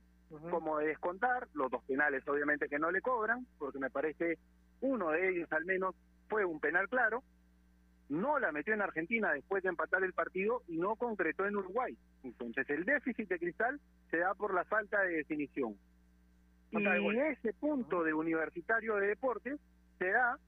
como 0.50 0.78
de 0.78 0.88
descontar, 0.88 1.46
los 1.54 1.70
dos 1.70 1.84
penales 1.84 2.26
obviamente 2.26 2.68
que 2.68 2.80
no 2.80 2.90
le 2.90 3.00
cobran, 3.00 3.46
porque 3.60 3.78
me 3.78 3.88
parece 3.88 4.38
uno 4.80 5.10
de 5.10 5.30
ellos 5.30 5.52
al 5.52 5.64
menos 5.66 5.94
fue 6.28 6.44
un 6.44 6.58
penal 6.58 6.88
claro, 6.88 7.22
no 8.08 8.40
la 8.40 8.50
metió 8.50 8.74
en 8.74 8.82
Argentina 8.82 9.32
después 9.34 9.62
de 9.62 9.68
empatar 9.68 10.02
el 10.02 10.14
partido 10.14 10.64
y 10.66 10.76
no 10.76 10.96
concretó 10.96 11.46
en 11.46 11.54
Uruguay. 11.54 11.96
Entonces 12.24 12.68
el 12.70 12.84
déficit 12.84 13.28
de 13.28 13.38
Cristal 13.38 13.80
se 14.10 14.16
da 14.16 14.34
por 14.34 14.52
la 14.52 14.64
falta 14.64 15.00
de 15.02 15.18
definición. 15.18 15.76
Y 16.72 16.84
ese 17.18 17.52
punto 17.52 18.02
de 18.02 18.14
universitario 18.14 18.96
de 18.96 19.06
deportes 19.06 19.60
se 20.00 20.10
da 20.10 20.38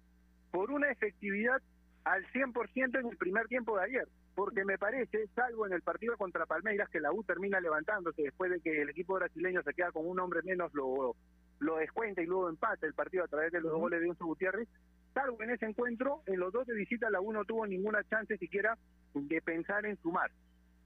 por 0.51 0.73
una 0.73 0.91
efectividad 0.91 1.63
al 2.05 2.25
100% 2.33 3.01
en 3.01 3.07
el 3.07 3.17
primer 3.17 3.47
tiempo 3.49 3.77
de 3.77 3.85
ayer. 3.85 4.09
Porque 4.35 4.65
me 4.65 4.79
parece, 4.79 5.27
salvo 5.35 5.67
en 5.67 5.75
el 5.75 5.83
partido 5.83 6.17
contra 6.17 6.47
Palmeiras, 6.47 6.89
que 6.89 7.01
la 7.01 7.13
U 7.13 7.23
termina 7.23 7.61
levantándose 7.61 8.23
después 8.23 8.51
de 8.51 8.61
que 8.61 8.83
el 8.83 8.89
equipo 8.89 9.15
brasileño 9.15 9.63
se 9.63 9.75
queda 9.75 9.93
con 9.93 10.07
un 10.07 10.19
hombre 10.21 10.41
menos, 10.43 10.73
lo, 10.75 11.15
lo 11.61 11.77
descuenta 11.77 12.23
y 12.23 12.27
luego 12.27 12.49
empata 12.49 12.87
el 12.87 12.95
partido 12.95 13.25
a 13.25 13.29
través 13.29 13.53
de 13.53 13.61
los 13.61 13.73
goles 13.73 14.01
de 14.01 14.09
Enzo 14.09 14.25
Gutiérrez, 14.25 14.69
salvo 15.13 15.43
en 15.43 15.51
ese 15.51 15.67
encuentro, 15.67 16.23
en 16.27 16.41
los 16.41 16.53
dos 16.53 16.67
de 16.67 16.75
visita 16.75 17.11
la 17.11 17.21
U 17.21 17.33
no 17.33 17.45
tuvo 17.45 17.67
ninguna 17.67 18.03
chance 18.05 18.37
siquiera 18.39 18.77
de 19.15 19.43
pensar 19.43 19.85
en 19.85 19.97
sumar. 19.99 20.31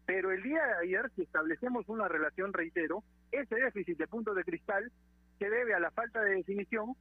Pero 0.07 0.31
el 0.31 0.43
día 0.43 0.64
de 0.64 0.87
ayer, 0.87 1.11
si 1.17 1.23
establecemos 1.23 1.89
una 1.89 2.09
relación, 2.09 2.53
reitero, 2.53 3.03
ese 3.33 3.57
déficit 3.57 3.99
de 3.99 4.07
puntos 4.07 4.37
de 4.37 4.45
cristal 4.45 4.93
se 5.39 5.51
debe 5.51 5.75
a 5.75 5.81
la 5.81 5.91
falta 5.91 6.23
de 6.23 6.37
definición 6.37 6.95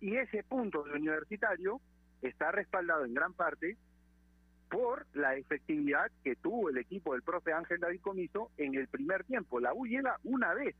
y 0.00 0.16
ese 0.16 0.42
punto 0.44 0.82
de 0.84 0.92
universitario 0.92 1.80
está 2.22 2.52
respaldado 2.52 3.04
en 3.04 3.14
gran 3.14 3.34
parte 3.34 3.76
por 4.70 5.06
la 5.12 5.36
efectividad 5.36 6.10
que 6.24 6.36
tuvo 6.36 6.70
el 6.70 6.78
equipo 6.78 7.12
del 7.12 7.22
profe 7.22 7.52
Ángel 7.52 7.80
David 7.80 8.00
Comiso 8.00 8.50
en 8.56 8.74
el 8.74 8.88
primer 8.88 9.24
tiempo. 9.24 9.60
La 9.60 9.74
U 9.74 9.86
llega 9.86 10.18
una 10.24 10.54
vez 10.54 10.74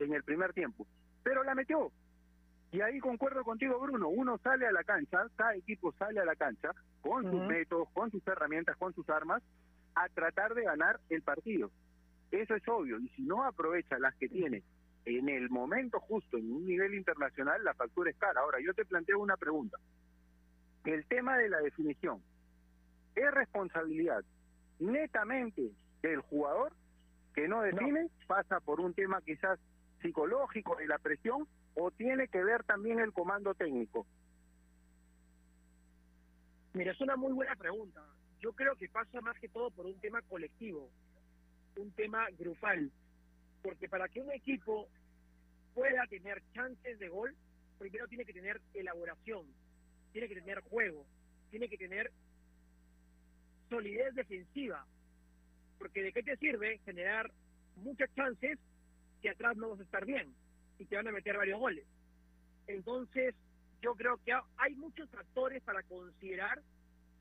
en 0.00 0.12
el 0.12 0.24
primer 0.24 0.52
tiempo, 0.52 0.86
pero 1.22 1.44
la 1.44 1.54
metió. 1.54 1.92
Y 2.72 2.80
ahí 2.80 2.98
concuerdo 2.98 3.44
contigo, 3.44 3.78
Bruno, 3.78 4.08
uno 4.08 4.38
sale 4.38 4.66
a 4.66 4.72
la 4.72 4.82
cancha, 4.82 5.26
cada 5.36 5.54
equipo 5.54 5.92
sale 5.92 6.20
a 6.20 6.24
la 6.24 6.34
cancha 6.34 6.72
con 7.00 7.22
sus 7.30 7.46
métodos, 7.46 7.88
con 7.92 8.10
sus 8.10 8.26
herramientas, 8.26 8.76
con 8.76 8.92
sus 8.92 9.08
armas, 9.08 9.42
a 9.94 10.08
tratar 10.08 10.54
de 10.54 10.64
ganar 10.64 10.98
el 11.08 11.22
partido. 11.22 11.70
Eso 12.32 12.54
es 12.54 12.66
obvio, 12.66 12.98
y 12.98 13.08
si 13.10 13.22
no 13.22 13.44
aprovecha 13.44 13.98
las 13.98 14.14
que 14.16 14.28
tiene 14.28 14.64
en 15.04 15.28
el 15.28 15.48
momento 15.48 16.00
justo, 16.00 16.36
en 16.36 16.52
un 16.52 16.66
nivel 16.66 16.94
internacional, 16.94 17.62
la 17.62 17.74
factura 17.74 18.10
es 18.10 18.16
cara. 18.16 18.40
Ahora, 18.40 18.58
yo 18.60 18.74
te 18.74 18.84
planteo 18.84 19.20
una 19.20 19.36
pregunta. 19.36 19.78
El 20.86 21.04
tema 21.06 21.36
de 21.36 21.48
la 21.48 21.58
definición, 21.58 22.22
¿es 23.16 23.30
responsabilidad 23.32 24.24
netamente 24.78 25.72
del 26.00 26.20
jugador 26.20 26.72
que 27.34 27.48
no 27.48 27.60
define? 27.62 28.08
¿Pasa 28.28 28.60
por 28.60 28.80
un 28.80 28.94
tema 28.94 29.20
quizás 29.20 29.58
psicológico 30.00 30.76
de 30.76 30.86
la 30.86 30.98
presión 30.98 31.48
o 31.74 31.90
tiene 31.90 32.28
que 32.28 32.44
ver 32.44 32.62
también 32.62 33.00
el 33.00 33.12
comando 33.12 33.52
técnico? 33.54 34.06
Mira, 36.72 36.92
es 36.92 37.00
una 37.00 37.16
muy 37.16 37.32
buena 37.32 37.56
pregunta. 37.56 38.04
Yo 38.38 38.52
creo 38.52 38.76
que 38.76 38.88
pasa 38.88 39.20
más 39.22 39.36
que 39.40 39.48
todo 39.48 39.72
por 39.72 39.86
un 39.86 39.98
tema 39.98 40.22
colectivo, 40.22 40.88
un 41.78 41.90
tema 41.92 42.28
grupal. 42.38 42.92
Porque 43.60 43.88
para 43.88 44.08
que 44.08 44.20
un 44.20 44.30
equipo 44.30 44.86
pueda 45.74 46.06
tener 46.06 46.44
chances 46.54 46.96
de 47.00 47.08
gol, 47.08 47.34
primero 47.76 48.06
tiene 48.06 48.24
que 48.24 48.32
tener 48.32 48.60
elaboración, 48.72 49.46
tiene 50.16 50.28
que 50.28 50.40
tener 50.40 50.60
juego, 50.60 51.04
tiene 51.50 51.68
que 51.68 51.76
tener 51.76 52.10
solidez 53.68 54.14
defensiva. 54.14 54.86
Porque 55.78 56.02
de 56.02 56.10
qué 56.10 56.22
te 56.22 56.38
sirve 56.38 56.78
generar 56.86 57.30
muchas 57.76 58.08
chances 58.14 58.58
que 59.20 59.28
atrás 59.28 59.58
no 59.58 59.68
vas 59.68 59.80
a 59.80 59.82
estar 59.82 60.06
bien 60.06 60.34
y 60.78 60.86
te 60.86 60.96
van 60.96 61.08
a 61.08 61.12
meter 61.12 61.36
varios 61.36 61.60
goles. 61.60 61.84
Entonces, 62.66 63.34
yo 63.82 63.94
creo 63.94 64.18
que 64.24 64.32
hay 64.56 64.74
muchos 64.76 65.06
factores 65.10 65.62
para 65.64 65.82
considerar, 65.82 66.62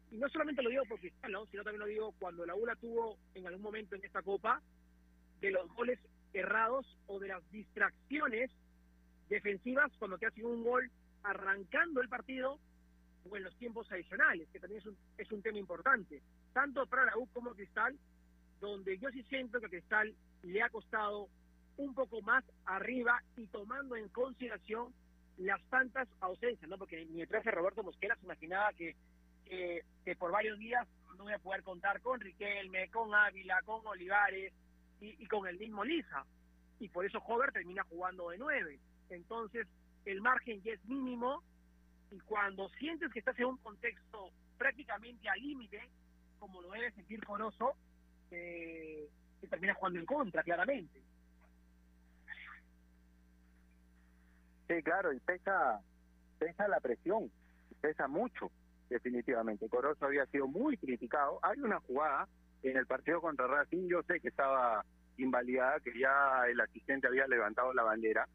y 0.09 0.15
no 0.15 0.29
solamente 0.29 0.63
lo 0.63 0.69
digo 0.69 0.85
por 0.85 1.01
Cristal, 1.01 1.35
sino 1.51 1.63
también 1.63 1.81
lo 1.81 1.87
digo 1.87 2.13
cuando 2.17 2.45
la 2.45 2.55
ULA 2.55 2.77
tuvo 2.77 3.17
en 3.33 3.45
algún 3.45 3.61
momento 3.61 3.97
en 3.97 4.05
esta 4.05 4.21
Copa, 4.21 4.61
de 5.41 5.51
los 5.51 5.67
goles 5.73 5.99
errados 6.31 6.97
o 7.07 7.19
de 7.19 7.27
las 7.27 7.51
distracciones 7.51 8.51
defensivas 9.27 9.91
cuando 9.99 10.17
te 10.17 10.27
hacen 10.27 10.45
un 10.45 10.63
gol 10.63 10.89
arrancando 11.23 12.01
el 12.01 12.07
partido 12.07 12.57
o 13.30 13.38
en 13.38 13.43
los 13.43 13.55
tiempos 13.57 13.91
adicionales, 13.91 14.47
que 14.51 14.59
también 14.59 14.82
es 14.82 14.88
un, 14.88 14.97
es 15.17 15.32
un 15.32 15.41
tema 15.41 15.57
importante, 15.57 16.21
tanto 16.53 16.86
para 16.86 17.05
la 17.05 17.17
U 17.17 17.28
como 17.34 17.53
Cristal, 17.53 17.97
donde 18.59 18.97
yo 18.97 19.09
sí 19.11 19.23
siento 19.23 19.59
que 19.59 19.69
Cristal 19.69 20.13
le 20.43 20.61
ha 20.61 20.69
costado 20.69 21.28
un 21.78 21.93
poco 21.93 22.21
más 22.21 22.43
arriba 22.65 23.21
y 23.36 23.47
tomando 23.47 23.95
en 23.95 24.07
consideración 24.09 24.93
las 25.38 25.61
tantas 25.69 26.07
ausencias, 26.21 26.69
¿no? 26.69 26.78
Porque 26.78 27.05
mi 27.05 27.26
profe 27.26 27.51
Roberto 27.51 27.84
Mosquera 27.84 28.15
se 28.15 28.26
imaginaba 28.26 28.71
que, 28.73 28.95
que, 29.45 30.15
por 30.17 30.32
varios 30.32 30.57
días 30.57 30.88
no 31.17 31.26
voy 31.26 31.34
a 31.34 31.39
poder 31.39 31.63
contar 31.63 32.01
con 32.01 32.19
Riquelme, 32.19 32.89
con 32.89 33.13
Ávila, 33.13 33.61
con 33.65 33.86
Olivares 33.86 34.53
y, 35.01 35.21
y 35.21 35.28
con 35.28 35.47
el 35.47 35.57
mismo 35.57 35.84
Lisa. 35.84 36.26
Y 36.80 36.89
por 36.89 37.05
eso 37.05 37.19
Hover 37.19 37.51
termina 37.51 37.84
jugando 37.84 38.30
de 38.30 38.38
nueve. 38.38 38.80
Entonces, 39.09 39.67
el 40.05 40.21
margen 40.21 40.61
ya 40.61 40.73
es 40.73 40.86
mínimo 40.86 41.43
y 42.12 42.20
cuando 42.20 42.70
sientes 42.80 43.12
que 43.12 43.20
estás 43.20 43.38
en 43.39 43.45
un 43.45 43.58
contexto 43.58 44.32
prácticamente 44.58 45.28
al 45.28 45.39
límite, 45.39 45.89
como 46.39 46.62
lo 46.62 46.72
debe 46.72 46.91
sentir 46.91 47.24
Corozo, 47.26 47.76
eh, 48.32 49.10
te 49.41 49.47
termina 49.47 49.74
jugando 49.74 49.99
en 49.99 50.06
contra, 50.06 50.43
claramente. 50.43 51.01
Sí, 54.68 54.82
claro, 54.84 55.14
y 55.14 55.20
pesa, 55.20 55.80
pesa 56.39 56.68
la 56.68 56.80
presión, 56.80 57.32
pesa 57.82 58.08
mucho, 58.08 58.51
definitivamente. 58.89 59.70
Corozo 59.70 60.06
había 60.06 60.26
sido 60.28 60.47
muy 60.47 60.78
criticado. 60.78 61.39
Hay 61.43 61.60
una 61.60 61.80
jugada 61.82 62.28
en 62.64 62.78
el 62.78 62.88
partido 62.88 63.22
contra 63.22 63.47
Racing, 63.47 63.88
yo 63.88 64.01
sé 64.03 64.20
que 64.20 64.30
estaba 64.30 64.84
invalidada, 65.18 65.80
que 65.80 65.97
ya 65.97 66.43
el 66.47 66.60
asistente 66.60 67.08
había 67.08 67.28
levantado 67.28 67.74
la 67.74 67.84
bandera, 67.84 68.28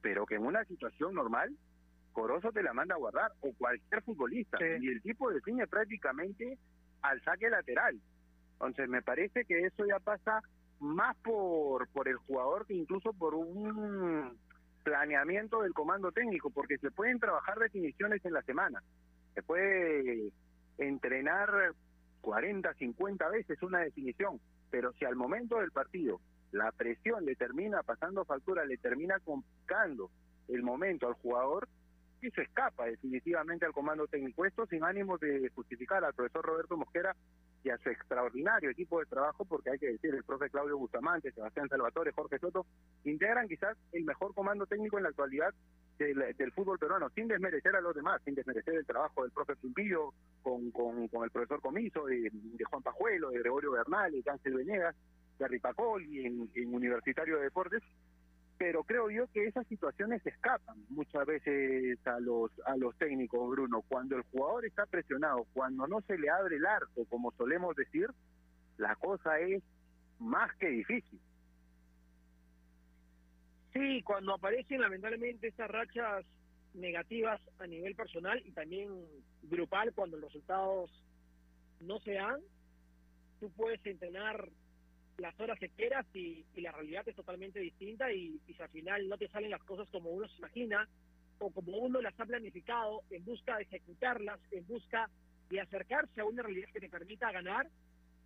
pero 0.00 0.24
que 0.24 0.36
en 0.36 0.46
una 0.46 0.64
situación 0.64 1.14
normal, 1.14 1.56
Corozo 2.12 2.52
te 2.52 2.62
la 2.62 2.72
manda 2.72 2.94
a 2.94 2.98
guardar, 2.98 3.32
o 3.40 3.52
cualquier 3.54 4.02
futbolista, 4.02 4.58
y 4.60 4.88
el 4.88 5.00
tipo 5.02 5.30
define 5.30 5.66
prácticamente 5.66 6.58
al 7.02 7.22
saque 7.22 7.48
lateral. 7.48 8.00
Entonces 8.54 8.88
me 8.88 9.02
parece 9.02 9.44
que 9.44 9.60
eso 9.60 9.86
ya 9.86 9.98
pasa 10.00 10.42
más 10.80 11.16
por, 11.18 11.88
por 11.88 12.08
el 12.08 12.16
jugador 12.16 12.66
que 12.66 12.74
incluso 12.74 13.12
por 13.12 13.34
un 13.34 14.36
planeamiento 14.82 15.62
del 15.62 15.74
comando 15.74 16.10
técnico, 16.12 16.50
porque 16.50 16.78
se 16.78 16.90
pueden 16.90 17.18
trabajar 17.18 17.58
definiciones 17.58 18.24
en 18.24 18.32
la 18.32 18.42
semana, 18.42 18.82
se 19.34 19.42
puede 19.42 20.32
entrenar 20.78 21.74
40, 22.22 22.74
50 22.74 23.28
veces 23.28 23.62
una 23.62 23.80
definición, 23.80 24.40
pero 24.70 24.92
si 24.94 25.04
al 25.04 25.16
momento 25.16 25.58
del 25.58 25.70
partido 25.70 26.20
la 26.52 26.72
presión 26.72 27.24
le 27.24 27.36
termina 27.36 27.82
pasando 27.82 28.24
factura, 28.24 28.64
le 28.64 28.76
termina 28.78 29.18
complicando 29.20 30.10
el 30.48 30.62
momento 30.62 31.06
al 31.06 31.14
jugador, 31.14 31.68
eso 32.28 32.40
escapa 32.40 32.86
definitivamente 32.86 33.66
al 33.66 33.72
comando 33.72 34.06
técnico. 34.06 34.44
Esto 34.44 34.66
sin 34.66 34.84
ánimo 34.84 35.18
de 35.18 35.50
justificar 35.54 36.04
al 36.04 36.14
profesor 36.14 36.44
Roberto 36.44 36.76
Mosquera 36.76 37.14
y 37.62 37.70
a 37.70 37.78
su 37.78 37.90
extraordinario 37.90 38.70
equipo 38.70 39.00
de 39.00 39.06
trabajo, 39.06 39.44
porque 39.44 39.70
hay 39.70 39.78
que 39.78 39.92
decir, 39.92 40.14
el 40.14 40.24
profe 40.24 40.48
Claudio 40.50 40.78
Bustamante, 40.78 41.32
Sebastián 41.32 41.68
Salvatore, 41.68 42.12
Jorge 42.12 42.38
Soto, 42.38 42.66
integran 43.04 43.48
quizás 43.48 43.76
el 43.92 44.04
mejor 44.04 44.34
comando 44.34 44.66
técnico 44.66 44.96
en 44.96 45.04
la 45.04 45.10
actualidad 45.10 45.52
del, 45.98 46.52
fútbol 46.52 46.78
peruano, 46.78 47.10
sin 47.10 47.28
desmerecer 47.28 47.76
a 47.76 47.80
los 47.82 47.94
demás, 47.94 48.22
sin 48.24 48.34
desmerecer 48.34 48.74
el 48.74 48.86
trabajo 48.86 49.22
del 49.22 49.32
profe 49.32 49.56
Pimpillo, 49.56 50.14
con, 50.42 50.70
con, 50.70 51.24
el 51.24 51.30
profesor 51.30 51.60
Comiso, 51.60 52.06
de, 52.06 52.30
Juan 52.70 52.82
Pajuelo, 52.82 53.30
de 53.30 53.40
Gregorio 53.40 53.72
Bernal, 53.72 54.10
de 54.12 54.30
Ángel 54.30 54.54
Venegas, 54.54 54.96
de 55.38 55.48
Ripacoli 55.48 56.24
en, 56.24 56.50
en 56.54 56.74
Universitario 56.74 57.36
de 57.36 57.44
Deportes, 57.44 57.82
pero 58.60 58.84
creo 58.84 59.08
yo 59.10 59.26
que 59.28 59.46
esas 59.46 59.66
situaciones 59.68 60.20
escapan 60.26 60.76
muchas 60.90 61.24
veces 61.24 61.98
a 62.06 62.20
los 62.20 62.50
a 62.66 62.76
los 62.76 62.94
técnicos, 62.98 63.48
Bruno. 63.48 63.80
Cuando 63.88 64.16
el 64.16 64.22
jugador 64.24 64.66
está 64.66 64.84
presionado, 64.84 65.46
cuando 65.54 65.86
no 65.86 66.02
se 66.02 66.18
le 66.18 66.28
abre 66.28 66.56
el 66.56 66.66
arco, 66.66 67.06
como 67.06 67.32
solemos 67.38 67.74
decir, 67.74 68.10
la 68.76 68.94
cosa 68.96 69.40
es 69.40 69.62
más 70.18 70.54
que 70.56 70.68
difícil. 70.68 71.18
Sí, 73.72 74.02
cuando 74.02 74.34
aparecen 74.34 74.82
lamentablemente 74.82 75.48
estas 75.48 75.70
rachas 75.70 76.26
negativas 76.74 77.40
a 77.60 77.66
nivel 77.66 77.94
personal 77.94 78.42
y 78.44 78.52
también 78.52 78.90
grupal, 79.44 79.94
cuando 79.94 80.18
los 80.18 80.30
resultados 80.34 80.90
no 81.80 81.98
se 82.00 82.12
dan, 82.12 82.42
tú 83.40 83.50
puedes 83.52 83.80
entrenar 83.86 84.50
las 85.20 85.38
horas 85.38 85.58
que 85.58 85.68
quieras 85.68 86.06
y, 86.14 86.44
la 86.56 86.72
realidad 86.72 87.06
es 87.06 87.14
totalmente 87.14 87.60
distinta 87.60 88.12
y, 88.12 88.40
si 88.46 88.60
al 88.60 88.68
final 88.70 89.08
no 89.08 89.18
te 89.18 89.28
salen 89.28 89.50
las 89.50 89.62
cosas 89.64 89.88
como 89.90 90.10
uno 90.10 90.26
se 90.28 90.38
imagina 90.38 90.88
o 91.38 91.50
como 91.50 91.76
uno 91.78 92.00
las 92.00 92.18
ha 92.18 92.26
planificado 92.26 93.02
en 93.10 93.24
busca 93.24 93.56
de 93.56 93.62
ejecutarlas, 93.62 94.40
en 94.50 94.66
busca 94.66 95.08
de 95.48 95.60
acercarse 95.60 96.20
a 96.20 96.24
una 96.24 96.42
realidad 96.42 96.68
que 96.72 96.80
te 96.80 96.88
permita 96.88 97.32
ganar 97.32 97.68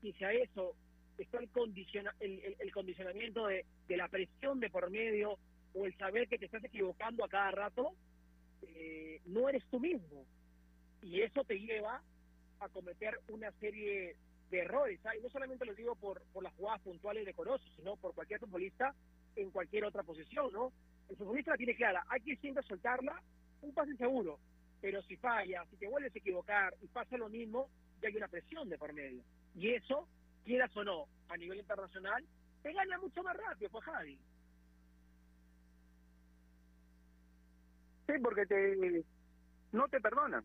y 0.03 0.13
si 0.13 0.25
a 0.25 0.33
eso 0.33 0.75
está 1.19 1.39
el, 1.39 1.49
condiciona, 1.49 2.15
el, 2.21 2.73
condicionamiento 2.73 3.47
de, 3.47 3.65
la 3.89 4.09
presión 4.09 4.61
de 4.61 4.71
por 4.71 4.91
medio 4.91 5.39
o 5.75 5.87
el 5.87 5.97
saber 5.97 6.29
que 6.29 6.39
te 6.39 6.47
estás 6.47 6.63
equivocando 6.65 7.25
a 7.25 7.29
cada 7.29 7.51
rato, 7.51 7.93
eh, 8.63 9.21
no 9.27 9.49
eres 9.49 9.65
tú 9.71 9.81
mismo. 9.81 10.25
Y 11.03 11.23
eso 11.23 11.45
te 11.45 11.59
lleva 11.59 12.03
a 12.61 12.69
cometer 12.69 13.19
una 13.29 13.51
serie 13.53 14.17
de 14.55 14.63
errores. 14.63 15.01
Y 15.19 15.23
no 15.23 15.29
solamente 15.31 15.65
lo 15.65 15.75
digo 15.75 15.95
por, 15.97 16.23
por 16.33 16.43
las 16.43 16.55
jugadas 16.55 16.81
puntuales 16.83 17.27
de 17.27 17.35
Corozo, 17.35 17.65
sino 17.77 17.97
por 17.97 18.15
cualquier 18.15 18.41
futbolista 18.41 18.95
en 19.37 19.51
cualquier 19.51 19.85
otra 19.85 20.03
posición, 20.03 20.53
¿no? 20.53 20.73
El 21.09 21.17
futbolista 21.17 21.53
la 21.53 21.57
tiene 21.57 21.75
clara, 21.75 22.05
hay 22.09 22.21
que 22.21 22.37
siempre 22.37 22.63
soltarla, 22.65 23.21
un 23.63 23.75
pase 23.75 23.97
seguro, 23.97 24.39
pero 24.81 25.03
si 25.03 25.17
falla, 25.17 25.65
si 25.71 25.77
te 25.77 25.89
vuelves 25.89 26.15
a 26.15 26.19
equivocar 26.19 26.75
y 26.81 26.87
pasa 26.89 27.17
lo 27.19 27.29
mismo, 27.29 27.69
ya 28.01 28.09
hay 28.09 28.17
una 28.17 28.29
presión 28.29 28.69
de 28.69 28.79
por 28.79 28.93
medio. 28.93 29.23
Y 29.55 29.71
eso, 29.71 30.09
quieras 30.45 30.75
o 30.77 30.85
no, 30.85 31.07
a 31.29 31.37
nivel 31.37 31.59
internacional, 31.59 32.25
te 32.63 32.73
gana 32.73 32.99
mucho 32.99 33.23
más 33.23 33.37
rápido, 33.37 33.71
pues 33.71 33.85
Javi. 33.85 34.19
Sí, 38.07 38.13
porque 38.23 38.47
te 38.47 39.05
no 39.73 39.89
te 39.89 40.01
perdonan. 40.01 40.45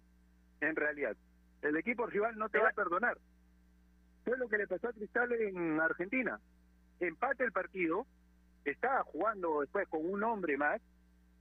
en 0.61 0.75
realidad. 0.75 1.15
El 1.61 1.77
equipo 1.77 2.05
rival 2.07 2.37
no 2.37 2.49
te 2.49 2.57
va 2.57 2.69
a 2.69 2.73
perdonar. 2.73 3.17
Fue 4.29 4.37
lo 4.37 4.47
que 4.47 4.59
le 4.59 4.67
pasó 4.67 4.89
a 4.89 4.93
Cristal 4.93 5.31
en 5.33 5.79
Argentina. 5.79 6.39
Empate 6.99 7.43
el 7.45 7.51
partido, 7.51 8.05
estaba 8.63 9.03
jugando 9.03 9.61
después 9.61 9.87
con 9.87 10.05
un 10.07 10.23
hombre 10.23 10.55
más, 10.55 10.79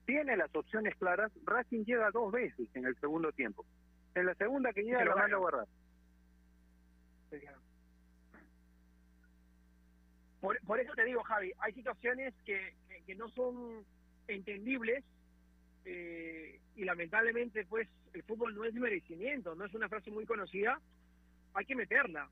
tiene 0.07 0.35
las 0.35 0.49
opciones 0.55 0.95
claras, 0.95 1.31
Racing 1.45 1.85
llega 1.85 2.09
dos 2.09 2.31
veces 2.31 2.67
en 2.73 2.85
el 2.85 2.99
segundo 2.99 3.31
tiempo. 3.31 3.63
En 4.15 4.25
la 4.25 4.33
segunda 4.33 4.73
que 4.73 4.81
llega 4.81 4.97
Se 4.97 5.05
lo 5.05 5.11
lo 5.11 5.17
manda 5.17 5.27
gana. 5.27 5.37
a 5.37 5.39
guardar. 5.39 5.67
Por, 10.41 10.59
por 10.61 10.79
eso 10.79 10.93
te 10.95 11.05
digo, 11.05 11.21
Javi, 11.21 11.51
hay 11.59 11.73
situaciones 11.73 12.33
que, 12.43 12.73
que, 12.87 13.03
que 13.03 13.13
no 13.13 13.29
son 13.29 13.85
entendibles 14.27 15.03
eh, 15.85 16.59
y 16.75 16.85
lamentablemente 16.85 17.67
pues 17.67 17.87
el 18.13 18.23
fútbol 18.23 18.55
no 18.55 18.65
es 18.65 18.73
merecimiento, 18.73 19.53
no 19.53 19.65
es 19.65 19.75
una 19.75 19.89
frase 19.89 20.09
muy 20.09 20.25
conocida, 20.25 20.81
hay 21.53 21.65
que 21.67 21.75
meterla. 21.75 22.27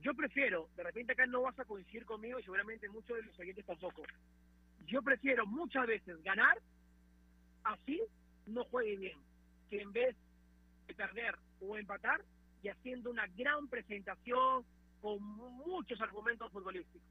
Yo 0.00 0.12
prefiero, 0.14 0.68
de 0.76 0.82
repente 0.82 1.12
acá 1.12 1.26
no 1.26 1.42
vas 1.42 1.58
a 1.58 1.64
coincidir 1.64 2.04
conmigo 2.04 2.38
y 2.38 2.42
seguramente 2.42 2.88
muchos 2.88 3.16
de 3.16 3.22
los 3.22 3.38
oyentes 3.38 3.64
tampoco, 3.64 4.02
yo 4.86 5.02
prefiero 5.02 5.46
muchas 5.46 5.86
veces 5.86 6.22
ganar, 6.22 6.58
así 7.64 8.02
no 8.46 8.64
juegue 8.64 8.96
bien, 8.96 9.18
que 9.70 9.80
en 9.80 9.92
vez 9.92 10.16
de 10.86 10.94
perder 10.94 11.36
o 11.60 11.76
empatar 11.76 12.22
y 12.62 12.68
haciendo 12.68 13.10
una 13.10 13.26
gran 13.28 13.68
presentación 13.68 14.64
con 15.00 15.22
muchos 15.22 16.00
argumentos 16.00 16.50
futbolísticos. 16.52 17.08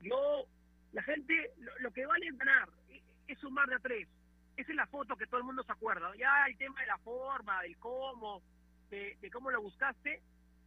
Yo, 0.00 0.44
la 0.92 1.02
gente, 1.02 1.52
lo, 1.80 1.90
que 1.92 2.06
vale 2.06 2.26
es 2.26 2.36
ganar, 2.38 2.68
es- 2.90 3.02
es 3.26 3.38
sumar 3.38 3.68
de 3.68 3.74
a 3.76 3.78
tres. 3.78 4.08
Esa 4.56 4.70
es 4.70 4.76
la 4.76 4.86
foto 4.86 5.16
que 5.16 5.26
todo 5.26 5.38
el 5.38 5.44
mundo 5.44 5.62
se 5.62 5.72
acuerda. 5.72 6.10
Ya 6.16 6.46
el 6.46 6.56
tema 6.56 6.80
de 6.80 6.86
la 6.86 6.98
forma, 6.98 7.62
del 7.62 7.76
cómo, 7.78 8.42
de, 8.90 9.16
de 9.20 9.30
cómo 9.30 9.50
lo 9.50 9.62
buscaste, 9.62 10.20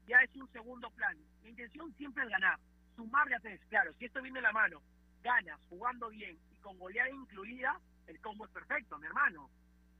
ya 0.08 0.20
es 0.22 0.36
un 0.36 0.52
segundo 0.52 0.90
plano. 0.92 1.20
La 1.44 1.50
intención 1.50 1.94
siempre 1.96 2.24
es 2.24 2.30
ganar, 2.30 2.60
sumar 2.96 3.28
de 3.28 3.40
tres. 3.40 3.62
Claro, 3.70 3.94
si 3.94 4.06
esto 4.06 4.22
viene 4.22 4.40
de 4.40 4.44
la 4.44 4.52
mano, 4.52 4.82
ganas 5.24 5.60
jugando 5.70 6.10
bien 6.10 6.38
y 6.52 6.56
con 6.62 6.78
goleada 6.78 7.10
incluida, 7.10 7.80
el 8.08 8.20
combo 8.22 8.46
es 8.46 8.52
perfecto, 8.52 8.98
mi 8.98 9.08
hermano. 9.08 9.50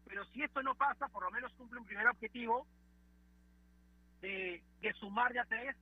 Pero 0.06 0.26
si 0.26 0.44
esto 0.44 0.62
no 0.62 0.76
pasa, 0.76 1.08
por 1.08 1.24
lo 1.24 1.32
menos 1.32 1.54
cumple 1.54 1.80
un 1.80 1.86
primer 1.86 2.08
objetivo 2.08 2.68
de, 4.22 4.62
de 4.82 4.94
sumar 4.94 5.34
de 5.34 5.40
a 5.40 5.46
tres 5.46 5.76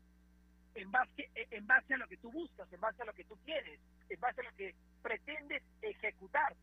en 0.75 0.91
base, 0.91 1.29
en 1.35 1.67
base 1.67 1.93
a 1.93 1.97
lo 1.97 2.07
que 2.07 2.17
tú 2.17 2.31
buscas, 2.31 2.71
en 2.71 2.79
base 2.79 3.01
a 3.01 3.05
lo 3.05 3.13
que 3.13 3.25
tú 3.25 3.35
quieres, 3.43 3.79
en 4.07 4.19
base 4.19 4.41
a 4.41 4.43
lo 4.43 4.55
que 4.55 4.75
pretendes 5.01 5.63
ejecutar, 5.81 6.55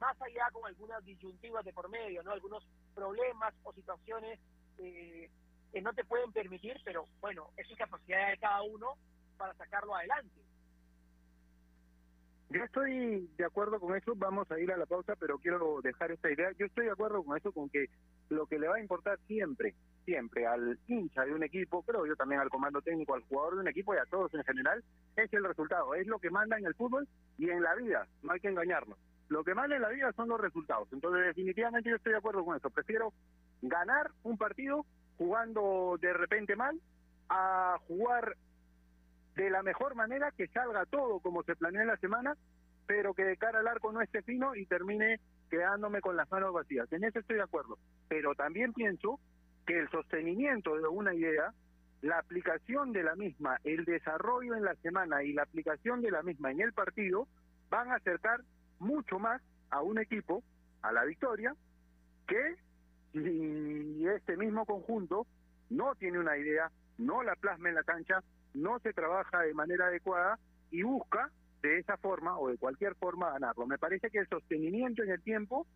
más 0.00 0.20
allá 0.20 0.50
con 0.52 0.66
algunas 0.66 1.04
disyuntivas 1.04 1.64
de 1.64 1.72
por 1.72 1.88
medio, 1.88 2.22
¿no? 2.22 2.32
Algunos 2.32 2.66
problemas 2.94 3.54
o 3.62 3.72
situaciones 3.72 4.38
eh, 4.78 5.30
que 5.74 5.82
no 5.82 5.92
te 5.92 6.04
pueden 6.04 6.30
permitir, 6.30 6.76
pero 6.84 7.04
bueno, 7.20 7.50
es 7.56 7.66
capacidad 7.76 8.30
de 8.30 8.38
cada 8.38 8.62
uno 8.62 8.94
para 9.36 9.52
sacarlo 9.54 9.96
adelante. 9.96 10.40
Yo 12.50 12.62
estoy 12.62 13.28
de 13.36 13.44
acuerdo 13.44 13.80
con 13.80 13.96
eso, 13.96 14.12
vamos 14.14 14.48
a 14.52 14.60
ir 14.60 14.70
a 14.70 14.76
la 14.76 14.86
pausa, 14.86 15.16
pero 15.18 15.36
quiero 15.38 15.80
dejar 15.82 16.12
esta 16.12 16.30
idea. 16.30 16.52
Yo 16.56 16.66
estoy 16.66 16.84
de 16.84 16.92
acuerdo 16.92 17.24
con 17.24 17.36
eso, 17.36 17.50
con 17.50 17.68
que 17.68 17.86
lo 18.28 18.46
que 18.46 18.60
le 18.60 18.68
va 18.68 18.76
a 18.76 18.80
importar 18.80 19.18
siempre, 19.26 19.74
siempre 20.04 20.46
al 20.46 20.78
hincha 20.86 21.24
de 21.24 21.34
un 21.34 21.42
equipo, 21.42 21.82
pero 21.82 22.06
yo 22.06 22.14
también 22.14 22.40
al 22.40 22.50
comando 22.50 22.80
técnico, 22.80 23.14
al 23.14 23.22
jugador 23.22 23.56
de 23.56 23.60
un 23.62 23.68
equipo 23.68 23.96
y 23.96 23.98
a 23.98 24.06
todos 24.06 24.32
en 24.34 24.44
general, 24.44 24.84
es 25.16 25.32
el 25.32 25.42
resultado. 25.42 25.92
Es 25.96 26.06
lo 26.06 26.20
que 26.20 26.30
manda 26.30 26.56
en 26.56 26.66
el 26.66 26.74
fútbol 26.76 27.08
y 27.36 27.50
en 27.50 27.64
la 27.64 27.74
vida, 27.74 28.06
no 28.22 28.32
hay 28.32 28.38
que 28.38 28.48
engañarnos. 28.48 28.96
Lo 29.28 29.42
que 29.42 29.54
manda 29.54 29.74
en 29.74 29.82
la 29.82 29.88
vida 29.88 30.12
son 30.12 30.28
los 30.28 30.40
resultados. 30.40 30.86
Entonces, 30.92 31.26
definitivamente 31.26 31.90
yo 31.90 31.96
estoy 31.96 32.12
de 32.12 32.18
acuerdo 32.18 32.44
con 32.44 32.56
eso. 32.56 32.70
Prefiero 32.70 33.12
ganar 33.62 34.12
un 34.22 34.38
partido 34.38 34.86
jugando 35.18 35.96
de 36.00 36.12
repente 36.12 36.56
mal 36.56 36.80
a 37.28 37.78
jugar 37.86 38.36
de 39.36 39.50
la 39.50 39.62
mejor 39.62 39.94
manera, 39.94 40.30
que 40.32 40.46
salga 40.48 40.86
todo 40.86 41.20
como 41.20 41.42
se 41.42 41.56
planea 41.56 41.82
en 41.82 41.88
la 41.88 41.96
semana, 41.96 42.36
pero 42.86 43.14
que 43.14 43.24
de 43.24 43.36
cara 43.36 43.60
al 43.60 43.68
arco 43.68 43.92
no 43.92 44.00
esté 44.00 44.22
fino 44.22 44.54
y 44.54 44.66
termine 44.66 45.20
quedándome 45.50 46.00
con 46.00 46.16
las 46.16 46.30
manos 46.30 46.52
vacías. 46.52 46.90
En 46.92 47.04
eso 47.04 47.18
estoy 47.18 47.36
de 47.36 47.42
acuerdo. 47.42 47.78
Pero 48.08 48.34
también 48.34 48.72
pienso 48.72 49.18
que 49.66 49.78
el 49.78 49.88
sostenimiento 49.90 50.76
de 50.76 50.86
una 50.86 51.14
idea, 51.14 51.52
la 52.02 52.18
aplicación 52.18 52.92
de 52.92 53.02
la 53.02 53.14
misma, 53.14 53.58
el 53.64 53.84
desarrollo 53.84 54.54
en 54.54 54.64
la 54.64 54.74
semana 54.76 55.22
y 55.22 55.32
la 55.32 55.42
aplicación 55.42 56.02
de 56.02 56.10
la 56.10 56.22
misma 56.22 56.50
en 56.50 56.60
el 56.60 56.72
partido, 56.72 57.26
van 57.70 57.90
a 57.90 57.96
acercar 57.96 58.40
mucho 58.78 59.18
más 59.18 59.40
a 59.70 59.82
un 59.82 59.98
equipo 59.98 60.42
a 60.82 60.92
la 60.92 61.04
victoria 61.04 61.54
que 62.26 62.56
si 63.14 64.06
este 64.06 64.36
mismo 64.36 64.66
conjunto 64.66 65.26
no 65.70 65.94
tiene 65.94 66.18
una 66.18 66.36
idea, 66.36 66.70
no 66.98 67.22
la 67.22 67.36
plasma 67.36 67.68
en 67.68 67.76
la 67.76 67.84
cancha, 67.84 68.22
no 68.54 68.78
se 68.80 68.92
trabaja 68.92 69.40
de 69.42 69.54
manera 69.54 69.86
adecuada 69.86 70.38
y 70.70 70.82
busca 70.82 71.30
de 71.62 71.78
esa 71.78 71.96
forma 71.96 72.38
o 72.38 72.48
de 72.48 72.58
cualquier 72.58 72.94
forma 72.96 73.30
ganarlo. 73.30 73.66
Me 73.66 73.78
parece 73.78 74.10
que 74.10 74.18
el 74.18 74.28
sostenimiento 74.28 75.02
en 75.02 75.10
el 75.10 75.22
tiempo 75.22 75.66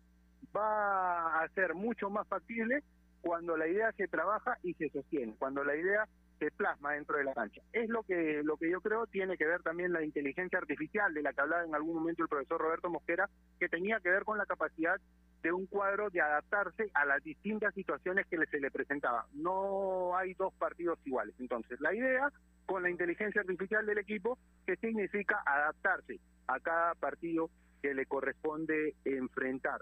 va 0.55 1.41
a 1.41 1.47
ser 1.49 1.73
mucho 1.73 2.09
más 2.09 2.27
factible 2.27 2.83
cuando 3.21 3.57
la 3.57 3.67
idea 3.67 3.91
se 3.93 4.07
trabaja 4.07 4.57
y 4.63 4.73
se 4.75 4.89
sostiene, 4.89 5.35
cuando 5.37 5.63
la 5.63 5.75
idea 5.75 6.07
se 6.39 6.51
plasma 6.51 6.93
dentro 6.93 7.17
de 7.17 7.25
la 7.25 7.33
cancha. 7.33 7.61
Es 7.73 7.89
lo 7.89 8.03
que 8.03 8.41
lo 8.43 8.57
que 8.57 8.71
yo 8.71 8.81
creo 8.81 9.05
tiene 9.07 9.37
que 9.37 9.45
ver 9.45 9.61
también 9.61 9.93
la 9.93 10.03
inteligencia 10.03 10.57
artificial 10.57 11.13
de 11.13 11.21
la 11.21 11.33
que 11.33 11.41
hablaba 11.41 11.65
en 11.65 11.75
algún 11.75 11.95
momento 11.95 12.23
el 12.23 12.29
profesor 12.29 12.61
Roberto 12.61 12.89
Mosquera, 12.89 13.29
que 13.59 13.69
tenía 13.69 13.99
que 13.99 14.09
ver 14.09 14.23
con 14.23 14.37
la 14.37 14.45
capacidad 14.45 14.99
de 15.43 15.51
un 15.51 15.65
cuadro 15.67 16.09
de 16.09 16.21
adaptarse 16.21 16.89
a 16.93 17.05
las 17.05 17.23
distintas 17.23 17.73
situaciones 17.73 18.25
que 18.27 18.37
se 18.45 18.59
le 18.59 18.71
presentaba. 18.71 19.25
No 19.33 20.15
hay 20.17 20.33
dos 20.33 20.53
partidos 20.55 20.99
iguales. 21.05 21.35
Entonces, 21.39 21.79
la 21.79 21.93
idea 21.93 22.31
con 22.65 22.83
la 22.83 22.89
inteligencia 22.89 23.41
artificial 23.41 23.85
del 23.85 23.97
equipo, 23.97 24.37
que 24.65 24.75
significa 24.75 25.41
adaptarse 25.45 26.19
a 26.47 26.59
cada 26.59 26.93
partido 26.95 27.49
que 27.81 27.93
le 27.93 28.05
corresponde 28.05 28.95
enfrentar. 29.05 29.81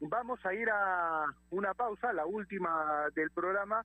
Vamos 0.00 0.44
a 0.44 0.52
ir 0.52 0.68
a 0.68 1.26
una 1.50 1.74
pausa, 1.74 2.12
la 2.12 2.26
última 2.26 3.06
del 3.14 3.30
programa. 3.30 3.84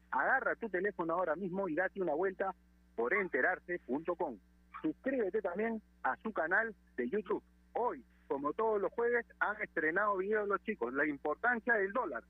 agarra 0.11 0.55
tu 0.55 0.69
teléfono 0.69 1.13
ahora 1.13 1.35
mismo 1.35 1.67
y 1.67 1.75
date 1.75 2.01
una 2.01 2.13
vuelta 2.13 2.53
por 2.95 3.13
enterarse.com. 3.13 4.37
Suscríbete 4.81 5.41
también 5.41 5.81
a 6.03 6.15
su 6.17 6.31
canal 6.33 6.75
de 6.97 7.09
YouTube. 7.09 7.43
Hoy, 7.73 8.03
como 8.27 8.53
todos 8.53 8.81
los 8.81 8.91
jueves, 8.93 9.25
han 9.39 9.61
estrenado 9.61 10.17
videos 10.17 10.47
los 10.47 10.61
chicos. 10.63 10.93
La 10.93 11.05
importancia 11.05 11.73
del 11.75 11.93
dólar. 11.93 12.23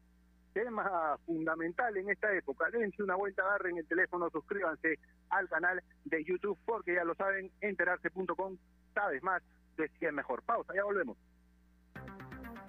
Tema 0.54 1.18
fundamental 1.26 1.96
en 1.96 2.10
esta 2.10 2.34
época. 2.36 2.70
Dense 2.70 3.02
una 3.02 3.16
vuelta, 3.16 3.42
agarren 3.42 3.78
el 3.78 3.88
teléfono, 3.88 4.30
suscríbanse 4.30 5.00
al 5.30 5.48
canal 5.48 5.82
de 6.06 6.24
YouTube 6.26 6.58
porque 6.66 6.96
ya 6.96 7.06
lo 7.06 7.16
saben, 7.16 7.50
enterarse.com. 7.62 8.58
Sabes 8.94 9.24
más, 9.24 9.42
decía 9.78 10.12
mejor. 10.12 10.44
Pausa, 10.44 10.74
ya 10.76 10.84
volvemos. 10.84 11.18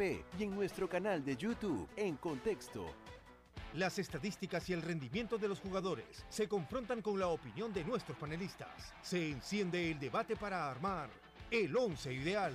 y 0.00 0.44
en 0.44 0.54
nuestro 0.54 0.88
canal 0.88 1.22
de 1.22 1.36
YouTube 1.36 1.86
en 1.94 2.16
Contexto. 2.16 2.86
Las 3.74 3.98
estadísticas 3.98 4.66
y 4.70 4.72
el 4.72 4.80
rendimiento 4.80 5.36
de 5.36 5.46
los 5.46 5.60
jugadores 5.60 6.24
se 6.30 6.48
confrontan 6.48 7.02
con 7.02 7.18
la 7.18 7.26
opinión 7.26 7.70
de 7.70 7.84
nuestros 7.84 8.16
panelistas. 8.16 8.94
Se 9.02 9.30
enciende 9.30 9.90
el 9.90 9.98
debate 9.98 10.36
para 10.36 10.70
armar 10.70 11.10
el 11.50 11.76
11 11.76 12.14
ideal. 12.14 12.54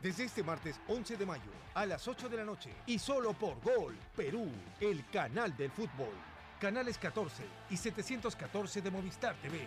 Desde 0.00 0.24
este 0.24 0.44
martes 0.44 0.80
11 0.86 1.16
de 1.16 1.26
mayo 1.26 1.50
a 1.74 1.84
las 1.84 2.06
8 2.06 2.28
de 2.28 2.36
la 2.36 2.44
noche 2.44 2.70
y 2.86 2.96
solo 2.96 3.32
por 3.32 3.60
Gol 3.60 3.96
Perú, 4.14 4.48
el 4.80 5.04
canal 5.10 5.56
del 5.56 5.72
fútbol. 5.72 6.14
Canales 6.60 6.96
14 6.96 7.42
y 7.70 7.76
714 7.76 8.82
de 8.82 8.90
Movistar 8.92 9.34
TV. 9.42 9.66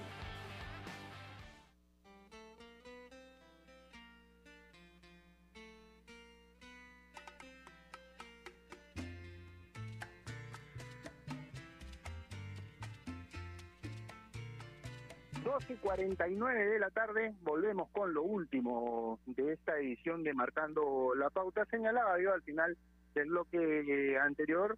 49 15.95 16.67
de 16.67 16.79
la 16.79 16.89
tarde, 16.89 17.33
volvemos 17.41 17.89
con 17.91 18.13
lo 18.13 18.23
último 18.23 19.17
de 19.27 19.53
esta 19.53 19.77
edición 19.77 20.23
de 20.23 20.33
Marcando 20.33 21.15
la 21.15 21.29
Pauta. 21.29 21.63
Señalaba 21.71 22.19
yo 22.19 22.33
al 22.33 22.41
final 22.41 22.77
del 23.13 23.29
bloque 23.29 24.17
anterior 24.21 24.77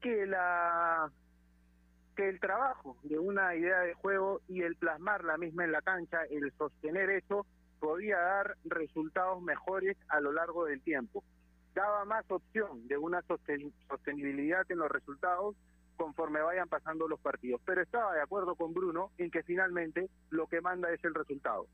que 0.00 0.24
la 0.24 1.12
que 2.16 2.30
el 2.30 2.40
trabajo 2.40 2.96
de 3.02 3.18
una 3.18 3.54
idea 3.54 3.80
de 3.80 3.92
juego 3.92 4.40
y 4.48 4.62
el 4.62 4.76
plasmar 4.76 5.24
la 5.24 5.36
misma 5.36 5.64
en 5.64 5.72
la 5.72 5.82
cancha, 5.82 6.22
el 6.30 6.50
sostener 6.56 7.10
eso, 7.10 7.44
podía 7.78 8.18
dar 8.18 8.56
resultados 8.64 9.42
mejores 9.42 9.98
a 10.08 10.20
lo 10.20 10.32
largo 10.32 10.64
del 10.64 10.80
tiempo. 10.80 11.22
Daba 11.74 12.06
más 12.06 12.24
opción 12.30 12.88
de 12.88 12.96
una 12.96 13.22
sostenibilidad 13.88 14.64
en 14.70 14.78
los 14.78 14.90
resultados 14.90 15.54
conforme 16.00 16.40
vayan 16.40 16.66
pasando 16.66 17.06
los 17.06 17.20
partidos. 17.20 17.60
Pero 17.66 17.82
estaba 17.82 18.14
de 18.14 18.22
acuerdo 18.22 18.54
con 18.54 18.72
Bruno 18.72 19.10
en 19.18 19.30
que 19.30 19.42
finalmente 19.42 20.08
lo 20.30 20.46
que 20.46 20.62
manda 20.62 20.90
es 20.90 21.04
el 21.04 21.14
resultado. 21.14 21.66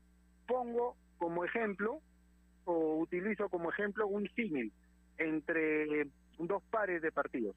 Pongo 0.45 0.97
como 1.17 1.45
ejemplo, 1.45 2.01
o 2.65 2.97
utilizo 2.97 3.47
como 3.47 3.69
ejemplo, 3.69 4.05
un 4.05 4.27
símil 4.35 4.73
entre 5.17 6.09
dos 6.39 6.61
pares 6.69 7.01
de 7.01 7.13
partidos, 7.13 7.55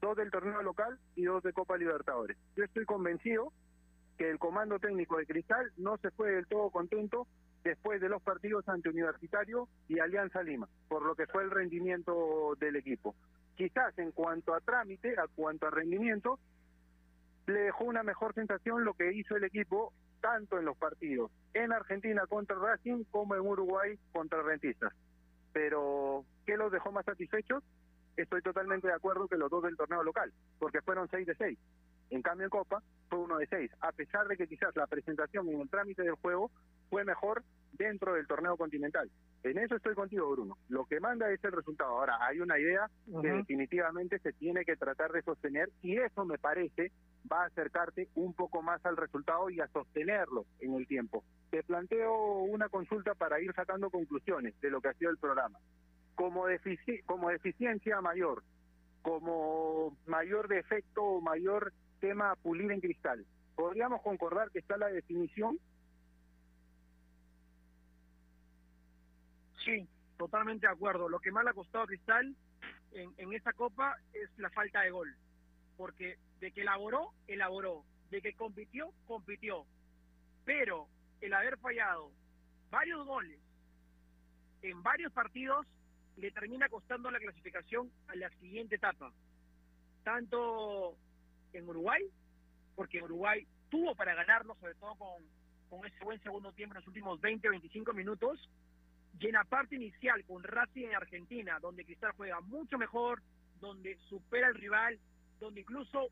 dos 0.00 0.16
del 0.16 0.30
torneo 0.30 0.62
local 0.62 0.98
y 1.16 1.24
dos 1.24 1.42
de 1.42 1.52
Copa 1.52 1.76
Libertadores. 1.76 2.38
Yo 2.56 2.64
estoy 2.64 2.86
convencido 2.86 3.52
que 4.16 4.30
el 4.30 4.38
comando 4.38 4.78
técnico 4.78 5.18
de 5.18 5.26
Cristal 5.26 5.70
no 5.76 5.98
se 5.98 6.10
fue 6.12 6.30
del 6.30 6.46
todo 6.46 6.70
contento 6.70 7.26
después 7.62 8.00
de 8.00 8.08
los 8.08 8.22
partidos 8.22 8.66
ante 8.70 8.88
Universitario 8.88 9.68
y 9.86 9.98
Alianza 9.98 10.42
Lima, 10.42 10.66
por 10.88 11.04
lo 11.04 11.14
que 11.14 11.26
fue 11.26 11.42
el 11.42 11.50
rendimiento 11.50 12.54
del 12.58 12.76
equipo 12.76 13.14
quizás 13.56 13.96
en 13.98 14.12
cuanto 14.12 14.54
a 14.54 14.60
trámite, 14.60 15.18
a 15.18 15.26
cuanto 15.34 15.66
a 15.66 15.70
rendimiento, 15.70 16.38
le 17.46 17.60
dejó 17.60 17.84
una 17.84 18.02
mejor 18.02 18.34
sensación 18.34 18.84
lo 18.84 18.94
que 18.94 19.12
hizo 19.12 19.36
el 19.36 19.44
equipo 19.44 19.92
tanto 20.20 20.58
en 20.58 20.64
los 20.64 20.76
partidos 20.76 21.30
en 21.54 21.72
Argentina 21.72 22.26
contra 22.26 22.56
Racing 22.56 23.04
como 23.10 23.34
en 23.34 23.42
Uruguay 23.42 23.98
contra 24.12 24.42
Rentistas. 24.42 24.92
Pero, 25.52 26.24
¿qué 26.44 26.56
los 26.56 26.70
dejó 26.70 26.92
más 26.92 27.04
satisfechos? 27.04 27.62
Estoy 28.16 28.42
totalmente 28.42 28.88
de 28.88 28.94
acuerdo 28.94 29.28
que 29.28 29.36
los 29.36 29.50
dos 29.50 29.62
del 29.62 29.76
torneo 29.76 30.02
local, 30.02 30.32
porque 30.58 30.82
fueron 30.82 31.08
6 31.08 31.26
de 31.26 31.34
6. 31.34 31.58
En 32.10 32.22
cambio, 32.22 32.44
en 32.44 32.50
Copa 32.50 32.82
fue 33.08 33.18
uno 33.18 33.38
de 33.38 33.46
6, 33.46 33.70
a 33.80 33.92
pesar 33.92 34.26
de 34.28 34.36
que 34.36 34.46
quizás 34.46 34.74
la 34.76 34.86
presentación 34.86 35.48
en 35.48 35.60
el 35.60 35.68
trámite 35.68 36.02
del 36.02 36.14
juego 36.14 36.50
fue 36.88 37.04
mejor 37.04 37.42
dentro 37.72 38.14
del 38.14 38.26
torneo 38.26 38.56
continental. 38.56 39.10
En 39.46 39.58
eso 39.58 39.76
estoy 39.76 39.94
contigo, 39.94 40.28
Bruno. 40.28 40.58
Lo 40.68 40.86
que 40.86 40.98
manda 40.98 41.30
es 41.30 41.42
el 41.44 41.52
resultado. 41.52 41.90
Ahora, 41.90 42.18
hay 42.20 42.40
una 42.40 42.58
idea 42.58 42.90
que 43.22 43.28
definitivamente 43.28 44.18
se 44.18 44.32
tiene 44.32 44.64
que 44.64 44.76
tratar 44.76 45.12
de 45.12 45.22
sostener 45.22 45.70
y 45.82 45.96
eso 45.98 46.24
me 46.24 46.36
parece 46.36 46.90
va 47.30 47.44
a 47.44 47.46
acercarte 47.46 48.08
un 48.16 48.34
poco 48.34 48.60
más 48.60 48.84
al 48.84 48.96
resultado 48.96 49.48
y 49.48 49.60
a 49.60 49.68
sostenerlo 49.68 50.46
en 50.58 50.74
el 50.74 50.88
tiempo. 50.88 51.22
Te 51.50 51.62
planteo 51.62 52.40
una 52.40 52.68
consulta 52.68 53.14
para 53.14 53.40
ir 53.40 53.52
sacando 53.54 53.88
conclusiones 53.88 54.60
de 54.60 54.70
lo 54.70 54.80
que 54.80 54.88
ha 54.88 54.94
sido 54.94 55.12
el 55.12 55.18
programa. 55.18 55.60
Como, 56.16 56.46
como 57.06 57.30
deficiencia 57.30 58.00
mayor, 58.00 58.42
como 59.02 59.96
mayor 60.06 60.48
defecto 60.48 61.04
o 61.04 61.20
mayor 61.20 61.72
tema 62.00 62.32
a 62.32 62.36
pulir 62.36 62.72
en 62.72 62.80
cristal, 62.80 63.24
¿podríamos 63.54 64.02
concordar 64.02 64.50
que 64.50 64.58
está 64.58 64.76
la 64.76 64.88
definición 64.88 65.60
Sí, 69.66 69.88
totalmente 70.16 70.68
de 70.68 70.72
acuerdo. 70.72 71.08
Lo 71.08 71.18
que 71.18 71.32
más 71.32 71.44
le 71.44 71.50
ha 71.50 71.54
costado 71.54 71.84
a 71.84 71.86
Cristal 71.88 72.34
en, 72.92 73.32
esta 73.32 73.52
copa 73.52 73.96
es 74.14 74.30
la 74.38 74.48
falta 74.50 74.80
de 74.82 74.90
gol. 74.90 75.14
Porque 75.76 76.16
de 76.40 76.52
que 76.52 76.62
elaboró, 76.62 77.12
elaboró. 77.26 77.84
De 78.10 78.22
que 78.22 78.32
compitió, 78.34 78.92
compitió. 79.06 79.66
Pero 80.44 80.86
el 81.20 81.34
haber 81.34 81.58
fallado 81.58 82.12
varios 82.70 83.04
goles 83.04 83.40
en 84.62 84.82
varios 84.82 85.12
partidos 85.12 85.66
le 86.16 86.30
termina 86.30 86.68
costando 86.68 87.10
la 87.10 87.18
clasificación 87.18 87.90
a 88.06 88.14
la 88.14 88.30
siguiente 88.38 88.76
etapa. 88.76 89.12
Tanto 90.04 90.96
en 91.52 91.68
Uruguay, 91.68 92.02
porque 92.76 93.02
Uruguay 93.02 93.46
tuvo 93.68 93.96
para 93.96 94.14
ganarlo, 94.14 94.54
sobre 94.60 94.76
todo 94.76 94.94
con, 94.94 95.24
con 95.68 95.84
ese 95.86 96.04
buen 96.04 96.22
segundo 96.22 96.52
tiempo 96.52 96.74
en 96.74 96.80
los 96.80 96.86
últimos 96.86 97.20
20 97.20 97.50
25 97.50 97.92
minutos, 97.92 98.48
y 99.18 99.26
en 99.26 99.32
la 99.32 99.44
parte 99.44 99.76
inicial 99.76 100.24
con 100.24 100.42
Racing 100.42 100.88
en 100.88 100.94
Argentina, 100.94 101.58
donde 101.60 101.84
Cristal 101.84 102.12
juega 102.16 102.40
mucho 102.40 102.76
mejor, 102.76 103.22
donde 103.60 103.96
supera 104.08 104.48
al 104.48 104.54
rival, 104.54 104.98
donde 105.40 105.60
incluso 105.60 106.08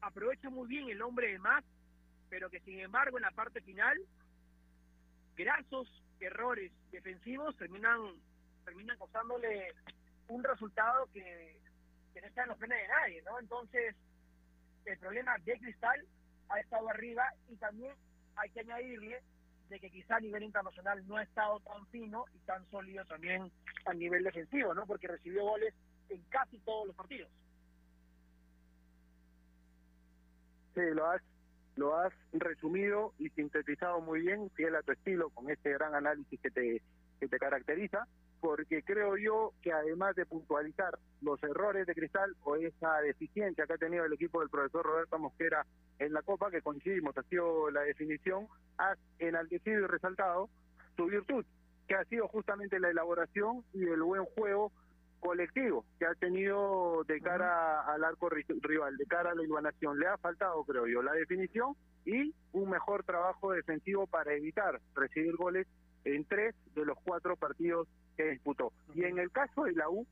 aprovecha 0.00 0.50
muy 0.50 0.68
bien 0.68 0.88
el 0.88 1.00
hombre 1.00 1.32
de 1.32 1.38
más, 1.38 1.64
pero 2.28 2.50
que 2.50 2.60
sin 2.60 2.80
embargo 2.80 3.16
en 3.16 3.22
la 3.22 3.30
parte 3.30 3.60
final, 3.62 3.98
grasos 5.36 5.88
errores 6.20 6.72
defensivos 6.90 7.56
terminan 7.56 8.00
terminan 8.64 8.96
costándole 8.98 9.74
un 10.28 10.42
resultado 10.42 11.06
que, 11.12 11.60
no 12.14 12.26
está 12.26 12.42
en 12.42 12.48
los 12.48 12.58
planes 12.58 12.78
de 12.80 12.88
nadie, 12.88 13.22
¿no? 13.22 13.38
Entonces, 13.38 13.94
el 14.86 14.98
problema 14.98 15.36
de 15.38 15.58
Cristal 15.58 16.06
ha 16.48 16.60
estado 16.60 16.88
arriba 16.88 17.24
y 17.50 17.56
también 17.56 17.94
hay 18.36 18.50
que 18.50 18.60
añadirle 18.60 19.22
de 19.68 19.80
que 19.80 19.90
quizá 19.90 20.16
a 20.16 20.20
nivel 20.20 20.42
internacional 20.42 21.06
no 21.06 21.16
ha 21.16 21.22
estado 21.22 21.60
tan 21.60 21.86
fino 21.88 22.24
y 22.34 22.38
tan 22.40 22.64
sólido 22.70 23.04
también 23.06 23.50
a 23.86 23.94
nivel 23.94 24.24
defensivo, 24.24 24.74
¿no? 24.74 24.86
Porque 24.86 25.08
recibió 25.08 25.42
goles 25.44 25.74
en 26.08 26.22
casi 26.28 26.58
todos 26.58 26.86
los 26.86 26.96
partidos. 26.96 27.30
Sí, 30.74 30.80
lo 30.92 31.06
has, 31.06 31.22
lo 31.76 31.96
has 31.96 32.12
resumido 32.32 33.14
y 33.18 33.28
sintetizado 33.30 34.00
muy 34.00 34.20
bien, 34.20 34.50
fiel 34.50 34.74
a 34.74 34.82
tu 34.82 34.92
estilo, 34.92 35.30
con 35.30 35.50
este 35.50 35.72
gran 35.72 35.94
análisis 35.94 36.40
que 36.40 36.50
te, 36.50 36.82
que 37.20 37.28
te 37.28 37.38
caracteriza, 37.38 38.06
porque 38.44 38.82
creo 38.82 39.16
yo 39.16 39.54
que 39.62 39.72
además 39.72 40.14
de 40.16 40.26
puntualizar 40.26 40.98
los 41.22 41.42
errores 41.42 41.86
de 41.86 41.94
Cristal 41.94 42.36
o 42.42 42.56
esa 42.56 43.00
deficiencia 43.00 43.66
que 43.66 43.72
ha 43.72 43.78
tenido 43.78 44.04
el 44.04 44.12
equipo 44.12 44.40
del 44.40 44.50
profesor 44.50 44.84
Roberto 44.84 45.18
Mosquera 45.18 45.64
en 45.98 46.12
la 46.12 46.20
Copa, 46.20 46.50
que 46.50 46.60
coincidimos, 46.60 47.16
ha 47.16 47.22
sido 47.22 47.70
la 47.70 47.80
definición, 47.80 48.46
ha 48.76 48.96
enaltecido 49.18 49.80
y 49.80 49.86
resaltado 49.86 50.50
su 50.94 51.06
virtud, 51.06 51.42
que 51.88 51.94
ha 51.94 52.04
sido 52.04 52.28
justamente 52.28 52.78
la 52.78 52.90
elaboración 52.90 53.64
y 53.72 53.84
el 53.84 54.02
buen 54.02 54.26
juego 54.26 54.72
colectivo 55.20 55.86
que 55.98 56.04
ha 56.04 56.14
tenido 56.14 57.02
de 57.04 57.22
cara 57.22 57.80
al 57.94 58.04
arco 58.04 58.28
rival, 58.28 58.98
de 58.98 59.06
cara 59.06 59.30
a 59.30 59.34
la 59.34 59.42
iluminación. 59.42 59.98
Le 59.98 60.06
ha 60.06 60.18
faltado, 60.18 60.62
creo 60.64 60.86
yo, 60.86 61.02
la 61.02 61.12
definición 61.12 61.74
y 62.04 62.34
un 62.52 62.68
mejor 62.68 63.04
trabajo 63.04 63.52
defensivo 63.52 64.06
para 64.06 64.34
evitar 64.34 64.82
recibir 64.94 65.34
goles 65.34 65.66
en 66.04 66.26
tres 66.26 66.54
de 66.74 66.84
los 66.84 66.98
cuatro 67.02 67.36
partidos 67.36 67.88
que 68.16 68.30
disputó. 68.30 68.72
Y 68.94 69.04
en 69.04 69.18
el 69.18 69.30
caso 69.30 69.64
de 69.64 69.72
la 69.72 69.88
U, 69.88 70.06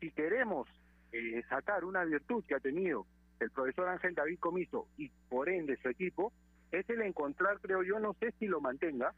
si 0.00 0.10
queremos 0.10 0.68
eh, 1.12 1.42
sacar 1.48 1.84
una 1.84 2.04
virtud 2.04 2.44
que 2.46 2.54
ha 2.54 2.60
tenido 2.60 3.06
el 3.40 3.50
profesor 3.50 3.88
Ángel 3.88 4.14
David 4.14 4.38
Comiso 4.38 4.88
y 4.96 5.10
por 5.28 5.48
ende 5.48 5.76
su 5.82 5.88
equipo, 5.88 6.32
es 6.72 6.88
el 6.90 7.02
encontrar, 7.02 7.60
creo 7.60 7.82
yo, 7.82 7.98
no 7.98 8.14
sé 8.14 8.32
si 8.38 8.46
lo 8.46 8.60
mantenga, 8.60 9.14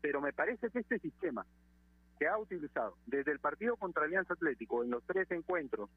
pero 0.00 0.20
me 0.20 0.32
parece 0.32 0.70
que 0.70 0.80
este 0.80 0.98
sistema, 0.98 1.46
que 2.18 2.28
ha 2.28 2.38
utilizado 2.38 2.96
desde 3.06 3.32
el 3.32 3.40
partido 3.40 3.76
contra 3.76 4.04
Alianza 4.04 4.34
Atlético 4.34 4.84
en 4.84 4.90
los 4.90 5.02
tres 5.04 5.30
encuentros 5.30 5.90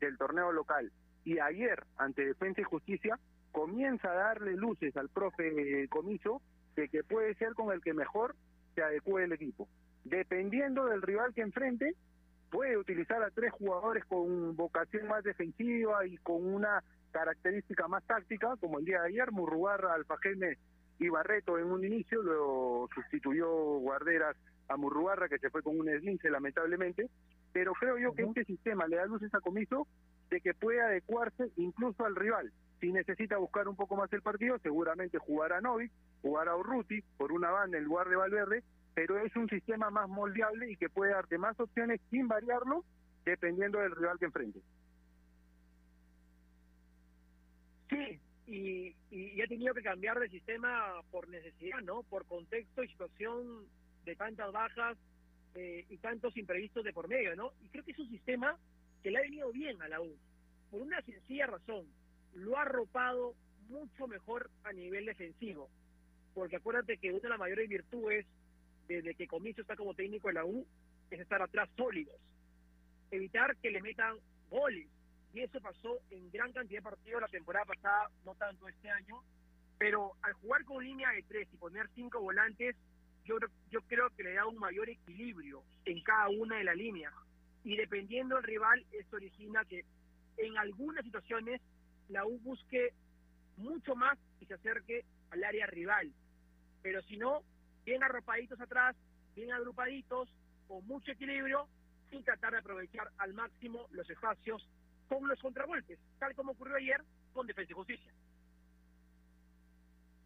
del 0.00 0.18
torneo 0.18 0.52
local 0.52 0.92
y 1.24 1.38
ayer 1.38 1.84
ante 1.96 2.24
Defensa 2.24 2.60
y 2.60 2.64
Justicia, 2.64 3.18
comienza 3.52 4.10
a 4.10 4.14
darle 4.14 4.54
luces 4.54 4.96
al 4.96 5.08
profe 5.08 5.88
Comiso 5.88 6.40
de 6.74 6.88
que 6.88 7.04
puede 7.04 7.34
ser 7.34 7.54
con 7.54 7.72
el 7.72 7.82
que 7.82 7.94
mejor 7.94 8.34
se 8.74 8.82
adecue 8.82 9.24
el 9.24 9.32
equipo. 9.32 9.68
Dependiendo 10.04 10.86
del 10.86 11.02
rival 11.02 11.32
que 11.34 11.42
enfrente, 11.42 11.94
puede 12.50 12.76
utilizar 12.76 13.22
a 13.22 13.30
tres 13.30 13.52
jugadores 13.52 14.04
con 14.04 14.56
vocación 14.56 15.08
más 15.08 15.24
defensiva 15.24 16.06
y 16.06 16.16
con 16.18 16.44
una 16.44 16.82
característica 17.12 17.88
más 17.88 18.04
táctica, 18.04 18.56
como 18.60 18.78
el 18.78 18.84
día 18.84 19.00
de 19.02 19.08
ayer, 19.08 19.32
Murrugarra, 19.32 19.94
Alfajeme 19.94 20.58
y 20.98 21.08
Barreto 21.08 21.58
en 21.58 21.66
un 21.66 21.84
inicio, 21.84 22.22
luego 22.22 22.88
sustituyó 22.94 23.48
Guarderas 23.78 24.36
a 24.68 24.76
Murrugarra, 24.76 25.28
que 25.28 25.38
se 25.38 25.50
fue 25.50 25.62
con 25.62 25.78
un 25.78 25.88
esguince 25.88 26.30
lamentablemente, 26.30 27.08
pero 27.52 27.72
creo 27.74 27.98
yo 27.98 28.12
que 28.12 28.22
este 28.22 28.44
sistema 28.44 28.86
le 28.86 28.96
da 28.96 29.06
luces 29.06 29.32
a 29.34 29.40
Comiso 29.40 29.86
de 30.30 30.40
que 30.40 30.54
puede 30.54 30.80
adecuarse 30.80 31.50
incluso 31.56 32.04
al 32.04 32.16
rival. 32.16 32.52
Si 32.80 32.90
necesita 32.90 33.36
buscar 33.36 33.68
un 33.68 33.76
poco 33.76 33.96
más 33.96 34.12
el 34.12 34.22
partido, 34.22 34.58
seguramente 34.58 35.18
jugará 35.18 35.60
Novik, 35.60 35.92
jugará 36.22 36.56
Urruti 36.56 37.02
por 37.16 37.32
una 37.32 37.50
banda 37.50 37.78
en 37.78 37.84
lugar 37.84 38.08
de 38.08 38.16
Valverde, 38.16 38.62
pero 38.94 39.18
es 39.18 39.34
un 39.36 39.48
sistema 39.48 39.90
más 39.90 40.08
moldeable 40.08 40.70
y 40.70 40.76
que 40.76 40.88
puede 40.88 41.12
darte 41.12 41.38
más 41.38 41.58
opciones 41.58 42.00
sin 42.10 42.28
variarlo 42.28 42.84
dependiendo 43.24 43.78
del 43.78 43.94
rival 43.94 44.18
que 44.18 44.24
enfrente. 44.26 44.60
Sí, 47.88 48.20
y, 48.46 48.96
y, 49.10 49.40
ha 49.40 49.46
tenido 49.46 49.74
que 49.74 49.82
cambiar 49.82 50.18
de 50.18 50.28
sistema 50.28 51.00
por 51.10 51.28
necesidad, 51.28 51.80
¿no? 51.80 52.02
Por 52.04 52.26
contexto 52.26 52.82
y 52.82 52.88
situación 52.88 53.66
de 54.04 54.16
tantas 54.16 54.50
bajas 54.50 54.98
eh, 55.54 55.84
y 55.88 55.98
tantos 55.98 56.36
imprevistos 56.36 56.84
de 56.84 56.92
por 56.92 57.08
medio, 57.08 57.36
¿no? 57.36 57.52
Y 57.62 57.68
creo 57.68 57.84
que 57.84 57.92
es 57.92 57.98
un 57.98 58.08
sistema 58.10 58.56
que 59.02 59.10
le 59.10 59.18
ha 59.18 59.22
venido 59.22 59.52
bien 59.52 59.80
a 59.82 59.88
la 59.88 60.00
U, 60.00 60.16
por 60.70 60.80
una 60.80 61.02
sencilla 61.02 61.46
razón, 61.46 61.86
lo 62.34 62.56
ha 62.56 62.62
arropado 62.62 63.34
mucho 63.68 64.06
mejor 64.06 64.50
a 64.64 64.72
nivel 64.72 65.06
defensivo, 65.06 65.68
porque 66.34 66.56
acuérdate 66.56 66.98
que 66.98 67.10
una 67.10 67.20
de 67.20 67.28
las 67.28 67.38
mayores 67.38 67.68
virtudes 67.68 68.26
desde 68.88 69.14
que 69.14 69.26
Comiso 69.26 69.62
está 69.62 69.76
como 69.76 69.94
técnico 69.94 70.28
en 70.28 70.34
la 70.36 70.44
U 70.44 70.66
es 71.10 71.20
estar 71.20 71.42
atrás 71.42 71.68
sólidos, 71.76 72.16
evitar 73.10 73.56
que 73.56 73.70
le 73.70 73.82
metan 73.82 74.16
goles, 74.50 74.88
y 75.34 75.40
eso 75.40 75.60
pasó 75.60 75.98
en 76.10 76.30
gran 76.30 76.52
cantidad 76.52 76.78
de 76.78 76.90
partidos 76.90 77.22
la 77.22 77.28
temporada 77.28 77.64
pasada, 77.64 78.10
no 78.24 78.34
tanto 78.34 78.68
este 78.68 78.90
año, 78.90 79.22
pero 79.78 80.12
al 80.22 80.32
jugar 80.34 80.64
con 80.64 80.84
línea 80.84 81.10
de 81.10 81.22
tres 81.22 81.48
y 81.52 81.56
poner 81.56 81.88
cinco 81.94 82.20
volantes, 82.20 82.76
yo, 83.24 83.36
yo 83.70 83.80
creo 83.82 84.10
que 84.10 84.24
le 84.24 84.34
da 84.34 84.46
un 84.46 84.58
mayor 84.58 84.88
equilibrio 84.88 85.62
en 85.84 86.02
cada 86.02 86.28
una 86.28 86.56
de 86.58 86.64
las 86.64 86.76
líneas. 86.76 87.12
Y 87.64 87.76
dependiendo 87.76 88.36
del 88.36 88.44
rival, 88.44 88.84
esto 88.92 89.16
origina 89.16 89.64
que 89.64 89.84
en 90.36 90.58
algunas 90.58 91.04
situaciones 91.04 91.60
la 92.08 92.26
U 92.26 92.38
busque 92.40 92.92
mucho 93.56 93.94
más 93.94 94.18
y 94.40 94.46
se 94.46 94.54
acerque 94.54 95.04
al 95.30 95.44
área 95.44 95.66
rival. 95.66 96.12
Pero 96.82 97.00
si 97.02 97.16
no, 97.16 97.42
bien 97.84 98.02
arropaditos 98.02 98.60
atrás, 98.60 98.96
bien 99.34 99.52
agrupaditos, 99.52 100.28
con 100.68 100.86
mucho 100.86 101.12
equilibrio 101.12 101.66
y 102.10 102.22
tratar 102.22 102.52
de 102.52 102.58
aprovechar 102.58 103.10
al 103.18 103.34
máximo 103.34 103.86
los 103.90 104.08
espacios 104.08 104.66
con 105.08 105.26
los 105.28 105.40
contragolpes, 105.40 105.98
tal 106.18 106.34
como 106.34 106.52
ocurrió 106.52 106.76
ayer 106.76 107.02
con 107.32 107.46
Defensa 107.46 107.72
y 107.72 107.74
Justicia. 107.74 108.12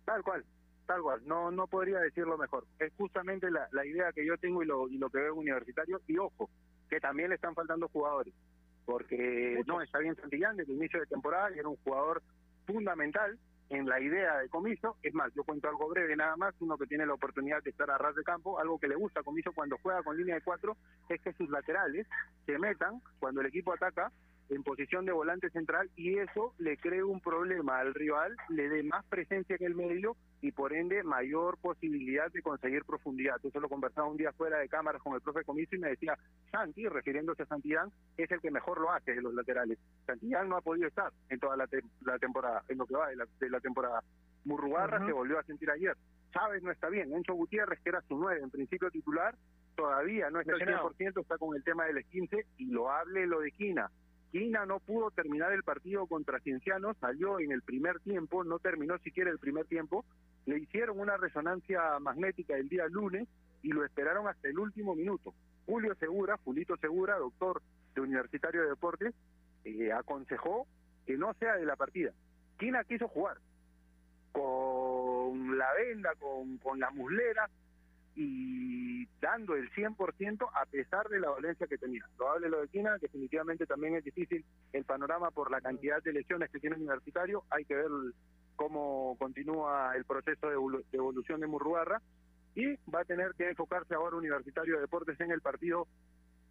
Tal 0.04 0.22
cual, 0.22 0.44
tal 0.86 1.02
cual, 1.02 1.22
no 1.26 1.50
no 1.50 1.66
podría 1.66 1.98
decirlo 1.98 2.38
mejor. 2.38 2.66
Es 2.78 2.92
justamente 2.96 3.50
la, 3.50 3.68
la 3.72 3.84
idea 3.84 4.12
que 4.12 4.24
yo 4.24 4.36
tengo 4.38 4.62
y 4.62 4.66
lo, 4.66 4.88
y 4.88 4.98
lo 4.98 5.10
que 5.10 5.18
veo 5.18 5.34
Universitario, 5.34 6.00
y 6.06 6.18
ojo, 6.18 6.48
que 6.88 7.00
también 7.00 7.30
le 7.30 7.34
están 7.34 7.54
faltando 7.54 7.88
jugadores, 7.88 8.34
porque 8.84 9.60
no 9.66 9.82
está 9.82 9.98
bien 9.98 10.14
Santillán 10.16 10.56
desde 10.56 10.72
el 10.72 10.78
inicio 10.78 11.00
de 11.00 11.06
temporada 11.06 11.50
y 11.54 11.58
era 11.58 11.68
un 11.68 11.76
jugador 11.78 12.22
fundamental 12.66 13.38
en 13.70 13.86
la 13.86 14.00
idea 14.00 14.38
de 14.38 14.48
Comiso. 14.48 14.96
Es 15.02 15.14
más, 15.14 15.32
yo 15.34 15.44
cuento 15.44 15.68
algo 15.68 15.88
breve 15.88 16.16
nada 16.16 16.36
más, 16.36 16.54
uno 16.60 16.76
que 16.78 16.86
tiene 16.86 17.06
la 17.06 17.14
oportunidad 17.14 17.62
de 17.62 17.70
estar 17.70 17.90
a 17.90 17.98
ras 17.98 18.14
de 18.14 18.22
campo, 18.22 18.58
algo 18.58 18.78
que 18.78 18.88
le 18.88 18.96
gusta 18.96 19.20
a 19.20 19.22
Comiso 19.22 19.52
cuando 19.52 19.78
juega 19.82 20.02
con 20.02 20.16
línea 20.16 20.36
de 20.36 20.42
cuatro, 20.42 20.76
es 21.08 21.20
que 21.20 21.32
sus 21.32 21.48
laterales 21.50 22.06
se 22.44 22.58
metan 22.58 23.00
cuando 23.18 23.40
el 23.40 23.48
equipo 23.48 23.72
ataca 23.72 24.12
en 24.48 24.62
posición 24.62 25.04
de 25.04 25.12
volante 25.12 25.50
central 25.50 25.90
y 25.96 26.18
eso 26.18 26.54
le 26.58 26.76
crea 26.76 27.04
un 27.04 27.20
problema 27.20 27.78
al 27.78 27.94
rival, 27.94 28.36
le 28.48 28.68
dé 28.68 28.82
más 28.82 29.04
presencia 29.06 29.56
en 29.58 29.66
el 29.66 29.74
medio 29.74 30.16
y 30.40 30.52
por 30.52 30.72
ende 30.72 31.02
mayor 31.02 31.58
posibilidad 31.58 32.30
de 32.30 32.42
conseguir 32.42 32.84
profundidad. 32.84 33.36
Eso 33.42 33.60
lo 33.60 33.68
conversaba 33.68 34.08
un 34.08 34.16
día 34.16 34.32
fuera 34.32 34.58
de 34.58 34.68
cámaras 34.68 35.02
con 35.02 35.14
el 35.14 35.20
profe 35.20 35.44
Comiso 35.44 35.74
y 35.74 35.78
me 35.78 35.88
decía, 35.88 36.16
Santi, 36.50 36.86
refiriéndose 36.86 37.42
a 37.42 37.46
Santillán, 37.46 37.90
es 38.16 38.30
el 38.30 38.40
que 38.40 38.50
mejor 38.50 38.80
lo 38.80 38.92
hace 38.92 39.14
de 39.14 39.22
los 39.22 39.34
laterales. 39.34 39.78
Santillán 40.06 40.48
no 40.48 40.56
ha 40.56 40.60
podido 40.60 40.86
estar 40.86 41.12
en 41.28 41.40
toda 41.40 41.56
la, 41.56 41.68
la 42.02 42.18
temporada, 42.18 42.62
en 42.68 42.78
lo 42.78 42.86
que 42.86 42.94
va 42.94 43.08
de 43.08 43.16
la, 43.16 43.26
de 43.40 43.50
la 43.50 43.60
temporada. 43.60 44.02
Murrugarra 44.44 45.04
se 45.04 45.12
volvió 45.12 45.38
a 45.38 45.42
sentir 45.42 45.70
ayer. 45.70 45.96
Chávez 46.32 46.62
no 46.62 46.70
está 46.70 46.88
bien. 46.88 47.12
Encho 47.12 47.34
Gutiérrez, 47.34 47.80
que 47.80 47.88
era 47.88 48.00
su 48.02 48.16
nueve 48.16 48.40
en 48.42 48.50
principio 48.50 48.90
titular, 48.90 49.34
todavía 49.74 50.30
no 50.30 50.40
está 50.40 50.52
al 50.52 50.60
100%, 50.60 51.20
está 51.20 51.38
con 51.38 51.56
el 51.56 51.64
tema 51.64 51.86
del 51.86 52.04
15 52.04 52.46
y 52.58 52.66
lo 52.66 52.90
hable 52.90 53.26
lo 53.26 53.40
de 53.40 53.50
Quina 53.50 53.90
Quina 54.36 54.66
no 54.66 54.80
pudo 54.80 55.10
terminar 55.10 55.50
el 55.54 55.62
partido 55.62 56.06
contra 56.06 56.40
Cienciano, 56.40 56.92
salió 57.00 57.40
en 57.40 57.52
el 57.52 57.62
primer 57.62 58.00
tiempo, 58.00 58.44
no 58.44 58.58
terminó 58.58 58.98
siquiera 58.98 59.30
el 59.30 59.38
primer 59.38 59.64
tiempo, 59.64 60.04
le 60.44 60.58
hicieron 60.58 61.00
una 61.00 61.16
resonancia 61.16 61.98
magnética 62.00 62.54
el 62.54 62.68
día 62.68 62.86
lunes 62.86 63.26
y 63.62 63.68
lo 63.68 63.82
esperaron 63.82 64.28
hasta 64.28 64.48
el 64.48 64.58
último 64.58 64.94
minuto. 64.94 65.32
Julio 65.64 65.94
Segura, 65.94 66.36
Julito 66.44 66.76
Segura, 66.76 67.16
doctor 67.16 67.62
de 67.94 68.02
Universitario 68.02 68.60
de 68.60 68.68
Deportes, 68.68 69.14
eh, 69.64 69.90
aconsejó 69.90 70.66
que 71.06 71.16
no 71.16 71.32
sea 71.40 71.56
de 71.56 71.64
la 71.64 71.76
partida. 71.76 72.12
Quina 72.58 72.84
quiso 72.84 73.08
jugar 73.08 73.38
con 74.32 75.56
la 75.56 75.72
venda, 75.72 76.10
con 76.62 76.78
la 76.78 76.90
muslera, 76.90 77.48
y 78.16 79.06
dando 79.20 79.54
el 79.54 79.70
100% 79.72 80.48
a 80.52 80.66
pesar 80.66 81.08
de 81.08 81.20
la 81.20 81.28
dolencia 81.28 81.66
que 81.66 81.76
tenía. 81.76 82.04
Probable 82.16 82.48
lo 82.48 82.60
de 82.62 82.68
Quina, 82.68 82.96
definitivamente 82.98 83.66
también 83.66 83.94
es 83.94 84.04
difícil 84.04 84.44
el 84.72 84.84
panorama 84.84 85.30
por 85.30 85.50
la 85.50 85.60
cantidad 85.60 86.02
de 86.02 86.14
lesiones 86.14 86.50
que 86.50 86.58
tiene 86.58 86.76
el 86.76 86.82
universitario, 86.82 87.44
hay 87.50 87.64
que 87.66 87.74
ver 87.74 87.90
cómo 88.56 89.16
continúa 89.18 89.94
el 89.94 90.04
proceso 90.04 90.48
de 90.48 90.54
evolución 90.92 91.40
de 91.40 91.46
Murruarra 91.46 92.00
y 92.54 92.74
va 92.90 93.00
a 93.00 93.04
tener 93.04 93.32
que 93.36 93.50
enfocarse 93.50 93.94
ahora 93.94 94.16
Universitario 94.16 94.76
de 94.76 94.80
Deportes 94.80 95.20
en 95.20 95.30
el 95.30 95.42
partido 95.42 95.86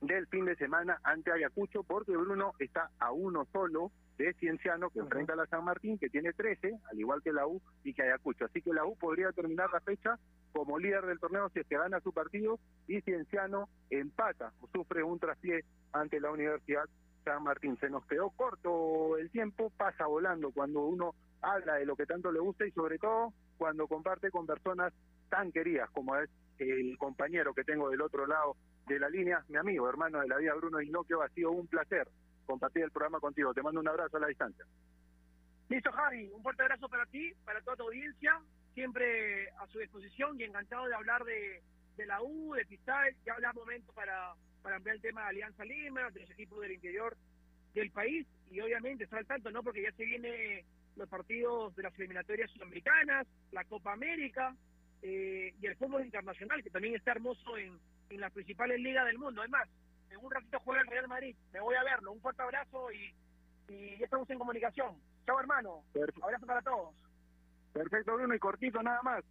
del 0.02 0.28
fin 0.28 0.46
de 0.46 0.56
semana 0.56 1.00
ante 1.04 1.32
Ayacucho 1.32 1.84
porque 1.84 2.16
Bruno 2.16 2.54
está 2.60 2.92
a 3.00 3.12
uno 3.12 3.48
solo 3.52 3.92
de 4.18 4.34
Cienciano 4.36 4.90
que 4.90 5.00
enfrenta 5.00 5.34
a 5.34 5.36
la 5.36 5.48
San 5.48 5.64
Martín 5.64 5.98
que 5.98 6.10
tiene 6.10 6.34
13, 6.34 6.80
al 6.90 7.00
igual 7.00 7.22
que 7.22 7.34
la 7.34 7.48
U 7.48 7.62
y 7.84 7.94
que 7.94 8.04
Ayacucho. 8.04 8.46
Así 8.46 8.62
que 8.62 8.74
la 8.74 8.86
U 8.86 8.96
podría 8.98 9.32
terminar 9.32 9.70
la 9.72 9.82
fecha 9.82 10.18
como 10.54 10.78
líder 10.80 11.06
del 11.06 11.20
torneo 11.20 11.50
si 11.50 11.60
es 11.60 11.68
que 11.68 11.78
gana 11.78 12.00
su 12.00 12.14
partido 12.14 12.60
y 12.88 13.02
Cienciano 13.02 13.70
empata 13.90 14.54
o 14.62 14.68
sufre 14.68 15.04
un 15.04 15.20
traspié 15.20 15.66
ante 15.92 16.20
la 16.20 16.32
Universidad 16.32 16.86
San 17.24 17.44
Martín. 17.44 17.78
Se 17.80 17.90
nos 17.90 18.06
quedó 18.06 18.30
corto 18.30 19.18
el 19.18 19.30
tiempo, 19.32 19.72
pasa 19.76 20.06
volando 20.06 20.52
cuando 20.52 20.82
uno 20.86 21.16
habla 21.42 21.76
de 21.76 21.86
lo 21.86 21.96
que 21.96 22.06
tanto 22.06 22.32
le 22.32 22.40
gusta 22.40 22.66
y 22.66 22.72
sobre 22.72 22.98
todo 23.00 23.34
cuando 23.58 23.88
comparte 23.88 24.32
con 24.32 24.46
personas 24.46 24.94
tan 25.30 25.52
queridas 25.52 25.90
como 25.92 26.16
es 26.16 26.30
el 26.60 26.98
compañero 26.98 27.54
que 27.54 27.64
tengo 27.64 27.90
del 27.90 28.02
otro 28.02 28.26
lado 28.26 28.56
de 28.86 29.00
la 29.00 29.10
línea, 29.10 29.44
mi 29.48 29.58
amigo, 29.58 29.90
hermano 29.90 30.20
de 30.20 30.28
la 30.28 30.38
vida, 30.38 30.54
Bruno 30.54 30.82
Innoquio, 30.82 31.22
ha 31.22 31.30
sido 31.30 31.52
un 31.52 31.68
placer 31.68 32.08
compartir 32.46 32.84
el 32.84 32.92
programa 32.92 33.20
contigo. 33.20 33.54
Te 33.54 33.64
mando 33.64 33.80
un 33.80 33.88
abrazo 33.88 34.18
a 34.18 34.20
la 34.20 34.28
distancia. 34.28 34.66
Listo, 35.70 35.92
Javi, 35.92 36.30
un 36.32 36.44
fuerte 36.44 36.62
abrazo 36.62 36.88
para 36.88 37.06
ti, 37.08 37.34
para 37.44 37.62
toda 37.62 37.78
tu 37.78 37.84
audiencia 37.84 38.40
siempre 38.76 39.50
a 39.52 39.66
su 39.68 39.80
disposición 39.80 40.40
y 40.40 40.44
encantado 40.44 40.86
de 40.86 40.94
hablar 40.94 41.24
de, 41.24 41.64
de 41.96 42.06
la 42.06 42.22
U, 42.22 42.54
de 42.54 42.66
Cristal, 42.66 43.16
ya 43.26 43.34
habrá 43.34 43.54
momento 43.54 43.92
para, 43.94 44.34
para 44.62 44.76
ampliar 44.76 44.98
el 44.98 45.02
tema 45.02 45.22
de 45.22 45.28
Alianza 45.30 45.64
Lima, 45.64 46.12
de 46.12 46.20
los 46.20 46.30
equipos 46.30 46.62
del 46.62 46.74
interior 46.74 47.18
del 47.74 47.90
país 47.92 48.28
y 48.52 48.60
obviamente 48.60 49.06
estar 49.06 49.20
al 49.20 49.26
tanto, 49.26 49.50
¿no? 49.50 49.64
Porque 49.64 49.82
ya 49.82 49.92
se 49.94 50.06
vienen 50.06 50.66
los 50.98 51.10
partidos 51.10 51.76
de 51.76 51.84
las 51.84 51.98
eliminatorias 51.98 52.52
sudamericanas, 52.52 53.28
la 53.52 53.64
Copa 53.64 53.94
América 53.94 54.54
eh, 55.02 55.54
y 55.60 55.66
el 55.66 55.76
fútbol 55.76 56.06
internacional, 56.06 56.64
que 56.64 56.70
también 56.70 56.96
está 56.96 57.12
hermoso 57.12 57.58
en, 57.58 57.80
en 58.10 58.20
las 58.20 58.32
principales 58.32 58.80
ligas 58.80 59.06
del 59.06 59.18
mundo. 59.18 59.42
Además, 59.42 59.68
en 60.10 60.18
un 60.18 60.32
ratito 60.32 60.60
juega 60.60 60.82
el 60.82 60.88
Real 60.88 61.08
Madrid, 61.08 61.36
me 61.54 61.60
voy 61.60 61.76
a 61.76 61.84
verlo. 61.84 62.12
Un 62.12 62.22
fuerte 62.22 62.42
abrazo 62.42 62.92
y, 62.92 63.14
y 63.68 64.04
estamos 64.04 64.30
en 64.30 64.40
comunicación. 64.40 64.96
Chao, 65.26 65.40
hermano. 65.40 65.84
Abrazo 66.22 66.46
para 66.46 66.62
todos. 66.62 66.96
Perfecto, 67.74 68.16
Bruno, 68.16 68.34
y 68.34 68.40
cortito 68.40 68.82
nada 68.82 69.02
más. 69.02 69.24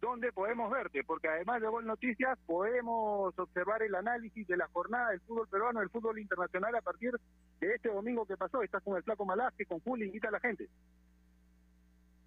¿Dónde 0.00 0.32
podemos 0.32 0.70
verte? 0.70 1.04
Porque 1.04 1.28
además 1.28 1.60
de 1.60 1.68
Gol 1.68 1.84
Noticias, 1.84 2.38
podemos 2.46 3.38
observar 3.38 3.82
el 3.82 3.94
análisis 3.94 4.46
de 4.46 4.56
la 4.56 4.66
jornada 4.68 5.10
del 5.10 5.20
fútbol 5.20 5.48
peruano, 5.48 5.80
del 5.80 5.90
fútbol 5.90 6.18
internacional 6.18 6.74
a 6.74 6.80
partir 6.80 7.12
de 7.60 7.74
este 7.74 7.90
domingo 7.90 8.24
que 8.24 8.36
pasó. 8.36 8.62
Estás 8.62 8.82
con 8.82 8.96
el 8.96 9.02
Flaco 9.02 9.26
Malazque, 9.26 9.66
con 9.66 9.80
Juli, 9.80 10.06
invita 10.06 10.28
a 10.28 10.32
la 10.32 10.40
gente. 10.40 10.68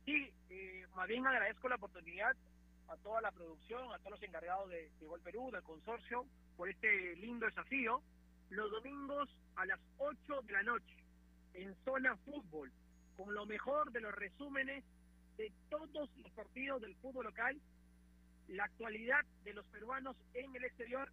Sí, 0.05 0.29
eh, 0.49 0.85
más 0.95 1.07
bien 1.07 1.25
agradezco 1.25 1.67
la 1.67 1.75
oportunidad 1.75 2.35
a 2.93 2.97
toda 2.97 3.21
la 3.21 3.31
producción, 3.31 3.91
a 3.91 3.97
todos 3.97 4.11
los 4.11 4.23
encargados 4.23 4.69
de, 4.69 4.89
Gol 5.01 5.19
Perú, 5.21 5.49
del 5.51 5.63
consorcio, 5.63 6.25
por 6.55 6.69
este 6.69 7.15
lindo 7.15 7.47
desafío. 7.47 8.01
Los 8.49 8.69
domingos 8.69 9.29
a 9.55 9.65
las 9.65 9.79
8 9.97 10.41
de 10.43 10.53
la 10.53 10.63
noche, 10.63 10.95
en 11.55 11.75
Zona 11.83 12.15
Fútbol, 12.17 12.71
con 13.17 13.33
lo 13.33 13.47
mejor 13.47 13.91
de 13.91 14.01
los 14.01 14.13
resúmenes 14.13 14.83
de 15.37 15.51
todos 15.69 16.09
los 16.17 16.31
partidos 16.33 16.81
del 16.81 16.95
fútbol 16.97 17.25
local, 17.25 17.59
la 18.47 18.65
actualidad 18.65 19.25
de 19.43 19.53
los 19.53 19.65
peruanos 19.67 20.15
en 20.35 20.55
el 20.55 20.63
exterior 20.65 21.09